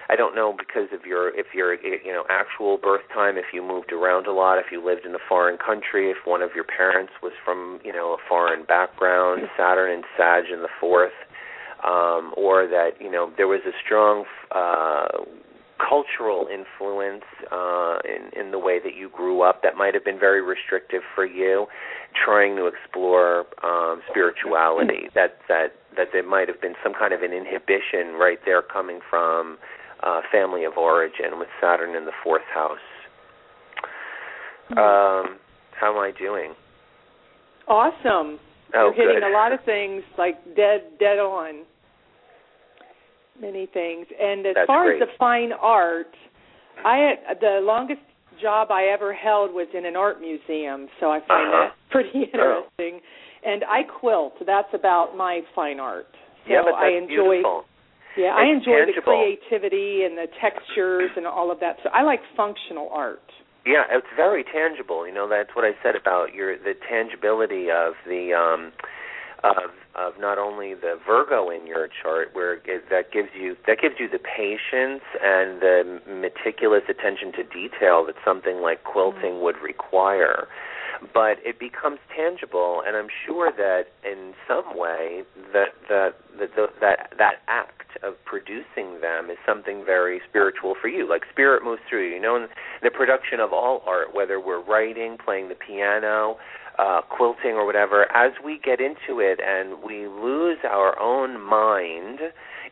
I 0.09 0.15
don't 0.15 0.35
know 0.35 0.55
because 0.57 0.89
of 0.91 1.05
your 1.05 1.29
if 1.37 1.53
your 1.53 1.75
you 1.75 2.11
know 2.11 2.23
actual 2.29 2.77
birth 2.77 3.05
time, 3.13 3.37
if 3.37 3.53
you 3.53 3.61
moved 3.61 3.91
around 3.91 4.25
a 4.25 4.33
lot, 4.33 4.57
if 4.57 4.71
you 4.71 4.83
lived 4.83 5.05
in 5.05 5.13
a 5.13 5.23
foreign 5.29 5.57
country, 5.57 6.09
if 6.09 6.17
one 6.25 6.41
of 6.41 6.49
your 6.55 6.65
parents 6.65 7.13
was 7.21 7.33
from 7.45 7.79
you 7.83 7.93
know 7.93 8.13
a 8.13 8.17
foreign 8.27 8.65
background, 8.65 9.43
Saturn 9.57 9.93
and 9.93 10.03
Sag 10.17 10.45
in 10.51 10.61
the 10.61 10.73
fourth, 10.79 11.13
um, 11.85 12.33
or 12.35 12.67
that 12.67 12.99
you 12.99 13.11
know 13.11 13.31
there 13.37 13.47
was 13.47 13.61
a 13.67 13.75
strong 13.85 14.25
uh, 14.51 15.23
cultural 15.79 16.47
influence 16.51 17.23
uh, 17.51 17.97
in 18.05 18.29
in 18.39 18.51
the 18.51 18.59
way 18.59 18.79
that 18.83 18.95
you 18.95 19.09
grew 19.09 19.41
up 19.41 19.63
that 19.63 19.75
might 19.75 19.93
have 19.93 20.05
been 20.05 20.19
very 20.19 20.41
restrictive 20.41 21.01
for 21.15 21.25
you, 21.25 21.65
trying 22.25 22.55
to 22.55 22.67
explore 22.67 23.45
um, 23.63 24.01
spirituality. 24.09 25.09
That 25.15 25.37
that 25.47 25.73
that 25.97 26.07
there 26.13 26.27
might 26.27 26.47
have 26.47 26.61
been 26.61 26.75
some 26.83 26.93
kind 26.93 27.13
of 27.13 27.21
an 27.21 27.33
inhibition 27.33 28.19
right 28.19 28.39
there 28.45 28.61
coming 28.61 28.99
from 29.09 29.57
uh, 30.03 30.21
family 30.31 30.63
of 30.65 30.77
origin 30.77 31.39
with 31.39 31.49
Saturn 31.61 31.95
in 31.95 32.05
the 32.05 32.11
fourth 32.23 32.47
house. 32.53 32.77
Um, 34.71 35.39
how 35.79 35.91
am 35.93 35.97
I 35.97 36.11
doing? 36.17 36.53
Awesome. 37.67 38.39
Oh, 38.75 38.91
You're 38.95 39.07
hitting 39.07 39.21
good. 39.21 39.31
a 39.31 39.33
lot 39.33 39.51
of 39.51 39.59
things 39.65 40.03
like 40.17 40.35
dead 40.55 40.99
dead 40.99 41.17
on. 41.17 41.65
Many 43.39 43.67
things. 43.67 44.07
And 44.19 44.45
as 44.45 44.55
That's 44.55 44.67
far 44.67 44.85
great. 44.85 45.01
as 45.01 45.07
the 45.07 45.13
fine 45.17 45.51
art, 45.53 46.11
I 46.85 46.97
had 46.97 47.39
the 47.39 47.59
longest 47.63 48.01
job 48.41 48.71
I 48.71 48.85
ever 48.93 49.13
held 49.13 49.51
was 49.53 49.67
in 49.73 49.85
an 49.85 49.95
art 49.95 50.21
museum, 50.21 50.87
so 50.99 51.11
I 51.11 51.19
find 51.27 51.47
Uh-huh. 51.49 51.69
that 51.69 51.75
pretty 51.91 52.23
interesting. 52.31 53.01
And 53.45 53.63
I 53.65 53.83
quilt. 53.83 54.33
That's 54.45 54.73
about 54.73 55.15
my 55.15 55.41
fine 55.55 55.79
art. 55.79 56.07
So 56.45 56.53
yeah, 56.53 56.61
but 56.63 56.71
that's 56.71 56.83
I 56.83 56.89
enjoy 56.97 57.39
beautiful. 57.39 57.65
Yeah, 58.17 58.35
I 58.35 58.45
enjoy 58.51 58.83
tangible. 58.85 58.95
the 58.95 59.37
creativity 59.47 60.03
and 60.03 60.17
the 60.17 60.27
textures 60.41 61.11
and 61.15 61.25
all 61.27 61.51
of 61.51 61.59
that. 61.61 61.77
So 61.83 61.89
I 61.93 62.01
like 62.03 62.19
functional 62.35 62.89
art. 62.91 63.21
Yeah, 63.65 63.83
it's 63.91 64.07
very 64.15 64.43
tangible. 64.43 65.05
You 65.07 65.13
know, 65.13 65.27
that's 65.29 65.49
what 65.55 65.63
I 65.63 65.71
said 65.83 65.95
about 65.95 66.33
your 66.33 66.57
the 66.57 66.73
tangibility 66.89 67.69
of 67.71 67.93
the 68.07 68.33
um 68.33 68.71
of 69.43 69.71
of 69.95 70.13
not 70.19 70.37
only 70.37 70.73
the 70.73 70.97
Virgo 71.05 71.49
in 71.49 71.67
your 71.67 71.89
chart, 72.01 72.29
where 72.33 72.55
it, 72.65 72.89
that 72.89 73.11
gives 73.11 73.29
you 73.37 73.55
that 73.67 73.81
gives 73.81 73.95
you 73.99 74.07
the 74.09 74.19
patience 74.19 75.03
and 75.21 75.61
the 75.61 76.01
meticulous 76.07 76.83
attention 76.87 77.31
to 77.33 77.43
detail 77.43 78.05
that 78.05 78.15
something 78.23 78.61
like 78.61 78.83
quilting 78.83 79.33
mm-hmm. 79.33 79.43
would 79.43 79.57
require, 79.61 80.47
but 81.13 81.37
it 81.45 81.59
becomes 81.59 81.99
tangible, 82.15 82.81
and 82.85 82.95
I'm 82.95 83.07
sure 83.25 83.51
that 83.55 83.85
in 84.03 84.33
some 84.47 84.77
way 84.77 85.23
that 85.53 85.69
that 85.87 86.15
that 86.39 86.49
that, 86.81 87.13
that 87.17 87.35
act 87.47 87.97
of 88.03 88.13
producing 88.25 89.01
them 89.01 89.29
is 89.29 89.37
something 89.47 89.83
very 89.85 90.21
spiritual 90.29 90.75
for 90.79 90.87
you. 90.87 91.07
Like 91.07 91.23
spirit 91.31 91.63
moves 91.63 91.81
through 91.89 92.09
you. 92.09 92.15
You 92.15 92.21
know, 92.21 92.35
in 92.35 92.47
the 92.83 92.91
production 92.91 93.39
of 93.39 93.53
all 93.53 93.81
art, 93.87 94.13
whether 94.13 94.39
we're 94.39 94.63
writing, 94.63 95.17
playing 95.23 95.49
the 95.49 95.55
piano, 95.55 96.37
uh, 96.77 97.01
quilting 97.01 97.51
or 97.51 97.65
whatever, 97.65 98.05
as 98.15 98.31
we 98.43 98.59
get 98.63 98.79
into 98.79 99.19
it 99.19 99.39
and 99.45 99.83
we 99.83 100.07
lose 100.07 100.57
our 100.63 100.99
own 100.99 101.41
mind 101.41 102.19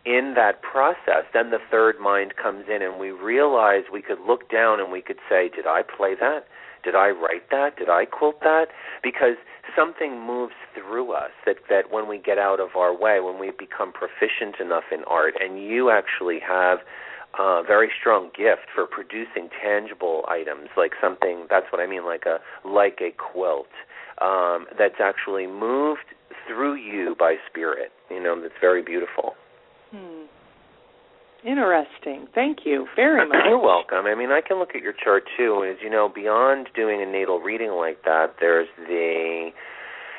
in 0.06 0.34
that 0.36 0.62
process, 0.62 1.26
then 1.34 1.50
the 1.50 1.60
third 1.70 2.00
mind 2.00 2.34
comes 2.42 2.66
in 2.74 2.82
and 2.82 3.00
we 3.00 3.12
realize 3.12 3.84
we 3.92 4.02
could 4.02 4.20
look 4.26 4.50
down 4.50 4.80
and 4.80 4.92
we 4.92 5.02
could 5.02 5.20
say, 5.30 5.50
Did 5.54 5.68
I 5.68 5.82
play 5.82 6.16
that? 6.20 6.46
Did 6.88 6.96
I 6.96 7.10
write 7.10 7.50
that? 7.52 7.76
Did 7.76 7.90
I 7.90 8.06
quilt 8.06 8.40
that? 8.44 8.68
Because 9.04 9.36
something 9.76 10.26
moves 10.26 10.54
through 10.74 11.12
us 11.12 11.32
that, 11.46 11.58
that 11.70 11.92
when 11.92 12.08
we 12.08 12.18
get 12.18 12.38
out 12.38 12.62
of 12.62 12.78
our 12.78 12.96
way, 12.98 13.20
when 13.20 13.42
we 13.42 13.52
become 13.52 13.92
proficient 13.92 14.56
enough 14.62 14.86
in 14.90 15.04
art, 15.04 15.34
and 15.38 15.62
you 15.62 15.90
actually 15.90 16.40
have 16.40 16.80
a 17.38 17.62
very 17.68 17.90
strong 18.00 18.30
gift 18.30 18.72
for 18.74 18.88
producing 18.88 19.50
tangible 19.62 20.24
items, 20.30 20.70
like 20.78 20.94
something 21.02 21.46
that's 21.50 21.66
what 21.74 21.82
I 21.82 21.88
mean, 21.88 22.06
like 22.06 22.24
a 22.26 22.40
like 22.66 23.02
a 23.02 23.12
quilt 23.12 23.68
um, 24.22 24.66
that's 24.80 25.02
actually 25.04 25.46
moved 25.46 26.16
through 26.48 26.76
you 26.76 27.18
by 27.20 27.36
spirit. 27.52 27.92
You 28.10 28.24
know, 28.24 28.42
that's 28.42 28.54
very 28.62 28.82
beautiful. 28.82 29.36
Interesting. 31.46 32.28
Thank 32.34 32.60
you 32.66 32.88
very 32.96 33.28
much. 33.30 33.38
You're 33.46 33.62
welcome. 33.62 34.06
I 34.06 34.16
mean, 34.16 34.32
I 34.32 34.42
can 34.46 34.60
look 34.60 34.76
at 34.76 34.82
your 34.82 34.94
chart 34.94 35.24
too. 35.38 35.66
As 35.70 35.78
you 35.84 35.90
know, 35.90 36.10
beyond 36.14 36.70
doing 36.76 37.02
a 37.02 37.06
natal 37.06 37.40
reading 37.40 37.72
like 37.72 38.04
that, 38.04 38.36
there's 38.40 38.68
the, 38.78 39.50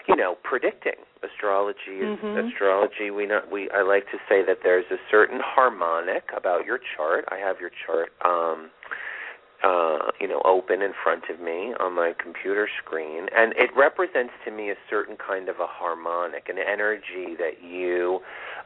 you 0.06 0.16
know, 0.16 0.36
predicting. 0.42 0.92
Astrology 1.22 1.98
is 1.98 2.18
mm-hmm. 2.20 2.46
astrology. 2.46 3.10
We 3.10 3.26
not 3.26 3.50
we. 3.50 3.68
I 3.74 3.82
like 3.82 4.04
to 4.12 4.18
say 4.28 4.44
that 4.46 4.58
there's 4.62 4.84
a 4.92 4.98
certain 5.10 5.40
harmonic 5.44 6.30
about 6.36 6.64
your 6.64 6.78
chart. 6.96 7.24
I 7.28 7.38
have 7.38 7.56
your 7.60 7.70
chart. 7.84 8.10
Um, 8.24 8.70
uh, 9.64 10.12
you 10.20 10.28
know, 10.28 10.40
open 10.44 10.82
in 10.82 10.92
front 11.02 11.24
of 11.30 11.40
me 11.40 11.74
on 11.80 11.94
my 11.94 12.12
computer 12.22 12.68
screen, 12.82 13.26
and 13.34 13.52
it 13.56 13.70
represents 13.76 14.32
to 14.44 14.50
me 14.52 14.70
a 14.70 14.76
certain 14.88 15.16
kind 15.16 15.48
of 15.48 15.56
a 15.56 15.66
harmonic, 15.66 16.48
an 16.48 16.58
energy 16.58 17.34
that 17.38 17.62
you 17.62 18.20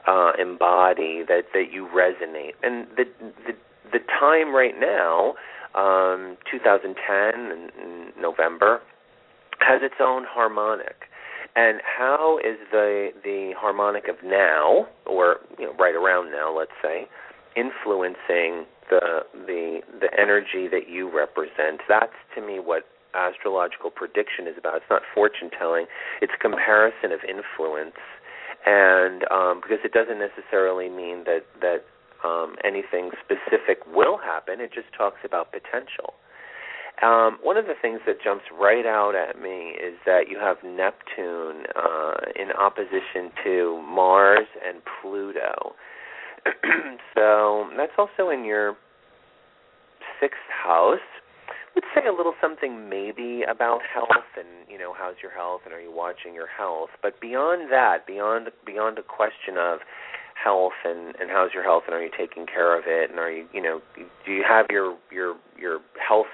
uh, 0.06 0.32
embody, 0.38 1.22
that 1.26 1.44
that 1.54 1.72
you 1.72 1.88
resonate, 1.94 2.52
and 2.62 2.86
the 2.96 3.04
the 3.46 3.54
the 3.92 4.00
time 4.20 4.54
right 4.54 4.74
now, 4.78 5.34
um, 5.74 6.36
2010 6.50 7.70
in 7.80 8.12
November, 8.20 8.80
has 9.60 9.80
its 9.82 9.96
own 10.00 10.24
harmonic. 10.28 11.08
And 11.54 11.80
how 11.84 12.38
is 12.38 12.56
the 12.70 13.10
the 13.24 13.52
harmonic 13.58 14.08
of 14.08 14.16
now, 14.24 14.88
or 15.06 15.36
you 15.58 15.66
know, 15.66 15.74
right 15.78 15.94
around 15.94 16.32
now, 16.32 16.54
let's 16.56 16.72
say, 16.82 17.08
influencing 17.56 18.66
the 18.90 19.24
the 19.46 19.80
the 20.00 20.10
energy 20.18 20.68
that 20.68 20.88
you 20.88 21.10
represent. 21.10 21.80
That's 21.88 22.16
to 22.34 22.40
me 22.40 22.58
what 22.60 22.84
astrological 23.14 23.90
prediction 23.90 24.46
is 24.46 24.56
about. 24.58 24.76
It's 24.76 24.90
not 24.90 25.02
fortune 25.14 25.50
telling. 25.56 25.86
It's 26.20 26.32
comparison 26.40 27.12
of 27.12 27.20
influence, 27.28 28.00
and 28.66 29.24
um, 29.30 29.60
because 29.62 29.84
it 29.84 29.92
doesn't 29.92 30.18
necessarily 30.18 30.88
mean 30.88 31.24
that 31.24 31.44
that 31.60 31.84
um, 32.24 32.56
anything 32.64 33.10
specific 33.20 33.84
will 33.86 34.18
happen. 34.18 34.60
It 34.60 34.72
just 34.72 34.88
talks 34.96 35.18
about 35.24 35.52
potential. 35.52 36.14
Um, 37.02 37.38
one 37.42 37.56
of 37.56 37.64
the 37.66 37.74
things 37.80 38.00
that 38.06 38.22
jumps 38.22 38.44
right 38.52 38.86
out 38.86 39.14
at 39.16 39.40
me 39.40 39.74
is 39.74 39.98
that 40.06 40.28
you 40.28 40.38
have 40.38 40.58
Neptune 40.62 41.64
uh, 41.74 42.14
in 42.36 42.52
opposition 42.52 43.32
to 43.42 43.82
Mars 43.82 44.46
and 44.64 44.78
Pluto. 45.00 45.74
so 47.14 47.68
that's 47.76 47.92
also 47.98 48.30
in 48.30 48.44
your 48.44 48.76
sixth 50.20 50.48
house. 50.50 50.98
Let's 51.74 51.86
say 51.94 52.06
a 52.06 52.12
little 52.12 52.34
something 52.40 52.88
maybe 52.88 53.42
about 53.48 53.80
health 53.82 54.28
and 54.36 54.68
you 54.68 54.78
know 54.78 54.92
how's 54.96 55.16
your 55.22 55.32
health 55.32 55.62
and 55.64 55.72
are 55.72 55.80
you 55.80 55.92
watching 55.92 56.34
your 56.34 56.48
health. 56.48 56.90
But 57.02 57.20
beyond 57.20 57.72
that, 57.72 58.06
beyond 58.06 58.48
beyond 58.66 58.98
a 58.98 59.02
question 59.02 59.56
of 59.58 59.80
health 60.42 60.76
and 60.84 61.14
and 61.16 61.30
how's 61.30 61.50
your 61.54 61.62
health 61.62 61.84
and 61.86 61.94
are 61.94 62.02
you 62.02 62.10
taking 62.16 62.46
care 62.46 62.76
of 62.76 62.84
it 62.86 63.10
and 63.10 63.18
are 63.18 63.30
you 63.30 63.46
you 63.52 63.62
know 63.62 63.80
do 63.96 64.32
you 64.32 64.44
have 64.46 64.66
your 64.70 64.96
your 65.10 65.36
your 65.58 65.80
health 65.96 66.26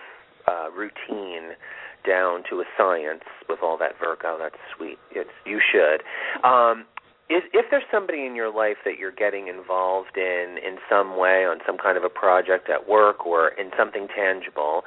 uh, 0.48 0.70
routine 0.70 1.54
down 2.06 2.42
to 2.50 2.60
a 2.60 2.64
science 2.76 3.24
with 3.48 3.58
all 3.62 3.76
that 3.78 3.92
Virgo. 4.00 4.38
That's 4.40 4.56
sweet. 4.76 4.98
It's 5.10 5.30
you 5.44 5.60
should. 5.60 6.02
Um, 6.46 6.86
if, 7.28 7.44
if 7.52 7.66
there's 7.70 7.84
somebody 7.92 8.24
in 8.24 8.34
your 8.34 8.52
life 8.54 8.78
that 8.84 8.98
you're 8.98 9.12
getting 9.12 9.48
involved 9.48 10.16
in 10.16 10.56
in 10.64 10.78
some 10.88 11.18
way 11.18 11.44
on 11.44 11.58
some 11.66 11.76
kind 11.76 11.98
of 11.98 12.04
a 12.04 12.08
project 12.08 12.70
at 12.70 12.88
work 12.88 13.26
or 13.26 13.48
in 13.48 13.70
something 13.76 14.08
tangible, 14.08 14.82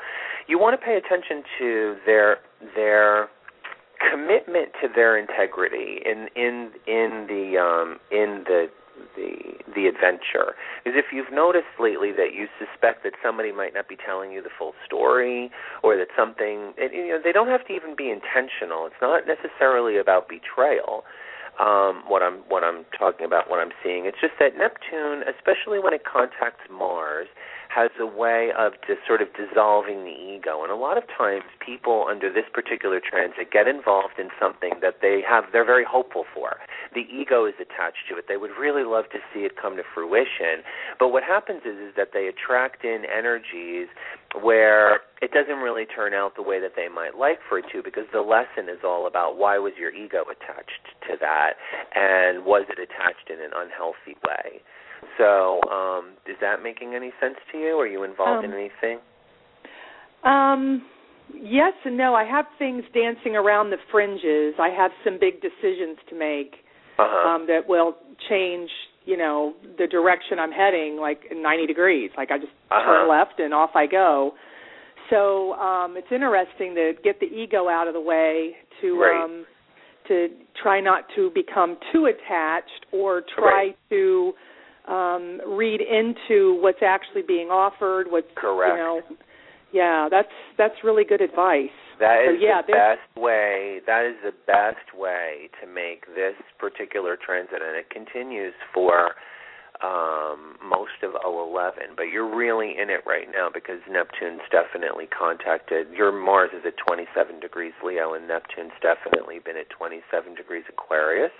you 0.48 0.58
want 0.60 0.80
to 0.80 0.84
pay 0.84 0.98
attention 0.98 1.44
to 1.60 1.96
their 2.06 2.38
their 2.76 3.30
commitment 4.10 4.70
to 4.82 4.88
their 4.94 5.18
integrity 5.18 6.02
in 6.04 6.28
in 6.36 6.72
in 6.88 7.28
the 7.30 7.58
um 7.62 8.00
in 8.12 8.44
the 8.46 8.68
the 9.16 9.38
the 9.76 9.86
adventure. 9.86 10.58
Is 10.86 10.94
if 10.98 11.14
you've 11.14 11.32
noticed 11.32 11.78
lately 11.80 12.12
that 12.14 12.34
you 12.34 12.48
suspect 12.58 13.04
that 13.04 13.14
somebody 13.24 13.52
might 13.52 13.74
not 13.76 13.88
be 13.88 13.96
telling 13.96 14.32
you 14.32 14.42
the 14.42 14.50
full 14.58 14.74
story 14.86 15.52
or 15.84 15.96
that 15.96 16.08
something 16.18 16.74
you 16.78 17.10
know 17.10 17.20
they 17.24 17.32
don't 17.32 17.50
have 17.50 17.66
to 17.68 17.74
even 17.74 17.96
be 17.96 18.10
intentional. 18.10 18.88
It's 18.88 19.02
not 19.02 19.24
necessarily 19.28 19.98
about 19.98 20.28
betrayal 20.28 21.04
um, 21.60 22.04
what 22.08 22.24
I'm 22.24 22.40
what 22.48 22.64
I'm 22.64 22.86
talking 22.98 23.26
about, 23.26 23.50
what 23.50 23.60
I'm 23.60 23.72
seeing. 23.84 24.06
It's 24.06 24.20
just 24.22 24.34
that 24.40 24.58
Neptune, 24.58 25.24
especially 25.28 25.80
when 25.80 25.94
it 25.94 26.04
contacts 26.06 26.64
Mars, 26.70 27.28
has 27.74 27.90
a 28.00 28.06
way 28.06 28.52
of 28.58 28.74
just 28.86 29.00
sort 29.08 29.22
of 29.22 29.30
dissolving 29.32 30.04
the 30.04 30.12
ego. 30.12 30.64
And 30.64 30.72
a 30.72 30.76
lot 30.76 30.98
of 30.98 31.08
times 31.08 31.44
people 31.64 32.06
under 32.10 32.28
this 32.28 32.44
particular 32.52 33.00
transit 33.00 33.52
get 33.52 33.68
involved 33.68 34.20
in 34.20 34.28
something 34.36 34.76
that 34.82 35.00
they 35.02 35.24
have 35.24 35.46
they're 35.54 35.66
very 35.66 35.88
hopeful 35.88 36.26
for. 36.34 36.58
The 36.94 37.08
ego 37.08 37.46
is 37.46 37.56
attached 37.64 38.12
to 38.12 38.18
it. 38.18 38.26
They 38.28 38.36
would 38.36 38.52
really 38.60 38.84
love 38.84 39.06
to 39.16 39.20
see 39.34 39.48
it 39.48 39.56
come 39.56 39.78
to 39.78 39.84
fruition. 39.88 40.68
But 41.00 41.10
what 41.16 41.24
happens 41.24 41.62
is 41.64 41.80
is 41.80 41.96
that 41.96 42.12
they 42.14 42.28
attract 42.28 42.84
in 42.84 43.06
energies 43.08 43.88
where 44.42 45.00
it 45.22 45.32
doesn't 45.32 45.64
really 45.64 45.86
turn 45.86 46.14
out 46.14 46.36
the 46.36 46.44
way 46.44 46.60
that 46.60 46.76
they 46.76 46.90
might 46.92 47.16
like 47.18 47.40
for 47.48 47.60
it 47.60 47.66
to 47.72 47.82
because 47.82 48.06
the 48.12 48.22
lesson 48.22 48.68
is 48.68 48.84
all 48.84 49.08
about 49.08 49.38
why 49.38 49.58
was 49.58 49.74
your 49.80 49.96
ego 49.96 50.24
attached 50.28 50.92
to 51.08 51.16
that 51.20 51.56
and 51.96 52.44
was 52.44 52.66
it 52.68 52.80
attached 52.80 53.32
in 53.32 53.40
an 53.40 53.52
unhealthy 53.56 54.20
way. 54.28 54.60
So, 55.18 55.60
um, 55.70 56.14
is 56.28 56.36
that 56.42 56.64
making 56.64 56.94
any 56.96 57.12
sense 57.22 57.36
to 57.52 57.58
you? 57.58 57.78
Are 57.78 57.88
you 57.88 58.04
involved 58.04 58.46
um, 58.46 58.52
in 58.52 58.58
anything? 58.58 59.00
Um, 60.24 60.84
yes 61.34 61.74
and 61.86 61.98
no. 61.98 62.14
I 62.14 62.24
have 62.24 62.46
things 62.60 62.84
dancing 62.94 63.36
around 63.36 63.70
the 63.70 63.78
fringes. 63.92 64.56
I 64.60 64.70
have 64.70 64.92
some 65.04 65.18
big 65.20 65.42
decisions 65.42 65.98
to 66.10 66.18
make 66.18 66.56
uh-huh. 66.98 67.30
um, 67.30 67.48
that 67.48 67.68
will 67.68 67.96
change, 68.30 68.70
you 69.06 69.18
know, 69.18 69.54
the 69.78 69.88
direction 69.88 70.40
I'm 70.40 70.52
heading, 70.52 70.98
like 71.00 71.22
90 71.32 71.68
degrees. 71.68 72.12
Like 72.16 72.32
I 72.32 72.38
just 72.38 72.52
uh-huh. 72.70 72.86
turn 72.86 73.10
left 73.10 73.40
and 73.40 73.54
off 73.54 73.72
I 73.76 73.88
go. 73.88 74.34
So 75.10 75.54
um, 75.54 75.98
it's 75.98 76.12
interesting 76.12 76.74
to 76.76 76.94
get 77.04 77.20
the 77.20 77.26
ego 77.26 77.68
out 77.68 77.88
of 77.88 77.94
the 77.94 78.02
way 78.02 78.56
to 78.82 79.00
right. 79.00 79.24
um, 79.24 79.46
to 80.08 80.28
try 80.62 80.82
not 80.82 81.04
to 81.16 81.30
become 81.36 81.78
too 81.94 82.08
attached 82.08 82.86
or 82.92 83.22
try 83.38 83.52
right. 83.52 83.78
to 83.90 84.34
um, 84.88 85.40
read 85.48 85.82
into 85.82 86.60
what's 86.62 86.82
actually 86.82 87.22
being 87.28 87.48
offered. 87.48 88.08
What's 88.10 88.28
correct? 88.36 88.78
You 88.78 88.84
know, 88.84 89.02
yeah, 89.74 90.08
that's 90.10 90.32
that's 90.58 90.76
really 90.84 91.04
good 91.04 91.22
advice. 91.22 91.70
That 92.00 92.26
is 92.28 92.40
so, 92.40 92.46
yeah, 92.46 92.62
the 92.66 92.74
best 92.74 93.08
way. 93.16 93.80
That 93.86 94.06
is 94.06 94.16
the 94.24 94.34
best 94.48 94.98
way 94.98 95.50
to 95.62 95.68
make 95.68 96.06
this 96.16 96.36
particular 96.60 97.18
transit, 97.18 97.62
and 97.62 97.78
it 97.78 97.90
continues 97.90 98.54
for 98.74 99.16
um, 99.84 100.58
most 100.62 101.00
of 101.04 101.14
011. 101.24 101.96
But 101.96 102.10
you're 102.12 102.30
really 102.30 102.76
in 102.78 102.90
it 102.90 103.02
right 103.06 103.28
now 103.32 103.50
because 103.54 103.80
Neptune's 103.90 104.44
definitely 104.52 105.08
contacted. 105.08 105.88
Your 105.96 106.12
Mars 106.12 106.52
is 106.54 106.66
at 106.66 106.74
27 106.86 107.40
degrees 107.40 107.74
Leo, 107.84 108.14
and 108.14 108.28
Neptune's 108.28 108.76
definitely 108.82 109.40
been 109.40 109.58
at 109.58 109.70
27 109.70 110.36
degrees 110.36 110.66
Aquarius 110.70 111.34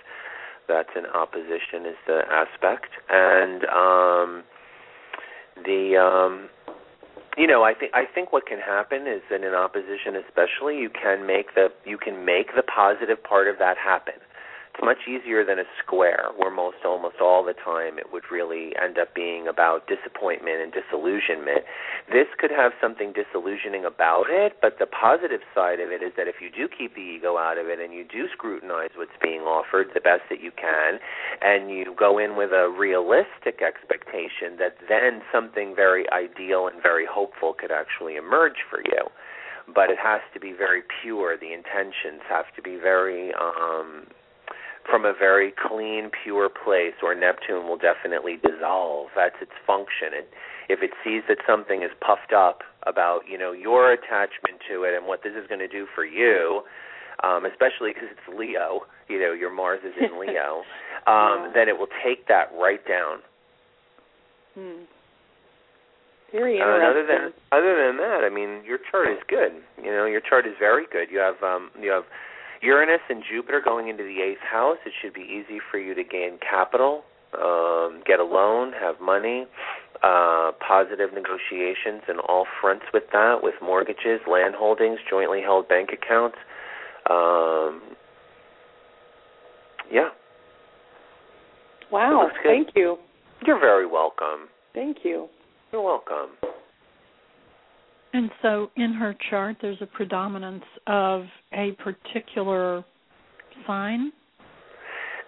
that's 0.68 0.90
in 0.96 1.06
opposition 1.06 1.86
is 1.86 1.96
the 2.06 2.22
aspect, 2.30 2.90
and 3.08 3.64
um, 3.66 4.42
the 5.64 5.96
um, 5.96 6.48
you 7.36 7.46
know, 7.46 7.62
I 7.62 7.74
think 7.74 7.92
I 7.94 8.04
think 8.04 8.32
what 8.32 8.46
can 8.46 8.58
happen 8.58 9.06
is 9.06 9.22
that 9.30 9.42
in 9.42 9.54
opposition, 9.54 10.16
especially, 10.16 10.78
you 10.78 10.90
can 10.90 11.26
make 11.26 11.54
the 11.54 11.68
you 11.84 11.96
can 11.96 12.24
make 12.24 12.54
the 12.54 12.62
positive 12.62 13.22
part 13.22 13.48
of 13.48 13.58
that 13.58 13.78
happen. 13.78 14.14
It's 14.72 14.82
much 14.82 15.04
easier 15.06 15.44
than 15.44 15.58
a 15.58 15.68
square, 15.84 16.32
where 16.34 16.50
most 16.50 16.78
almost 16.82 17.20
all 17.20 17.44
the 17.44 17.52
time 17.52 17.98
it 17.98 18.10
would 18.10 18.30
really 18.32 18.72
end 18.80 18.96
up 18.96 19.14
being 19.14 19.46
about 19.46 19.86
disappointment 19.86 20.62
and 20.62 20.72
disillusionment. 20.72 21.68
This 22.08 22.26
could 22.40 22.50
have 22.50 22.72
something 22.80 23.12
disillusioning 23.12 23.84
about 23.84 24.30
it, 24.30 24.56
but 24.62 24.78
the 24.78 24.86
positive 24.86 25.42
side 25.54 25.78
of 25.78 25.92
it 25.92 26.02
is 26.02 26.12
that 26.16 26.26
if 26.26 26.40
you 26.40 26.48
do 26.48 26.72
keep 26.72 26.94
the 26.94 27.04
ego 27.04 27.36
out 27.36 27.58
of 27.58 27.68
it 27.68 27.80
and 27.80 27.92
you 27.92 28.02
do 28.02 28.28
scrutinize 28.32 28.96
what's 28.96 29.12
being 29.20 29.42
offered 29.42 29.88
the 29.92 30.00
best 30.00 30.22
that 30.30 30.40
you 30.40 30.50
can, 30.56 30.96
and 31.42 31.68
you 31.70 31.92
go 31.92 32.16
in 32.16 32.34
with 32.34 32.50
a 32.52 32.72
realistic 32.72 33.60
expectation 33.60 34.56
that 34.56 34.80
then 34.88 35.20
something 35.30 35.76
very 35.76 36.08
ideal 36.08 36.66
and 36.66 36.82
very 36.82 37.04
hopeful 37.04 37.52
could 37.52 37.70
actually 37.70 38.16
emerge 38.16 38.64
for 38.70 38.80
you 38.80 39.04
but 39.72 39.90
it 39.90 39.98
has 40.02 40.20
to 40.34 40.40
be 40.40 40.52
very 40.52 40.82
pure. 41.00 41.38
The 41.38 41.52
intentions 41.52 42.20
have 42.28 42.46
to 42.56 42.62
be 42.62 42.76
very 42.82 43.32
um, 43.34 44.06
from 44.88 45.04
a 45.04 45.12
very 45.12 45.52
clean, 45.52 46.10
pure 46.22 46.48
place, 46.48 46.94
or 47.02 47.14
Neptune 47.14 47.66
will 47.68 47.78
definitely 47.78 48.38
dissolve. 48.42 49.08
That's 49.14 49.36
its 49.40 49.52
function. 49.66 50.14
And 50.16 50.26
if 50.68 50.82
it 50.82 50.90
sees 51.04 51.22
that 51.28 51.38
something 51.46 51.82
is 51.82 51.90
puffed 52.00 52.32
up 52.32 52.62
about, 52.86 53.22
you 53.28 53.38
know, 53.38 53.52
your 53.52 53.92
attachment 53.92 54.60
to 54.68 54.84
it 54.84 54.94
and 54.94 55.06
what 55.06 55.22
this 55.22 55.32
is 55.32 55.46
going 55.46 55.60
to 55.60 55.68
do 55.68 55.86
for 55.94 56.04
you, 56.04 56.62
um, 57.22 57.46
especially 57.46 57.94
because 57.94 58.10
it's 58.10 58.38
Leo, 58.38 58.82
you 59.08 59.20
know, 59.20 59.32
your 59.32 59.52
Mars 59.54 59.80
is 59.84 59.94
in 60.00 60.18
Leo, 60.20 60.62
um, 61.06 61.46
yeah. 61.46 61.50
then 61.54 61.68
it 61.68 61.78
will 61.78 61.90
take 62.04 62.26
that 62.28 62.50
right 62.58 62.82
down. 62.86 63.18
Hmm. 64.54 64.84
Very 66.32 66.56
interesting. 66.56 66.82
Uh, 66.82 66.90
other 66.90 67.04
than 67.06 67.32
other 67.52 67.76
than 67.76 67.98
that, 67.98 68.24
I 68.24 68.32
mean, 68.32 68.64
your 68.64 68.78
chart 68.90 69.08
is 69.08 69.20
good. 69.28 69.52
You 69.76 69.92
know, 69.92 70.06
your 70.06 70.22
chart 70.22 70.46
is 70.46 70.54
very 70.58 70.86
good. 70.90 71.12
You 71.12 71.18
have 71.18 71.36
um, 71.44 71.70
you 71.78 71.90
have 71.90 72.04
Uranus 72.62 73.00
and 73.08 73.22
Jupiter 73.28 73.60
going 73.62 73.88
into 73.88 74.04
the 74.04 74.22
eighth 74.22 74.40
house, 74.40 74.78
it 74.86 74.92
should 75.02 75.12
be 75.12 75.22
easy 75.22 75.58
for 75.70 75.78
you 75.78 75.94
to 75.94 76.04
gain 76.04 76.38
capital, 76.38 77.02
um, 77.34 78.02
get 78.06 78.20
a 78.20 78.24
loan, 78.24 78.72
have 78.72 79.00
money, 79.00 79.46
uh, 80.02 80.52
positive 80.66 81.10
negotiations 81.12 82.02
in 82.08 82.18
all 82.28 82.46
fronts 82.60 82.84
with 82.94 83.04
that, 83.12 83.38
with 83.42 83.54
mortgages, 83.60 84.20
land 84.30 84.54
holdings, 84.56 84.98
jointly 85.10 85.40
held 85.42 85.68
bank 85.68 85.90
accounts. 85.92 86.36
Um, 87.10 87.82
yeah. 89.90 90.08
Wow, 91.90 92.30
thank 92.44 92.68
you. 92.74 92.96
You're 93.44 93.60
very 93.60 93.86
welcome. 93.86 94.48
Thank 94.72 94.98
you. 95.04 95.28
You're 95.72 95.82
welcome. 95.82 96.30
And 98.12 98.30
so 98.42 98.70
in 98.76 98.92
her 98.92 99.14
chart, 99.30 99.56
there's 99.62 99.80
a 99.80 99.86
predominance 99.86 100.64
of 100.86 101.24
a 101.52 101.72
particular 101.82 102.84
sign? 103.66 104.12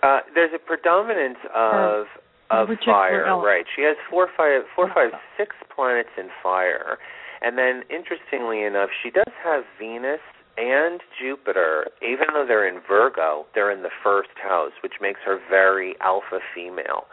Uh, 0.03 0.19
there's 0.35 0.51
a 0.55 0.59
predominance 0.59 1.39
of 1.55 2.07
of 2.51 2.69
fire, 2.85 3.27
element. 3.27 3.47
right? 3.47 3.65
She 3.75 3.83
has 3.83 3.97
four, 4.11 4.29
five, 4.37 4.63
four, 4.77 4.91
five, 4.95 5.11
six 5.39 5.57
planets 5.75 6.11
in 6.19 6.29
fire, 6.43 6.99
and 7.41 7.57
then 7.57 7.83
interestingly 7.89 8.63
enough, 8.63 8.91
she 9.03 9.11
does 9.11 9.33
have 9.43 9.65
Venus 9.79 10.21
and 10.59 11.01
Jupiter. 11.19 11.87
Even 12.03 12.27
though 12.35 12.45
they're 12.47 12.69
in 12.69 12.81
Virgo, 12.87 13.47
they're 13.55 13.73
in 13.73 13.83
the 13.83 13.95
first 14.03 14.37
house, 14.43 14.73
which 14.83 14.95
makes 15.01 15.21
her 15.25 15.39
very 15.49 15.95
alpha 16.01 16.41
female 16.55 17.05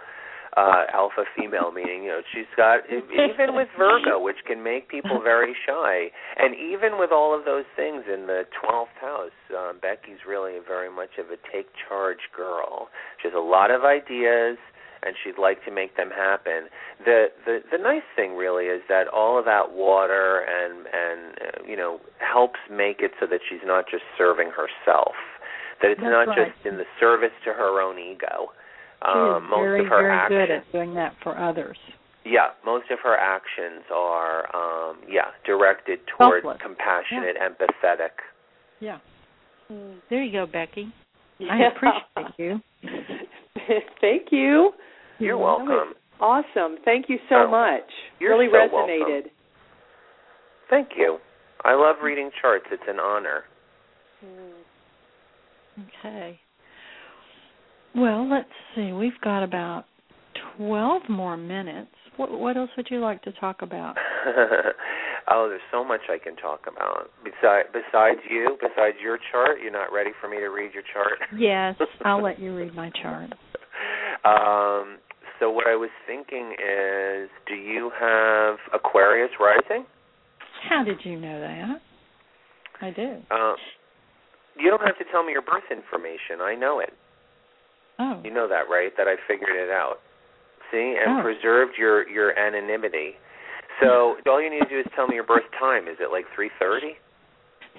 uh 0.58 0.84
alpha 0.94 1.24
female 1.38 1.72
meaning 1.72 2.04
you 2.04 2.10
know 2.10 2.22
she's 2.34 2.50
got 2.58 2.82
even 2.92 3.56
with 3.56 3.70
virgo 3.78 4.20
which 4.20 4.38
can 4.46 4.62
make 4.64 4.90
people 4.90 5.22
very 5.24 5.56
shy. 5.66 6.10
And 6.38 6.56
even 6.56 7.00
with 7.00 7.12
all 7.12 7.38
of 7.38 7.46
those 7.46 7.66
things 7.76 8.04
in 8.12 8.28
the 8.28 8.44
12th 8.60 8.98
house 9.00 9.40
um 9.58 9.80
becky's 9.82 10.24
really 10.28 10.58
very 10.66 10.92
much 10.92 11.16
of 11.20 11.28
a 11.28 11.38
take 11.52 11.68
charge 11.88 12.28
girl. 12.36 12.90
She 13.22 13.28
has 13.30 13.36
a 13.36 13.40
lot 13.42 13.72
of 13.72 13.84
ideas 13.84 14.58
and 15.04 15.16
she'd 15.24 15.42
like 15.42 15.64
to 15.66 15.72
make 15.72 15.98
them 15.98 16.10
happen. 16.12 16.68
The 17.06 17.28
the 17.46 17.60
the 17.72 17.78
nice 17.78 18.06
thing 18.16 18.36
really 18.36 18.66
is 18.66 18.82
that 18.90 19.08
all 19.08 19.40
of 19.40 19.46
that 19.46 19.72
water 19.72 20.46
and 20.46 20.86
and 20.86 21.20
uh, 21.40 21.64
you 21.68 21.78
know 21.78 22.00
helps 22.20 22.60
make 22.70 23.00
it 23.00 23.12
so 23.20 23.26
that 23.28 23.40
she's 23.50 23.64
not 23.66 23.86
just 23.90 24.04
serving 24.18 24.52
herself 24.52 25.16
that 25.82 25.90
it's 25.90 26.02
That's 26.02 26.14
not 26.14 26.28
right. 26.38 26.54
just 26.54 26.66
in 26.66 26.78
the 26.78 26.86
service 27.00 27.34
to 27.46 27.54
her 27.54 27.82
own 27.82 27.98
ego 27.98 28.54
um, 29.08 29.50
most 29.50 29.60
very, 29.60 29.80
of 29.82 29.88
her 29.88 30.02
very 30.02 30.12
actions, 30.12 30.40
good 30.40 30.52
at 30.52 30.72
doing 30.72 30.94
that 30.96 31.14
for 31.24 31.38
others. 31.38 31.78
Yeah, 32.26 32.48
most 32.66 32.86
of 32.92 33.00
her 33.04 33.16
actions 33.18 33.84
are 33.94 34.46
um, 34.56 34.98
yeah 35.10 35.32
directed 35.46 36.00
toward 36.18 36.44
Selfless. 36.44 36.62
compassionate, 36.62 37.36
yeah. 37.36 37.50
empathetic. 37.50 38.16
Yeah. 38.80 38.98
There 40.10 40.22
you 40.24 40.32
go, 40.32 40.46
Becky. 40.46 40.94
Yeah. 41.40 41.54
I 41.54 41.68
appreciate 41.76 42.34
you. 42.38 42.62
Thank 44.02 44.28
you. 44.32 44.72
You're 45.20 45.38
welcome. 45.38 45.94
Awesome. 46.20 46.76
Thank 46.84 47.08
you 47.10 47.18
so 47.30 47.46
Oh, 47.48 47.52
much. 47.52 47.90
you're 48.20 48.38
really 48.38 48.52
so 48.52 48.58
resonated. 48.58 49.08
welcome. 49.08 49.32
Thank 50.70 50.90
you. 50.98 51.18
I 51.64 51.74
love 51.74 51.98
reading 52.04 52.30
charts. 52.42 52.66
It's 52.72 52.84
an 52.88 53.00
honor. 53.00 53.44
Okay. 56.06 56.40
Well, 57.96 58.30
let's 58.30 58.50
see. 58.76 58.92
We've 58.92 59.20
got 59.24 59.44
about 59.44 59.86
12 60.58 61.04
more 61.10 61.38
minutes. 61.38 61.92
What, 62.18 62.32
what 62.32 62.58
else 62.58 62.70
would 62.78 62.88
you 62.90 63.00
like 63.00 63.22
to 63.24 63.32
talk 63.34 63.62
about? 63.62 63.96
oh, 65.30 65.48
there's 65.50 65.62
so 65.72 65.84
much 65.84 66.02
I 66.10 66.18
can 66.18 66.36
talk 66.36 66.62
about. 66.68 67.10
Besides, 67.24 67.70
besides 67.74 68.20
you, 68.30 68.58
besides 68.62 68.98
your 69.02 69.18
chart, 69.32 69.58
you're 69.62 69.72
not 69.72 69.92
ready 69.94 70.12
for 70.20 70.30
me 70.30 70.38
to 70.38 70.48
read 70.48 70.74
your 70.74 70.84
chart. 70.94 71.20
Yes, 71.38 71.76
I'll 72.04 72.22
let 72.22 72.40
you 72.40 72.56
read 72.56 72.76
my 72.76 72.92
chart. 73.02 73.32
Um, 74.24 75.00
so 75.40 75.50
what 75.50 75.66
I 75.66 75.76
was 75.76 75.90
thinking 76.06 76.52
is, 76.52 77.30
do 77.48 77.56
you 77.56 77.90
have 78.00 78.58
Aquarius 78.72 79.32
rising? 79.40 79.86
How 80.70 80.84
did 80.84 81.00
you 81.04 81.20
know 81.20 81.40
that? 81.40 81.82
I 82.82 82.92
do. 82.92 83.36
Um, 83.36 83.56
you 84.60 84.70
don't 84.70 84.86
have 84.86 84.98
to 85.00 85.06
tell 85.12 85.24
me 85.24 85.32
your 85.32 85.42
birth 85.42 85.64
information. 85.72 86.42
I 86.42 86.54
know 86.54 86.80
it. 86.80 86.94
Oh. 88.02 88.18
You 88.26 88.34
know 88.34 88.48
that, 88.50 88.66
right? 88.68 88.90
That 88.98 89.06
I 89.08 89.16
figured 89.30 89.54
it 89.56 89.70
out. 89.70 90.02
See, 90.72 90.98
and 90.98 91.20
Oh. 91.20 91.22
preserved 91.22 91.78
your 91.78 92.08
your 92.10 92.34
anonymity. 92.38 93.16
So 93.80 94.18
all 94.28 94.42
you 94.42 94.50
need 94.50 94.62
to 94.62 94.70
do 94.70 94.80
is 94.80 94.86
tell 94.96 95.06
me 95.08 95.16
your 95.16 95.24
birth 95.24 95.46
time. 95.60 95.88
Is 95.88 95.98
it 96.00 96.10
like 96.12 96.26
three 96.34 96.50
thirty? 96.60 96.98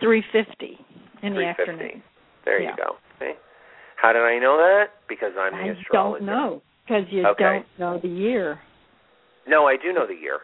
350 0.00 0.78
in 1.22 1.34
the 1.34 1.44
afternoon. 1.46 2.02
There 2.44 2.58
Yeah. 2.60 2.70
you 2.70 2.76
go. 2.76 2.96
See? 3.20 3.34
How 3.96 4.12
did 4.12 4.22
I 4.22 4.38
know 4.38 4.56
that? 4.56 4.90
Because 5.08 5.32
I'm 5.38 5.52
the 5.52 5.58
I 5.58 5.66
astrologer. 5.78 6.18
don't 6.24 6.26
know 6.26 6.62
because 6.84 7.04
you 7.12 7.26
Okay. 7.28 7.44
don't 7.44 7.78
know 7.78 7.98
the 7.98 8.08
year. 8.08 8.58
No, 9.46 9.66
I 9.68 9.76
do 9.76 9.92
know 9.92 10.06
the 10.06 10.14
year. 10.16 10.40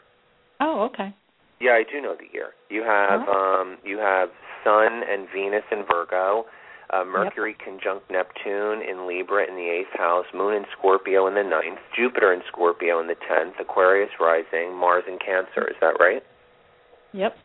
Oh, 0.60 0.82
okay. 0.82 1.12
Yeah, 1.60 1.72
I 1.74 1.82
do 1.82 2.00
know 2.00 2.14
the 2.14 2.28
year. 2.32 2.54
You 2.70 2.82
have 2.84 3.28
Oh. 3.28 3.32
um 3.60 3.78
you 3.84 3.98
have 3.98 4.30
Sun 4.64 5.02
and 5.04 5.28
Venus 5.30 5.64
in 5.72 5.82
Virgo, 5.84 6.46
uh, 6.92 7.04
Mercury 7.04 7.54
conjunct 7.62 8.10
Neptune 8.10 8.82
in 8.82 9.06
Libra 9.06 9.46
in 9.48 9.56
the 9.56 9.68
eighth 9.68 9.96
house, 9.98 10.26
Moon 10.34 10.54
in 10.54 10.64
Scorpio 10.78 11.26
in 11.26 11.34
the 11.34 11.42
ninth, 11.42 11.80
Jupiter 11.96 12.32
in 12.32 12.40
Scorpio 12.48 13.00
in 13.00 13.06
the 13.06 13.16
tenth, 13.28 13.54
Aquarius 13.60 14.10
rising, 14.20 14.74
Mars 14.74 15.04
in 15.06 15.18
Cancer. 15.18 15.68
Is 15.68 15.76
that 15.80 15.96
right? 16.00 16.22
Yep, 17.12 17.36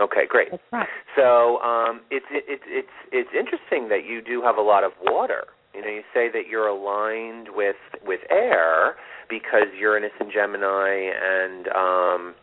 Okay, 0.00 0.26
great. 0.28 0.50
that's 0.50 0.62
right. 0.72 0.88
So 1.16 1.58
um, 1.60 2.00
it's 2.10 2.26
it, 2.30 2.44
it, 2.48 2.60
it's 2.66 2.96
it's 3.12 3.30
interesting 3.30 3.88
that 3.88 4.04
you 4.04 4.20
do 4.20 4.42
have 4.42 4.56
a 4.56 4.62
lot 4.62 4.82
of 4.82 4.92
water. 5.02 5.44
You 5.74 5.82
know, 5.82 5.88
you 5.88 6.02
say 6.12 6.28
that 6.32 6.48
you're 6.50 6.66
aligned 6.66 7.48
with 7.54 7.76
with 8.04 8.20
air 8.30 8.96
because 9.28 9.70
Uranus 9.78 10.10
and 10.18 10.32
Gemini 10.32 11.10
and 11.14 11.68
um, 11.68 12.34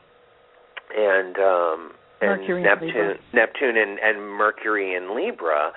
and 0.95 1.35
um, 1.37 1.91
and 2.21 2.41
Mercury 2.41 2.63
Neptune. 2.63 3.15
Neptune 3.33 3.77
and, 3.77 3.99
and 3.99 4.21
Mercury 4.21 4.95
in 4.95 5.15
Libra, 5.15 5.71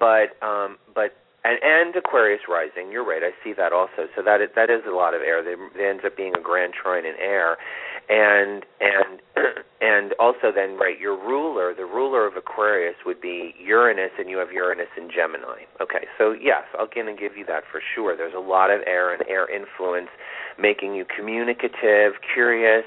but 0.00 0.34
um, 0.42 0.78
but 0.94 1.14
and, 1.44 1.58
and 1.62 1.96
Aquarius 1.96 2.42
rising. 2.48 2.92
You're 2.92 3.06
right. 3.06 3.22
I 3.22 3.32
see 3.42 3.54
that 3.56 3.72
also. 3.72 4.08
So 4.14 4.22
that 4.22 4.40
is, 4.40 4.50
that 4.56 4.68
is 4.68 4.82
a 4.86 4.94
lot 4.94 5.14
of 5.14 5.22
air. 5.22 5.42
There 5.42 5.56
ends 5.88 6.02
up 6.04 6.16
being 6.16 6.34
a 6.36 6.40
grand 6.40 6.74
trine 6.74 7.06
in 7.06 7.14
air, 7.20 7.56
and 8.08 8.64
and 8.80 9.20
and 9.80 10.12
also 10.18 10.52
then 10.54 10.76
right. 10.76 10.98
Your 11.00 11.16
ruler, 11.16 11.72
the 11.74 11.86
ruler 11.86 12.26
of 12.26 12.36
Aquarius, 12.36 12.96
would 13.06 13.20
be 13.20 13.54
Uranus, 13.58 14.12
and 14.18 14.28
you 14.28 14.36
have 14.38 14.52
Uranus 14.52 14.92
in 14.96 15.08
Gemini. 15.08 15.64
Okay, 15.80 16.06
so 16.18 16.32
yes, 16.32 16.64
I'll 16.78 16.88
gonna 16.92 17.16
give 17.16 17.36
you 17.36 17.46
that 17.46 17.64
for 17.70 17.80
sure. 17.94 18.16
There's 18.16 18.34
a 18.36 18.40
lot 18.40 18.70
of 18.70 18.80
air 18.86 19.14
and 19.14 19.24
air 19.28 19.48
influence, 19.48 20.10
making 20.58 20.94
you 20.94 21.04
communicative, 21.04 22.20
curious. 22.34 22.84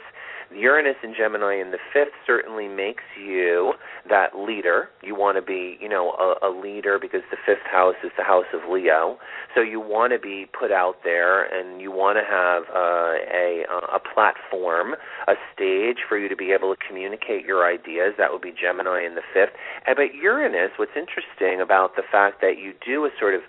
Uranus 0.56 0.96
and 1.04 1.16
Gemini 1.16 1.60
in 1.60 1.72
the 1.72 1.78
fifth 1.94 2.14
certainly 2.26 2.68
makes 2.68 3.04
you 3.20 3.74
that 4.10 4.38
leader. 4.38 4.90
You 5.02 5.16
want 5.16 5.38
to 5.38 5.42
be, 5.42 5.78
you 5.82 5.90
know, 5.90 6.12
a, 6.12 6.48
a 6.48 6.52
leader 6.52 6.98
because 7.00 7.22
the 7.32 7.38
fifth 7.46 7.66
house 7.70 7.96
is 8.04 8.12
the 8.18 8.24
house 8.24 8.46
of 8.54 8.70
Leo. 8.70 9.18
So 9.56 9.62
you 9.62 9.80
want 9.80 10.14
to 10.14 10.20
be 10.20 10.48
put 10.58 10.72
out 10.72 10.98
there, 11.04 11.44
and 11.44 11.82
you 11.82 11.92
want 11.92 12.18
to 12.18 12.26
have 12.26 12.64
uh, 12.74 13.16
a 13.32 13.66
a 13.96 14.00
platform, 14.14 14.96
a 15.28 15.34
stage 15.54 15.98
for 16.08 16.18
you 16.18 16.28
to 16.30 16.36
be 16.36 16.52
able 16.52 16.74
to 16.74 16.80
communicate 16.88 17.46
your 17.46 17.66
ideas. 17.66 18.14
That 18.18 18.32
would 18.32 18.42
be 18.42 18.54
Gemini 18.54 19.06
in 19.06 19.16
the 19.16 19.26
fifth. 19.34 19.54
But 19.86 20.14
Uranus, 20.14 20.72
what's 20.78 20.96
interesting 20.96 21.62
about 21.62 21.96
the 21.96 22.04
fact 22.12 22.42
that 22.42 22.58
you 22.58 22.74
do 22.86 23.06
a 23.06 23.10
sort 23.20 23.36
of 23.36 23.42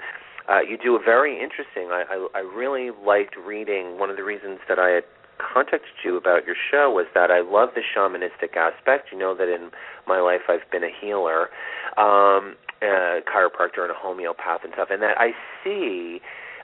uh, 0.49 0.61
you 0.61 0.77
do 0.77 0.95
a 0.95 1.03
very 1.03 1.43
interesting. 1.43 1.89
I, 1.89 2.05
I, 2.11 2.29
I 2.35 2.41
really 2.41 2.91
liked 3.05 3.37
reading. 3.37 3.99
One 3.99 4.11
of 4.11 4.17
the 4.17 4.25
reasons 4.25 4.59
that 4.69 4.79
I 4.79 5.01
had 5.01 5.05
contacted 5.39 5.93
you 6.05 6.17
about 6.17 6.47
your 6.47 6.57
show 6.71 6.91
was 6.91 7.07
that 7.15 7.31
I 7.31 7.41
love 7.41 7.71
the 7.75 7.83
shamanistic 7.83 8.57
aspect. 8.57 9.09
You 9.13 9.19
know 9.19 9.35
that 9.37 9.49
in 9.49 9.71
my 10.07 10.21
life 10.21 10.43
I've 10.49 10.69
been 10.71 10.85
a 10.85 10.91
healer, 11.01 11.49
um, 11.97 12.57
a 12.83 13.21
chiropractor, 13.27 13.83
and 13.83 13.91
a 13.91 13.97
homeopath 13.97 14.61
and 14.65 14.73
stuff, 14.75 14.89
and 14.91 15.03
that 15.03 15.17
I 15.19 15.31
see 15.63 16.21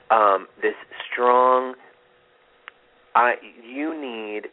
um, 0.09 0.47
this 0.61 0.75
strong. 1.11 1.75
I 3.15 3.35
you 3.63 3.93
need 3.99 4.49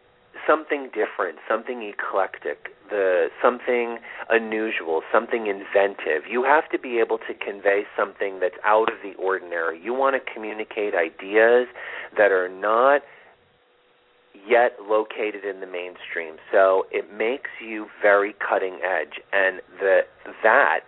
something 0.47 0.91
different, 0.95 1.39
something 1.49 1.83
eclectic, 1.83 2.71
the 2.91 3.29
something 3.43 3.99
unusual, 4.31 5.03
something 5.13 5.47
inventive. 5.47 6.29
You 6.29 6.45
have 6.45 6.69
to 6.71 6.79
be 6.79 6.99
able 6.99 7.19
to 7.19 7.35
convey 7.35 7.83
something 7.97 8.41
that's 8.41 8.57
out 8.65 8.91
of 8.91 8.99
the 9.03 9.15
ordinary. 9.21 9.81
You 9.83 9.95
want 9.95 10.17
to 10.17 10.33
communicate 10.33 10.95
ideas 10.95 11.69
that 12.17 12.33
are 12.33 12.49
not 12.49 13.03
yet 14.49 14.73
located 14.89 15.45
in 15.45 15.61
the 15.61 15.67
mainstream. 15.67 16.37
So 16.51 16.87
it 16.91 17.13
makes 17.13 17.51
you 17.61 17.87
very 18.01 18.35
cutting 18.35 18.81
edge 18.83 19.21
and 19.33 19.61
the 19.79 20.01
that 20.43 20.81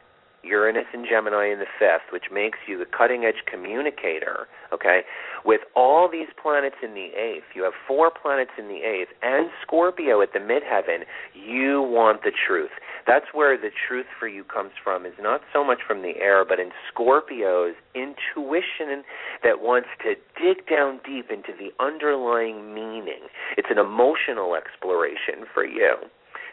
Uranus 0.42 0.86
and 0.92 1.06
Gemini 1.08 1.52
in 1.52 1.58
the 1.58 1.70
fifth, 1.78 2.12
which 2.12 2.26
makes 2.32 2.58
you 2.66 2.78
the 2.78 2.86
cutting 2.86 3.24
edge 3.24 3.44
communicator, 3.50 4.48
okay? 4.72 5.02
With 5.44 5.60
all 5.76 6.08
these 6.10 6.28
planets 6.40 6.76
in 6.82 6.94
the 6.94 7.12
eighth, 7.16 7.44
you 7.54 7.62
have 7.64 7.72
four 7.86 8.10
planets 8.10 8.52
in 8.58 8.68
the 8.68 8.82
eighth, 8.82 9.10
and 9.22 9.50
Scorpio 9.62 10.22
at 10.22 10.32
the 10.32 10.38
midheaven, 10.38 11.04
you 11.34 11.82
want 11.82 12.22
the 12.22 12.32
truth. 12.32 12.70
That's 13.06 13.26
where 13.32 13.56
the 13.56 13.70
truth 13.70 14.06
for 14.18 14.28
you 14.28 14.44
comes 14.44 14.72
from, 14.82 15.04
is 15.04 15.14
not 15.20 15.42
so 15.52 15.64
much 15.64 15.80
from 15.86 16.02
the 16.02 16.14
air, 16.20 16.44
but 16.44 16.58
in 16.58 16.70
Scorpio's 16.88 17.74
intuition 17.94 19.04
that 19.42 19.60
wants 19.60 19.88
to 20.02 20.14
dig 20.40 20.66
down 20.68 21.00
deep 21.04 21.30
into 21.30 21.52
the 21.58 21.72
underlying 21.82 22.74
meaning. 22.74 23.28
It's 23.56 23.68
an 23.70 23.78
emotional 23.78 24.54
exploration 24.54 25.44
for 25.52 25.64
you 25.64 25.96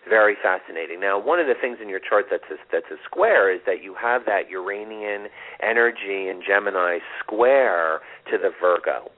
very 0.07 0.35
fascinating. 0.41 0.99
Now, 0.99 1.19
one 1.19 1.39
of 1.39 1.47
the 1.47 1.55
things 1.59 1.77
in 1.81 1.89
your 1.89 1.99
chart 1.99 2.25
that's 2.29 2.47
a, 2.51 2.55
that's 2.71 2.89
a 2.91 2.97
square 3.05 3.53
is 3.53 3.61
that 3.65 3.83
you 3.83 3.95
have 3.99 4.25
that 4.25 4.49
Uranian 4.49 5.27
energy 5.61 6.29
in 6.29 6.41
Gemini 6.45 6.99
square 7.19 7.99
to 8.31 8.37
the 8.37 8.51
Virgo. 8.59 9.11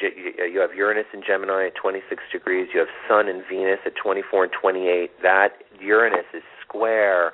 You 0.00 0.60
have 0.60 0.74
Uranus 0.76 1.06
and 1.12 1.24
Gemini 1.26 1.66
at 1.66 1.74
26 1.74 2.22
degrees. 2.30 2.68
You 2.72 2.80
have 2.80 2.88
Sun 3.08 3.28
and 3.28 3.42
Venus 3.50 3.80
at 3.84 3.94
24 4.00 4.44
and 4.44 4.52
28. 4.52 5.10
That 5.22 5.48
Uranus 5.80 6.26
is 6.32 6.42
square 6.62 7.32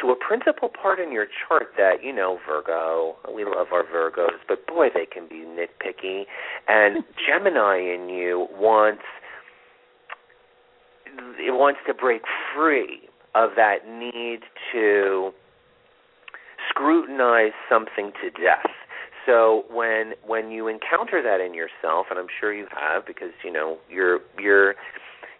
to 0.00 0.10
a 0.10 0.16
principal 0.16 0.68
part 0.68 1.00
in 1.00 1.12
your 1.12 1.26
chart 1.26 1.68
that 1.76 2.02
you 2.02 2.14
know 2.14 2.38
Virgo. 2.46 3.16
We 3.34 3.44
love 3.44 3.68
our 3.72 3.84
Virgos, 3.84 4.38
but 4.46 4.66
boy, 4.66 4.88
they 4.94 5.06
can 5.06 5.28
be 5.28 5.44
nitpicky. 5.44 6.24
And 6.68 7.04
Gemini 7.26 7.78
in 7.78 8.08
you 8.08 8.46
wants 8.52 9.02
it 11.38 11.52
wants 11.52 11.80
to 11.86 11.94
break 11.94 12.22
free 12.54 13.08
of 13.34 13.50
that 13.56 13.86
need 13.88 14.40
to 14.72 15.30
scrutinize 16.68 17.52
something 17.68 18.12
to 18.22 18.30
death. 18.30 18.70
So 19.26 19.64
when 19.70 20.12
when 20.26 20.50
you 20.50 20.68
encounter 20.68 21.22
that 21.22 21.40
in 21.44 21.54
yourself, 21.54 22.06
and 22.10 22.18
I'm 22.18 22.32
sure 22.40 22.52
you 22.52 22.66
have, 22.74 23.06
because 23.06 23.32
you 23.44 23.52
know 23.52 23.78
you're 23.90 24.20
you're 24.38 24.74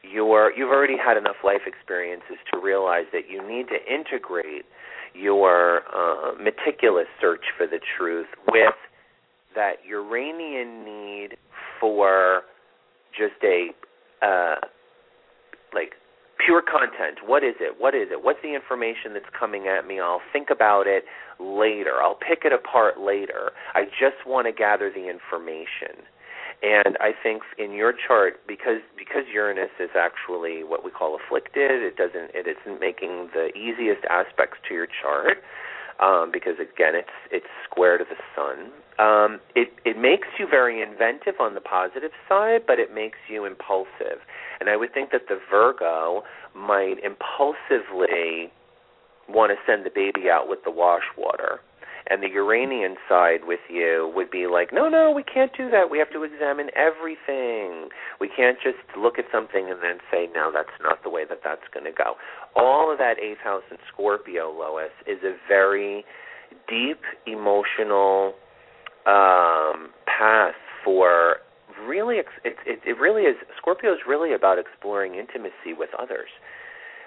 you're 0.03 0.53
you've 0.57 0.71
already 0.71 0.97
had 0.97 1.17
enough 1.17 1.37
life 1.43 1.63
experiences 1.67 2.37
to 2.53 2.61
realize 2.61 3.07
that 3.13 3.31
you 3.31 3.41
need 3.47 3.67
to 3.69 3.79
integrate 3.93 4.67
your 5.15 5.83
uh, 5.95 6.33
meticulous 6.35 7.07
search 7.21 7.47
for 7.57 7.67
the 7.67 7.81
truth 7.97 8.29
with 8.53 8.75
that 9.55 9.77
Uranian 9.89 10.85
need 10.85 11.37
for 11.81 12.43
just 13.17 13.43
a 13.43 13.69
uh, 14.25 14.57
like 15.75 15.95
pure 16.45 16.63
content. 16.63 17.27
What 17.27 17.43
is 17.43 17.55
it? 17.61 17.77
What 17.79 17.95
is 17.95 18.09
it? 18.11 18.23
What's 18.23 18.41
the 18.43 18.55
information 18.55 19.13
that's 19.15 19.31
coming 19.39 19.67
at 19.67 19.87
me? 19.87 20.01
I'll 20.01 20.23
think 20.33 20.49
about 20.51 20.87
it 20.87 21.05
later. 21.41 22.03
I'll 22.03 22.19
pick 22.19 22.45
it 22.45 22.53
apart 22.53 22.99
later. 23.01 23.51
I 23.75 23.85
just 23.85 24.27
want 24.27 24.47
to 24.47 24.53
gather 24.53 24.91
the 24.91 25.09
information. 25.09 26.07
And 26.61 26.99
I 26.99 27.13
think 27.23 27.43
in 27.57 27.71
your 27.73 27.95
chart, 27.95 28.43
because 28.49 28.83
because 28.99 29.23
Uranus 29.33 29.71
is 29.79 29.91
actually 29.95 30.65
what 30.65 30.85
we 30.85 30.91
call 30.91 31.15
afflicted, 31.15 31.83
it 31.83 31.97
doesn't 31.97 32.35
it 32.35 32.51
isn't 32.51 32.81
making 32.81 33.31
the 33.33 33.55
easiest 33.55 34.05
aspects 34.11 34.59
to 34.69 34.75
your 34.75 34.89
chart 34.91 35.39
um, 36.01 36.31
because 36.33 36.55
again, 36.59 36.95
it's 36.95 37.15
it's 37.31 37.51
square 37.69 37.99
to 37.99 38.05
the 38.05 38.19
sun. 38.35 38.71
Um, 38.99 39.39
it 39.55 39.69
it 39.85 39.97
makes 39.97 40.27
you 40.39 40.47
very 40.51 40.83
inventive 40.83 41.35
on 41.41 41.55
the 41.55 41.61
positive 41.61 42.11
side, 42.29 42.63
but 42.67 42.79
it 42.81 42.93
makes 42.93 43.19
you 43.31 43.45
impulsive. 43.45 44.21
And 44.61 44.69
I 44.69 44.77
would 44.77 44.93
think 44.93 45.11
that 45.13 45.29
the 45.29 45.39
Virgo 45.51 46.23
might 46.55 46.97
impulsively 47.05 48.51
want 49.29 49.53
to 49.53 49.57
send 49.67 49.87
the 49.87 49.91
baby 49.95 50.29
out 50.31 50.49
with 50.49 50.61
the 50.65 50.71
wash 50.71 51.05
water 51.17 51.61
and 52.11 52.23
the 52.23 52.29
Uranian 52.29 52.97
side 53.09 53.41
with 53.45 53.61
you 53.69 54.11
would 54.15 54.31
be 54.31 54.47
like, 54.47 54.73
no, 54.73 54.89
no, 54.89 55.13
we 55.15 55.23
can't 55.23 55.53
do 55.57 55.71
that. 55.71 55.91
We 55.91 55.99
have 55.99 56.11
to 56.13 56.23
examine 56.23 56.69
everything. 56.75 57.89
We 58.21 58.31
can't 58.35 58.57
just 58.63 58.79
look 58.97 59.19
at 59.19 59.27
something 59.31 59.69
and 59.71 59.83
then 59.83 59.99
say, 60.11 60.29
no, 60.35 60.51
that's 60.53 60.73
not 60.83 61.03
the 61.03 61.11
way 61.11 61.25
that 61.29 61.41
that's 61.45 61.69
going 61.73 61.85
to 61.85 61.93
go. 61.93 62.15
All 62.57 62.91
of 62.91 62.99
that 62.99 63.19
eighth 63.21 63.45
house 63.45 63.63
in 63.71 63.77
Scorpio, 63.93 64.51
Lois, 64.51 64.93
is 65.07 65.19
a 65.23 65.37
very 65.47 66.05
deep 66.67 67.01
emotional 67.27 68.33
um, 69.09 69.91
path 70.07 70.55
for 70.85 71.37
really. 71.87 72.17
It, 72.17 72.27
it, 72.45 72.81
it 72.85 72.99
really 72.99 73.23
is. 73.23 73.37
Scorpio 73.57 73.93
is 73.93 74.01
really 74.07 74.35
about 74.35 74.59
exploring 74.59 75.15
intimacy 75.15 75.73
with 75.77 75.91
others 75.99 76.29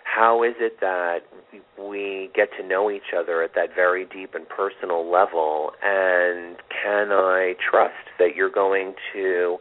how 0.03 0.43
is 0.43 0.53
it 0.59 0.79
that 0.81 1.19
we 1.79 2.29
get 2.35 2.49
to 2.59 2.67
know 2.67 2.91
each 2.91 3.13
other 3.17 3.43
at 3.43 3.53
that 3.55 3.69
very 3.73 4.05
deep 4.05 4.33
and 4.33 4.47
personal 4.49 5.09
level 5.09 5.71
and 5.83 6.57
can 6.69 7.11
i 7.11 7.53
trust 7.69 8.09
that 8.19 8.35
you're 8.35 8.51
going 8.51 8.93
to 9.13 9.57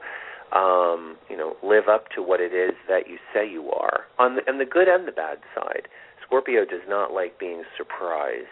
um 0.53 1.16
you 1.28 1.36
know 1.36 1.55
live 1.62 1.88
up 1.88 2.07
to 2.14 2.22
what 2.22 2.41
it 2.41 2.53
is 2.53 2.74
that 2.88 3.09
you 3.09 3.16
say 3.34 3.49
you 3.49 3.70
are 3.70 4.01
on 4.18 4.36
the, 4.36 4.51
on 4.51 4.59
the 4.59 4.64
good 4.64 4.88
and 4.88 5.07
the 5.07 5.12
bad 5.12 5.38
side 5.55 5.86
scorpio 6.26 6.64
does 6.64 6.82
not 6.88 7.12
like 7.12 7.38
being 7.38 7.62
surprised 7.76 8.47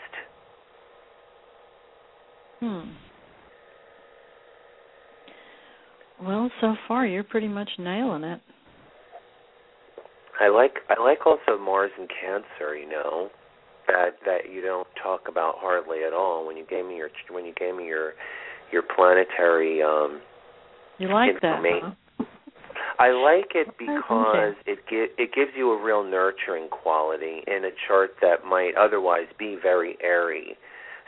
hmm 2.60 3.07
well 6.22 6.50
so 6.60 6.74
far 6.86 7.06
you're 7.06 7.24
pretty 7.24 7.48
much 7.48 7.70
nailing 7.78 8.24
it 8.24 8.40
I 10.40 10.48
like 10.48 10.74
I 10.88 11.02
like 11.02 11.26
also 11.26 11.58
Mars 11.60 11.90
and 11.98 12.08
Cancer. 12.08 12.76
You 12.76 12.88
know 12.88 13.28
that 13.86 14.10
that 14.24 14.52
you 14.52 14.62
don't 14.62 14.86
talk 15.02 15.22
about 15.28 15.54
hardly 15.58 16.04
at 16.06 16.12
all. 16.12 16.46
When 16.46 16.56
you 16.56 16.64
gave 16.68 16.86
me 16.86 16.96
your 16.96 17.10
when 17.30 17.44
you 17.44 17.52
gave 17.54 17.74
me 17.74 17.86
your 17.86 18.12
your 18.72 18.82
planetary 18.82 19.82
um 19.82 20.20
you 20.98 21.08
like 21.08 21.40
that 21.42 21.62
huh? 21.82 22.24
I 23.00 23.10
like 23.10 23.52
it 23.54 23.68
because 23.78 24.54
it 24.66 24.78
gi- 24.88 25.14
it 25.22 25.32
gives 25.34 25.52
you 25.56 25.70
a 25.72 25.82
real 25.82 26.04
nurturing 26.04 26.68
quality 26.68 27.42
in 27.46 27.64
a 27.64 27.70
chart 27.86 28.10
that 28.20 28.44
might 28.44 28.72
otherwise 28.78 29.26
be 29.38 29.56
very 29.60 29.96
airy. 30.02 30.56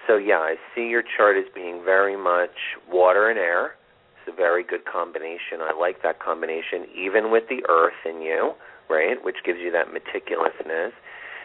So 0.06 0.16
yeah, 0.16 0.38
I 0.38 0.54
see 0.74 0.86
your 0.88 1.02
chart 1.16 1.36
as 1.36 1.44
being 1.54 1.82
very 1.84 2.16
much 2.16 2.54
water 2.90 3.28
and 3.28 3.38
air. 3.38 3.72
A 4.31 4.37
very 4.37 4.62
good 4.62 4.85
combination. 4.85 5.59
I 5.61 5.72
like 5.78 6.03
that 6.03 6.20
combination, 6.20 6.87
even 6.95 7.31
with 7.31 7.45
the 7.49 7.64
earth 7.68 7.99
in 8.05 8.22
you 8.22 8.55
right, 8.91 9.22
which 9.24 9.37
gives 9.47 9.61
you 9.62 9.70
that 9.70 9.87
meticulousness, 9.95 10.91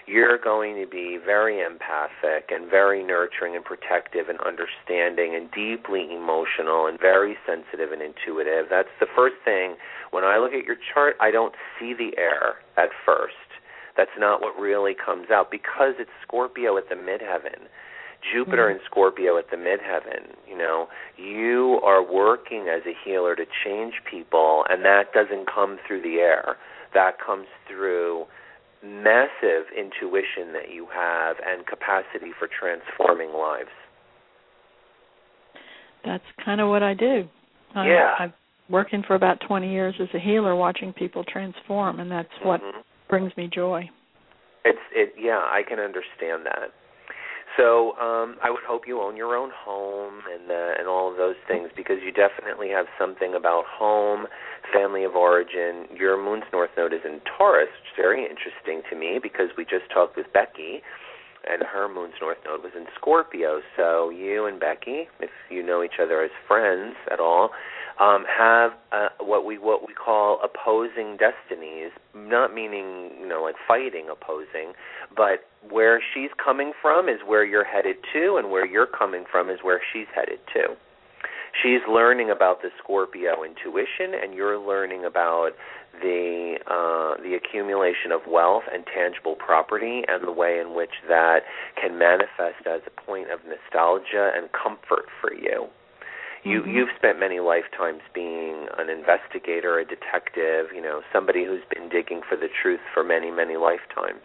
you're 0.08 0.38
going 0.38 0.76
to 0.82 0.90
be 0.90 1.18
very 1.24 1.62
empathic 1.62 2.50
and 2.50 2.70
very 2.70 3.04
nurturing 3.04 3.56
and 3.56 3.64
protective 3.64 4.30
and 4.30 4.40
understanding 4.42 5.34
and 5.36 5.50
deeply 5.52 6.10
emotional 6.14 6.88
and 6.88 7.00
very 7.00 7.38
sensitive 7.46 7.92
and 7.92 8.02
intuitive. 8.02 8.66
That's 8.70 8.94
the 9.00 9.08
first 9.16 9.36
thing. 9.46 9.78
When 10.12 10.24
I 10.24 10.38
look 10.38 10.54
at 10.54 10.66
your 10.66 10.78
chart, 10.94 11.16
I 11.22 11.32
don't 11.32 11.56
see 11.80 11.94
the 11.94 12.18
air 12.18 12.62
at 12.78 12.90
first. 13.06 13.34
That's 13.98 14.14
not 14.20 14.42
what 14.42 14.60
really 14.60 14.94
comes 14.94 15.32
out 15.32 15.50
because 15.50 15.96
it's 15.98 16.12
Scorpio 16.22 16.78
at 16.78 16.90
the 16.90 16.96
midheaven. 16.96 17.66
Jupiter 18.34 18.68
mm-hmm. 18.68 18.80
and 18.80 18.82
Scorpio 18.86 19.38
at 19.38 19.50
the 19.52 19.58
midheaven, 19.58 20.36
you 20.50 20.58
know, 20.58 20.88
you 21.18 21.80
are 21.84 22.04
working 22.04 22.68
as 22.74 22.82
a 22.86 22.94
healer 23.04 23.36
to 23.36 23.46
change 23.64 23.94
people 24.10 24.64
and 24.70 24.84
that 24.84 25.14
doesn't 25.14 25.48
come 25.54 25.78
through 25.88 26.02
the 26.02 26.16
air 26.16 26.58
that 26.94 27.18
comes 27.26 27.48
through 27.68 28.26
massive 28.84 29.66
intuition 29.78 30.54
that 30.54 30.72
you 30.74 30.88
have 30.94 31.38
and 31.46 31.66
capacity 31.66 32.32
for 32.38 32.48
transforming 32.48 33.34
lives. 33.34 33.70
That's 36.06 36.24
kind 36.44 36.62
of 36.62 36.70
what 36.70 36.84
I 36.84 36.94
do. 36.94 37.28
Yeah. 37.76 38.14
I, 38.18 38.26
I've 38.26 38.32
working 38.70 39.04
for 39.06 39.16
about 39.16 39.40
20 39.48 39.72
years 39.72 39.96
as 40.00 40.08
a 40.14 40.20
healer 40.20 40.56
watching 40.56 40.94
people 40.94 41.24
transform 41.24 42.00
and 42.00 42.10
that's 42.10 42.30
what 42.44 42.62
mm-hmm. 42.62 42.80
brings 43.10 43.36
me 43.38 43.50
joy. 43.54 43.90
It's 44.64 44.80
it 44.94 45.14
yeah, 45.20 45.38
I 45.38 45.62
can 45.68 45.80
understand 45.80 46.46
that. 46.46 46.74
So 47.58 47.96
um, 47.98 48.36
I 48.44 48.52
would 48.52 48.64
hope 48.68 48.84
you 48.86 49.02
own 49.02 49.16
your 49.16 49.36
own 49.36 49.52
home 49.56 50.22
and 50.32 50.52
uh, 50.52 50.80
and 50.80 50.88
all 50.88 51.10
of 51.10 51.18
those 51.18 51.36
things 51.48 51.70
because 51.76 51.98
you 52.04 52.12
definitely 52.12 52.70
have 52.70 52.86
something 53.00 53.34
about 53.34 53.64
home, 53.66 54.28
family 54.74 55.04
of 55.04 55.16
origin. 55.16 55.88
Your 55.96 56.22
moon's 56.22 56.44
north 56.52 56.72
node 56.78 56.94
is 56.94 57.02
in 57.06 57.22
Taurus, 57.38 57.70
which 57.72 57.92
is 57.92 57.98
very 57.98 58.24
interesting 58.24 58.82
to 58.90 58.96
me 58.98 59.20
because 59.22 59.50
we 59.58 59.64
just 59.64 59.88
talked 59.94 60.18
with 60.18 60.28
Becky, 60.34 60.84
and 61.48 61.64
her 61.64 61.88
moon's 61.88 62.16
north 62.20 62.40
node 62.46 62.62
was 62.62 62.74
in 62.76 62.86
Scorpio. 62.96 63.62
So 63.78 64.10
you 64.10 64.46
and 64.46 64.60
Becky, 64.60 65.08
if 65.22 65.32
you 65.50 65.64
know 65.64 65.84
each 65.84 66.00
other 66.02 66.24
as 66.24 66.32
friends 66.48 66.96
at 67.12 67.20
all, 67.20 67.52
um, 68.00 68.26
have 68.28 68.72
uh, 68.92 69.10
what 69.20 69.46
we 69.46 69.58
what 69.58 69.88
we 69.88 69.94
call 69.94 70.40
opposing 70.44 71.18
destinies. 71.18 71.92
Not 72.14 72.54
meaning 72.54 73.12
you 73.20 73.28
know 73.28 73.44
like 73.44 73.56
fighting 73.68 74.08
opposing, 74.12 74.74
but 75.16 75.48
where 75.70 76.02
she's 76.14 76.32
coming 76.44 76.74
from 76.82 77.08
is 77.08 77.20
where 77.26 77.46
you're 77.46 77.66
headed 77.66 77.98
to, 78.14 78.36
and 78.38 78.52
where 78.52 78.66
you're 78.66 78.88
coming 78.88 79.24
from 79.32 79.50
is 79.50 79.60
where 79.62 79.82
she's 79.94 80.08
headed 80.14 80.40
to. 80.54 80.76
She's 81.64 81.80
learning 81.90 82.30
about 82.30 82.62
the 82.62 82.70
Scorpio 82.84 83.44
intuition, 83.44 84.12
and 84.22 84.34
you're 84.34 84.60
learning 84.60 85.06
about 85.06 85.52
the 86.02 86.60
uh, 86.68 87.22
the 87.24 87.36
accumulation 87.36 88.12
of 88.12 88.22
wealth 88.28 88.64
and 88.72 88.84
tangible 88.94 89.36
property, 89.36 90.04
and 90.08 90.28
the 90.28 90.34
way 90.34 90.60
in 90.60 90.76
which 90.76 90.92
that 91.08 91.42
can 91.82 91.98
manifest 91.98 92.68
as 92.68 92.82
a 92.86 93.02
point 93.02 93.32
of 93.32 93.40
nostalgia 93.48 94.32
and 94.36 94.50
comfort 94.52 95.06
for 95.22 95.34
you. 95.34 95.68
You 96.46 96.62
mm-hmm. 96.62 96.70
you've 96.70 96.90
spent 96.96 97.20
many 97.20 97.40
lifetimes 97.40 98.02
being 98.14 98.68
an 98.78 98.90
investigator, 98.90 99.80
a 99.80 99.86
detective, 99.86 100.70
you 100.74 100.82
know, 100.82 101.02
somebody 101.12 101.44
who's 101.44 101.66
been 101.74 101.90
digging 101.90 102.22
for 102.28 102.38
the 102.38 102.48
truth 102.62 102.80
for 102.94 103.04
many 103.04 103.32
many 103.32 103.58
lifetimes. 103.58 104.22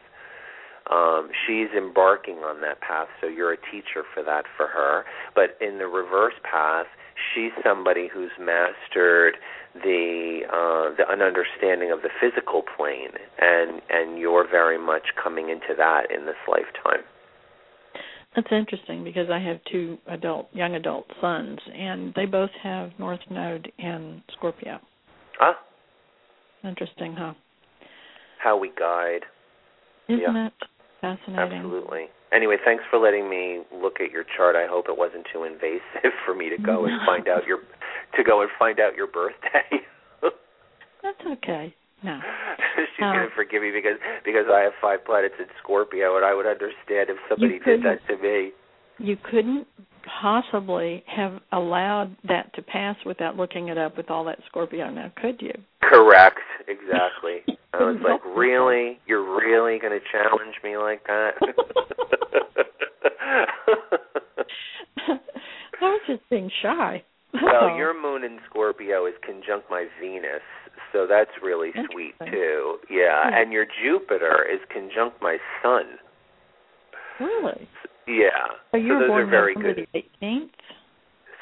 Um, 0.90 1.30
she's 1.46 1.68
embarking 1.76 2.38
on 2.38 2.60
that 2.62 2.80
path, 2.80 3.08
so 3.20 3.26
you're 3.26 3.52
a 3.52 3.56
teacher 3.56 4.04
for 4.12 4.22
that 4.24 4.44
for 4.56 4.66
her. 4.66 5.04
But 5.34 5.56
in 5.60 5.78
the 5.78 5.86
reverse 5.86 6.34
path, 6.42 6.86
she's 7.14 7.52
somebody 7.62 8.08
who's 8.12 8.32
mastered 8.38 9.36
the 9.74 10.42
uh, 10.50 10.94
the 10.96 11.08
an 11.08 11.22
understanding 11.22 11.90
of 11.90 12.02
the 12.02 12.10
physical 12.20 12.62
plane, 12.76 13.16
and 13.40 13.80
and 13.88 14.18
you're 14.18 14.46
very 14.46 14.78
much 14.78 15.14
coming 15.16 15.48
into 15.48 15.74
that 15.76 16.10
in 16.10 16.26
this 16.26 16.40
lifetime. 16.48 17.04
That's 18.36 18.48
interesting 18.52 19.02
because 19.02 19.28
I 19.30 19.40
have 19.40 19.58
two 19.70 19.98
adult, 20.06 20.48
young 20.52 20.76
adult 20.76 21.06
sons, 21.20 21.58
and 21.74 22.12
they 22.14 22.26
both 22.26 22.50
have 22.62 22.90
North 22.98 23.20
Node 23.28 23.72
in 23.78 24.22
Scorpio. 24.36 24.78
Ah. 25.40 25.58
Interesting, 26.62 27.14
huh? 27.18 27.34
How 28.42 28.56
we 28.56 28.70
guide. 28.78 29.22
Isn't 30.08 30.20
yeah. 30.20 30.46
it 30.46 30.52
fascinating? 31.00 31.58
Absolutely. 31.58 32.06
Anyway, 32.32 32.56
thanks 32.64 32.84
for 32.90 32.98
letting 32.98 33.28
me 33.28 33.62
look 33.74 34.00
at 34.00 34.12
your 34.12 34.24
chart. 34.36 34.54
I 34.54 34.66
hope 34.68 34.86
it 34.88 34.96
wasn't 34.96 35.26
too 35.32 35.44
invasive 35.44 36.12
for 36.24 36.34
me 36.34 36.48
to 36.50 36.58
go 36.58 36.84
and 36.84 37.00
find 37.04 37.28
out 37.34 37.46
your 37.46 37.58
to 38.16 38.24
go 38.24 38.42
and 38.42 38.50
find 38.58 38.78
out 38.78 38.94
your 38.94 39.06
birthday. 39.06 39.84
That's 41.02 41.20
okay. 41.38 41.74
No. 42.02 42.18
She's 42.96 43.04
uh, 43.04 43.12
gonna 43.12 43.28
forgive 43.34 43.62
me 43.62 43.70
because 43.70 43.98
because 44.24 44.46
I 44.52 44.60
have 44.60 44.72
five 44.80 45.04
planets 45.04 45.34
in 45.38 45.46
Scorpio, 45.62 46.16
and 46.16 46.24
I 46.24 46.34
would 46.34 46.46
understand 46.46 47.10
if 47.10 47.16
somebody 47.28 47.58
did 47.58 47.82
that 47.82 48.00
to 48.08 48.16
me. 48.16 48.52
You 48.98 49.16
couldn't 49.30 49.66
possibly 50.20 51.02
have 51.06 51.40
allowed 51.52 52.16
that 52.28 52.52
to 52.54 52.62
pass 52.62 52.96
without 53.04 53.36
looking 53.36 53.68
it 53.68 53.78
up 53.78 53.96
with 53.96 54.10
all 54.10 54.24
that 54.24 54.38
Scorpio 54.46 54.90
now, 54.90 55.12
could 55.20 55.40
you? 55.40 55.52
Correct. 55.82 56.40
Exactly. 56.68 57.42
I 57.72 57.78
was 57.78 58.00
like, 58.02 58.24
really? 58.36 58.98
You're 59.06 59.36
really 59.36 59.78
going 59.78 59.92
to 59.92 60.00
challenge 60.10 60.54
me 60.64 60.76
like 60.76 61.04
that? 61.06 61.34
I 65.82 65.84
was 65.84 66.00
just 66.06 66.28
being 66.28 66.50
shy. 66.62 67.02
Well, 67.32 67.76
your 67.76 67.94
moon 68.00 68.24
in 68.24 68.38
Scorpio 68.48 69.06
is 69.06 69.14
conjunct 69.24 69.70
my 69.70 69.86
Venus, 70.00 70.42
so 70.92 71.06
that's 71.08 71.30
really 71.42 71.70
sweet 71.92 72.14
too. 72.30 72.78
Yeah. 72.90 73.30
yeah, 73.30 73.40
and 73.40 73.52
your 73.52 73.66
Jupiter 73.82 74.46
is 74.50 74.60
conjunct 74.72 75.20
my 75.22 75.38
Sun. 75.62 75.84
Really? 77.20 77.68
Yeah. 78.06 78.30
So 78.72 78.78
you 78.78 78.88
so 78.88 78.94
were 78.94 79.00
those 79.00 79.08
born 79.08 79.22
are 79.22 79.30
very 79.30 79.54
November 79.54 79.74
good. 79.74 79.88
the 79.92 80.26
18th. 80.26 80.50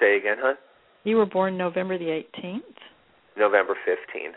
Say 0.00 0.16
again, 0.16 0.36
hon. 0.40 0.54
You 1.04 1.16
were 1.16 1.26
born 1.26 1.56
November 1.56 1.96
the 1.98 2.22
18th. 2.36 2.60
November 3.36 3.76
15th. 3.88 4.34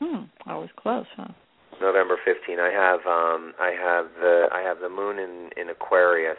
Hmm. 0.00 0.24
I 0.46 0.56
was 0.56 0.68
close, 0.76 1.06
huh? 1.16 1.28
November 1.80 2.16
15th. 2.26 2.58
I 2.58 2.72
have 2.72 3.00
um 3.06 3.52
I 3.58 3.70
have 3.70 4.06
the 4.20 4.46
I 4.52 4.62
have 4.62 4.78
the 4.80 4.88
moon 4.88 5.18
in 5.18 5.50
in 5.60 5.70
Aquarius 5.70 6.36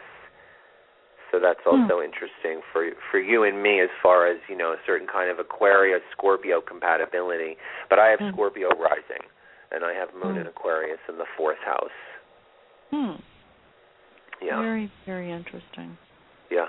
so 1.32 1.40
that's 1.40 1.60
Hmm. 1.64 1.88
also 1.88 1.98
hmm. 1.98 2.04
interesting 2.04 2.60
for 2.72 2.92
for 3.10 3.18
you 3.18 3.42
and 3.42 3.62
me 3.62 3.80
as 3.80 3.88
far 4.02 4.26
as 4.26 4.38
you 4.48 4.56
know 4.56 4.72
a 4.72 4.80
certain 4.86 5.08
kind 5.08 5.30
of 5.30 5.40
Aquarius 5.40 6.02
Scorpio 6.12 6.60
compatibility. 6.60 7.56
But 7.88 7.98
I 7.98 8.08
have 8.08 8.20
hmm. 8.20 8.30
Scorpio 8.30 8.68
rising, 8.76 9.24
and 9.72 9.82
I 9.82 9.94
have 9.94 10.12
Moon 10.14 10.34
hmm. 10.34 10.40
in 10.42 10.46
Aquarius 10.46 11.00
in 11.08 11.16
the 11.16 11.26
fourth 11.36 11.60
house. 11.64 11.98
Hmm. 12.90 13.16
Yeah. 14.42 14.60
Very 14.60 14.92
very 15.06 15.32
interesting. 15.32 15.96
Yeah. 16.50 16.66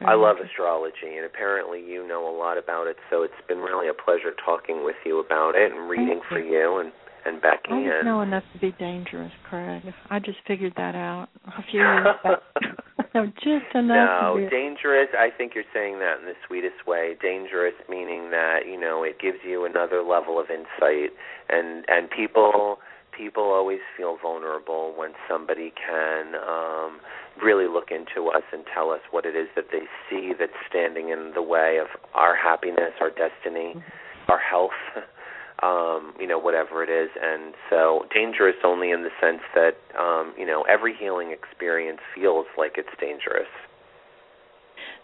Very 0.00 0.12
I 0.12 0.14
love 0.14 0.36
astrology, 0.38 1.14
and 1.16 1.24
apparently 1.24 1.80
you 1.80 2.06
know 2.06 2.28
a 2.28 2.34
lot 2.36 2.58
about 2.58 2.88
it. 2.88 2.96
So 3.10 3.22
it's 3.22 3.40
been 3.46 3.58
really 3.58 3.88
a 3.88 3.94
pleasure 3.94 4.34
talking 4.44 4.84
with 4.84 4.96
you 5.06 5.20
about 5.20 5.54
it 5.54 5.70
and 5.70 5.88
reading 5.88 6.20
for 6.28 6.40
you. 6.40 6.78
and 6.78 6.92
and 7.24 7.42
Becky. 7.42 7.70
I 7.70 7.98
and 7.98 8.06
know 8.06 8.22
enough 8.22 8.44
to 8.54 8.58
be 8.58 8.72
dangerous, 8.78 9.32
Craig. 9.48 9.82
I 10.10 10.18
just 10.18 10.38
figured 10.46 10.72
that 10.76 10.94
out 10.94 11.28
a 11.46 11.62
few 11.70 11.80
years 11.80 12.06
back. 12.24 12.38
no, 13.14 13.26
just 13.26 13.74
enough. 13.74 14.36
No, 14.36 14.48
dangerous. 14.50 15.08
I 15.16 15.28
think 15.36 15.52
you're 15.54 15.68
saying 15.72 15.98
that 16.00 16.20
in 16.20 16.26
the 16.26 16.34
sweetest 16.46 16.86
way. 16.86 17.16
Dangerous 17.20 17.74
meaning 17.88 18.30
that 18.30 18.60
you 18.66 18.78
know 18.78 19.02
it 19.02 19.20
gives 19.20 19.38
you 19.46 19.64
another 19.64 20.02
level 20.02 20.38
of 20.40 20.46
insight, 20.50 21.10
and 21.48 21.84
and 21.88 22.10
people 22.10 22.78
people 23.16 23.42
always 23.42 23.80
feel 23.96 24.16
vulnerable 24.22 24.94
when 24.96 25.10
somebody 25.28 25.72
can 25.74 26.34
um, 26.36 27.00
really 27.42 27.66
look 27.66 27.90
into 27.90 28.30
us 28.30 28.44
and 28.52 28.64
tell 28.72 28.90
us 28.90 29.00
what 29.10 29.26
it 29.26 29.34
is 29.34 29.48
that 29.56 29.66
they 29.72 29.82
see 30.08 30.32
that's 30.38 30.52
standing 30.68 31.08
in 31.08 31.32
the 31.34 31.42
way 31.42 31.78
of 31.82 31.88
our 32.14 32.36
happiness, 32.36 32.94
our 33.00 33.10
destiny, 33.10 33.74
mm-hmm. 33.74 34.30
our 34.30 34.38
health. 34.38 34.70
um, 35.62 36.14
you 36.20 36.26
know, 36.26 36.38
whatever 36.38 36.82
it 36.82 36.90
is. 36.90 37.10
And 37.20 37.54
so 37.70 38.04
dangerous 38.14 38.56
only 38.64 38.90
in 38.90 39.02
the 39.02 39.10
sense 39.20 39.42
that, 39.54 39.76
um, 39.98 40.34
you 40.38 40.46
know, 40.46 40.62
every 40.62 40.94
healing 40.98 41.32
experience 41.32 42.00
feels 42.14 42.46
like 42.56 42.72
it's 42.76 42.88
dangerous. 43.00 43.48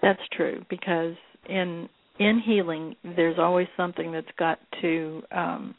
That's 0.03 0.23
true 0.37 0.65
because 0.69 1.15
in 1.49 1.89
in 2.19 2.41
healing 2.45 2.95
there's 3.17 3.39
always 3.39 3.67
something 3.77 4.13
that's 4.13 4.27
got 4.39 4.59
to 4.81 5.23
um 5.33 5.75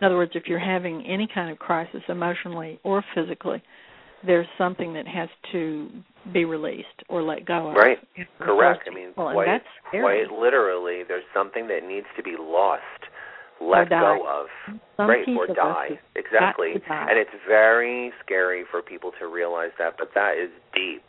in 0.00 0.06
other 0.06 0.16
words 0.16 0.32
if 0.34 0.44
you're 0.46 0.58
having 0.58 1.04
any 1.06 1.28
kind 1.32 1.50
of 1.50 1.58
crisis 1.58 2.02
emotionally 2.08 2.80
or 2.82 3.04
physically 3.14 3.62
there's 4.26 4.46
something 4.56 4.94
that 4.94 5.06
has 5.06 5.28
to 5.52 5.88
be 6.32 6.44
released 6.44 6.86
or 7.08 7.22
let 7.22 7.44
go 7.44 7.70
of. 7.70 7.74
Right. 7.74 7.98
Correct. 8.38 8.88
I 8.90 8.94
mean, 8.94 9.12
well, 9.16 9.32
quite, 9.32 9.62
quite 9.90 10.30
literally, 10.30 11.02
there's 11.06 11.24
something 11.34 11.66
that 11.68 11.80
needs 11.86 12.06
to 12.16 12.22
be 12.22 12.36
lost 12.38 12.80
let 13.70 13.88
go 13.90 14.24
of. 14.28 14.46
Some 14.96 15.08
right, 15.08 15.26
or 15.28 15.46
die. 15.54 15.98
Exactly. 16.16 16.74
die. 16.88 17.06
And 17.10 17.18
it's 17.18 17.30
very 17.48 18.12
scary 18.24 18.64
for 18.70 18.82
people 18.82 19.12
to 19.20 19.26
realize 19.26 19.70
that, 19.78 19.94
but 19.98 20.10
that 20.14 20.34
is 20.42 20.50
deep. 20.74 21.04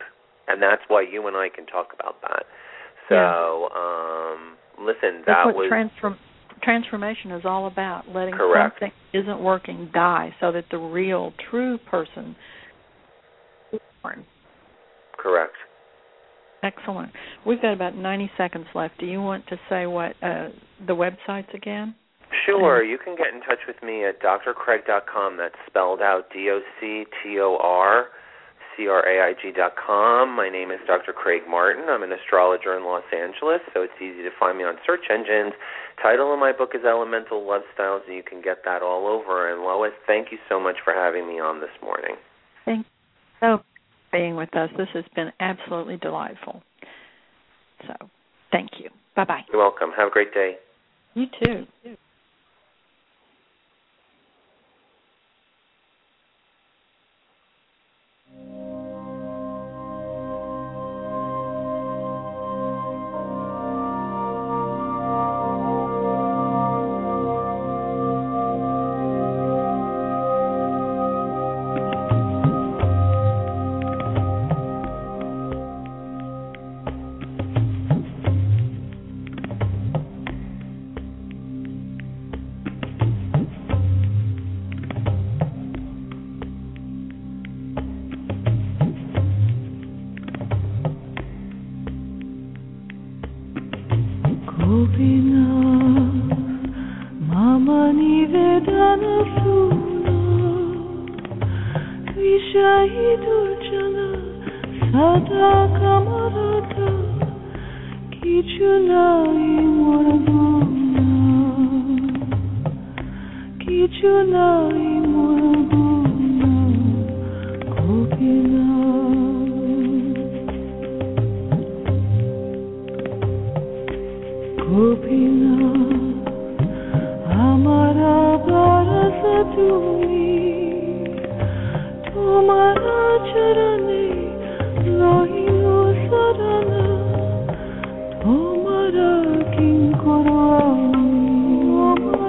And 0.48 0.62
that's 0.62 0.82
why 0.88 1.02
you 1.10 1.26
and 1.26 1.36
I 1.36 1.48
can 1.54 1.66
talk 1.66 1.88
about 1.98 2.20
that. 2.22 2.44
So, 3.08 3.14
Yeah. 3.14 3.78
um 3.78 4.56
listen, 4.78 5.22
That's 5.26 5.26
that 5.26 5.46
what 5.46 5.54
was 5.56 5.68
transform 5.68 6.18
transformation 6.62 7.30
is 7.32 7.44
all 7.44 7.66
about. 7.66 8.08
Letting 8.08 8.34
Correct. 8.34 8.78
something 8.80 8.92
that 9.12 9.18
isn't 9.20 9.40
working 9.40 9.90
die 9.92 10.34
so 10.40 10.50
that 10.52 10.64
the 10.70 10.78
real 10.78 11.32
true 11.50 11.78
person 11.90 12.34
is 13.72 13.80
born. 14.02 14.24
correct. 15.18 15.54
Excellent. 16.62 17.12
We've 17.46 17.60
got 17.60 17.74
about 17.74 17.94
90 17.94 18.30
seconds 18.38 18.66
left. 18.74 18.98
Do 18.98 19.04
you 19.06 19.20
want 19.20 19.46
to 19.48 19.56
say 19.68 19.84
what 19.86 20.12
uh, 20.22 20.48
the 20.86 20.94
websites 20.94 21.52
again? 21.54 21.94
Sure. 22.46 22.82
You 22.82 22.98
can 22.98 23.16
get 23.16 23.32
in 23.32 23.40
touch 23.40 23.60
with 23.66 23.82
me 23.82 24.04
at 24.04 24.20
drcraig.com. 24.20 25.36
That's 25.36 25.54
spelled 25.66 26.00
out 26.00 26.30
D 26.32 26.50
O 26.50 26.60
C 26.80 27.04
T 27.22 27.38
O 27.40 27.58
R 27.60 28.08
C 28.76 28.88
R 28.88 29.06
A 29.06 29.30
I 29.30 29.34
G.com. 29.40 30.34
My 30.34 30.48
name 30.48 30.70
is 30.70 30.80
Dr. 30.86 31.12
Craig 31.12 31.42
Martin. 31.48 31.84
I'm 31.88 32.02
an 32.02 32.12
astrologer 32.12 32.76
in 32.76 32.84
Los 32.84 33.04
Angeles, 33.12 33.60
so 33.72 33.82
it's 33.82 33.94
easy 33.98 34.22
to 34.22 34.30
find 34.38 34.58
me 34.58 34.64
on 34.64 34.76
search 34.86 35.06
engines. 35.10 35.52
Title 36.02 36.32
of 36.32 36.38
my 36.38 36.52
book 36.52 36.70
is 36.74 36.84
Elemental 36.84 37.46
Love 37.46 37.62
Styles, 37.74 38.02
and 38.06 38.16
you 38.16 38.22
can 38.22 38.42
get 38.42 38.64
that 38.64 38.82
all 38.82 39.06
over. 39.06 39.52
And 39.52 39.62
Lois, 39.62 39.92
thank 40.06 40.32
you 40.32 40.38
so 40.48 40.58
much 40.58 40.76
for 40.82 40.92
having 40.92 41.28
me 41.28 41.38
on 41.40 41.60
this 41.60 41.74
morning. 41.82 42.16
Thank 42.64 42.86
you 42.86 42.92
so 43.40 43.60
being 44.12 44.36
with 44.36 44.54
us. 44.56 44.70
This 44.76 44.88
has 44.94 45.04
been 45.14 45.30
absolutely 45.40 45.96
delightful. 45.96 46.62
So, 47.86 48.08
thank 48.52 48.70
you. 48.78 48.90
Bye 49.16 49.24
bye. 49.24 49.40
You're 49.52 49.60
welcome. 49.60 49.90
Have 49.96 50.08
a 50.08 50.10
great 50.10 50.32
day. 50.32 50.56
You 51.14 51.26
too. 51.26 51.66
You 51.84 51.90
too. 51.92 51.96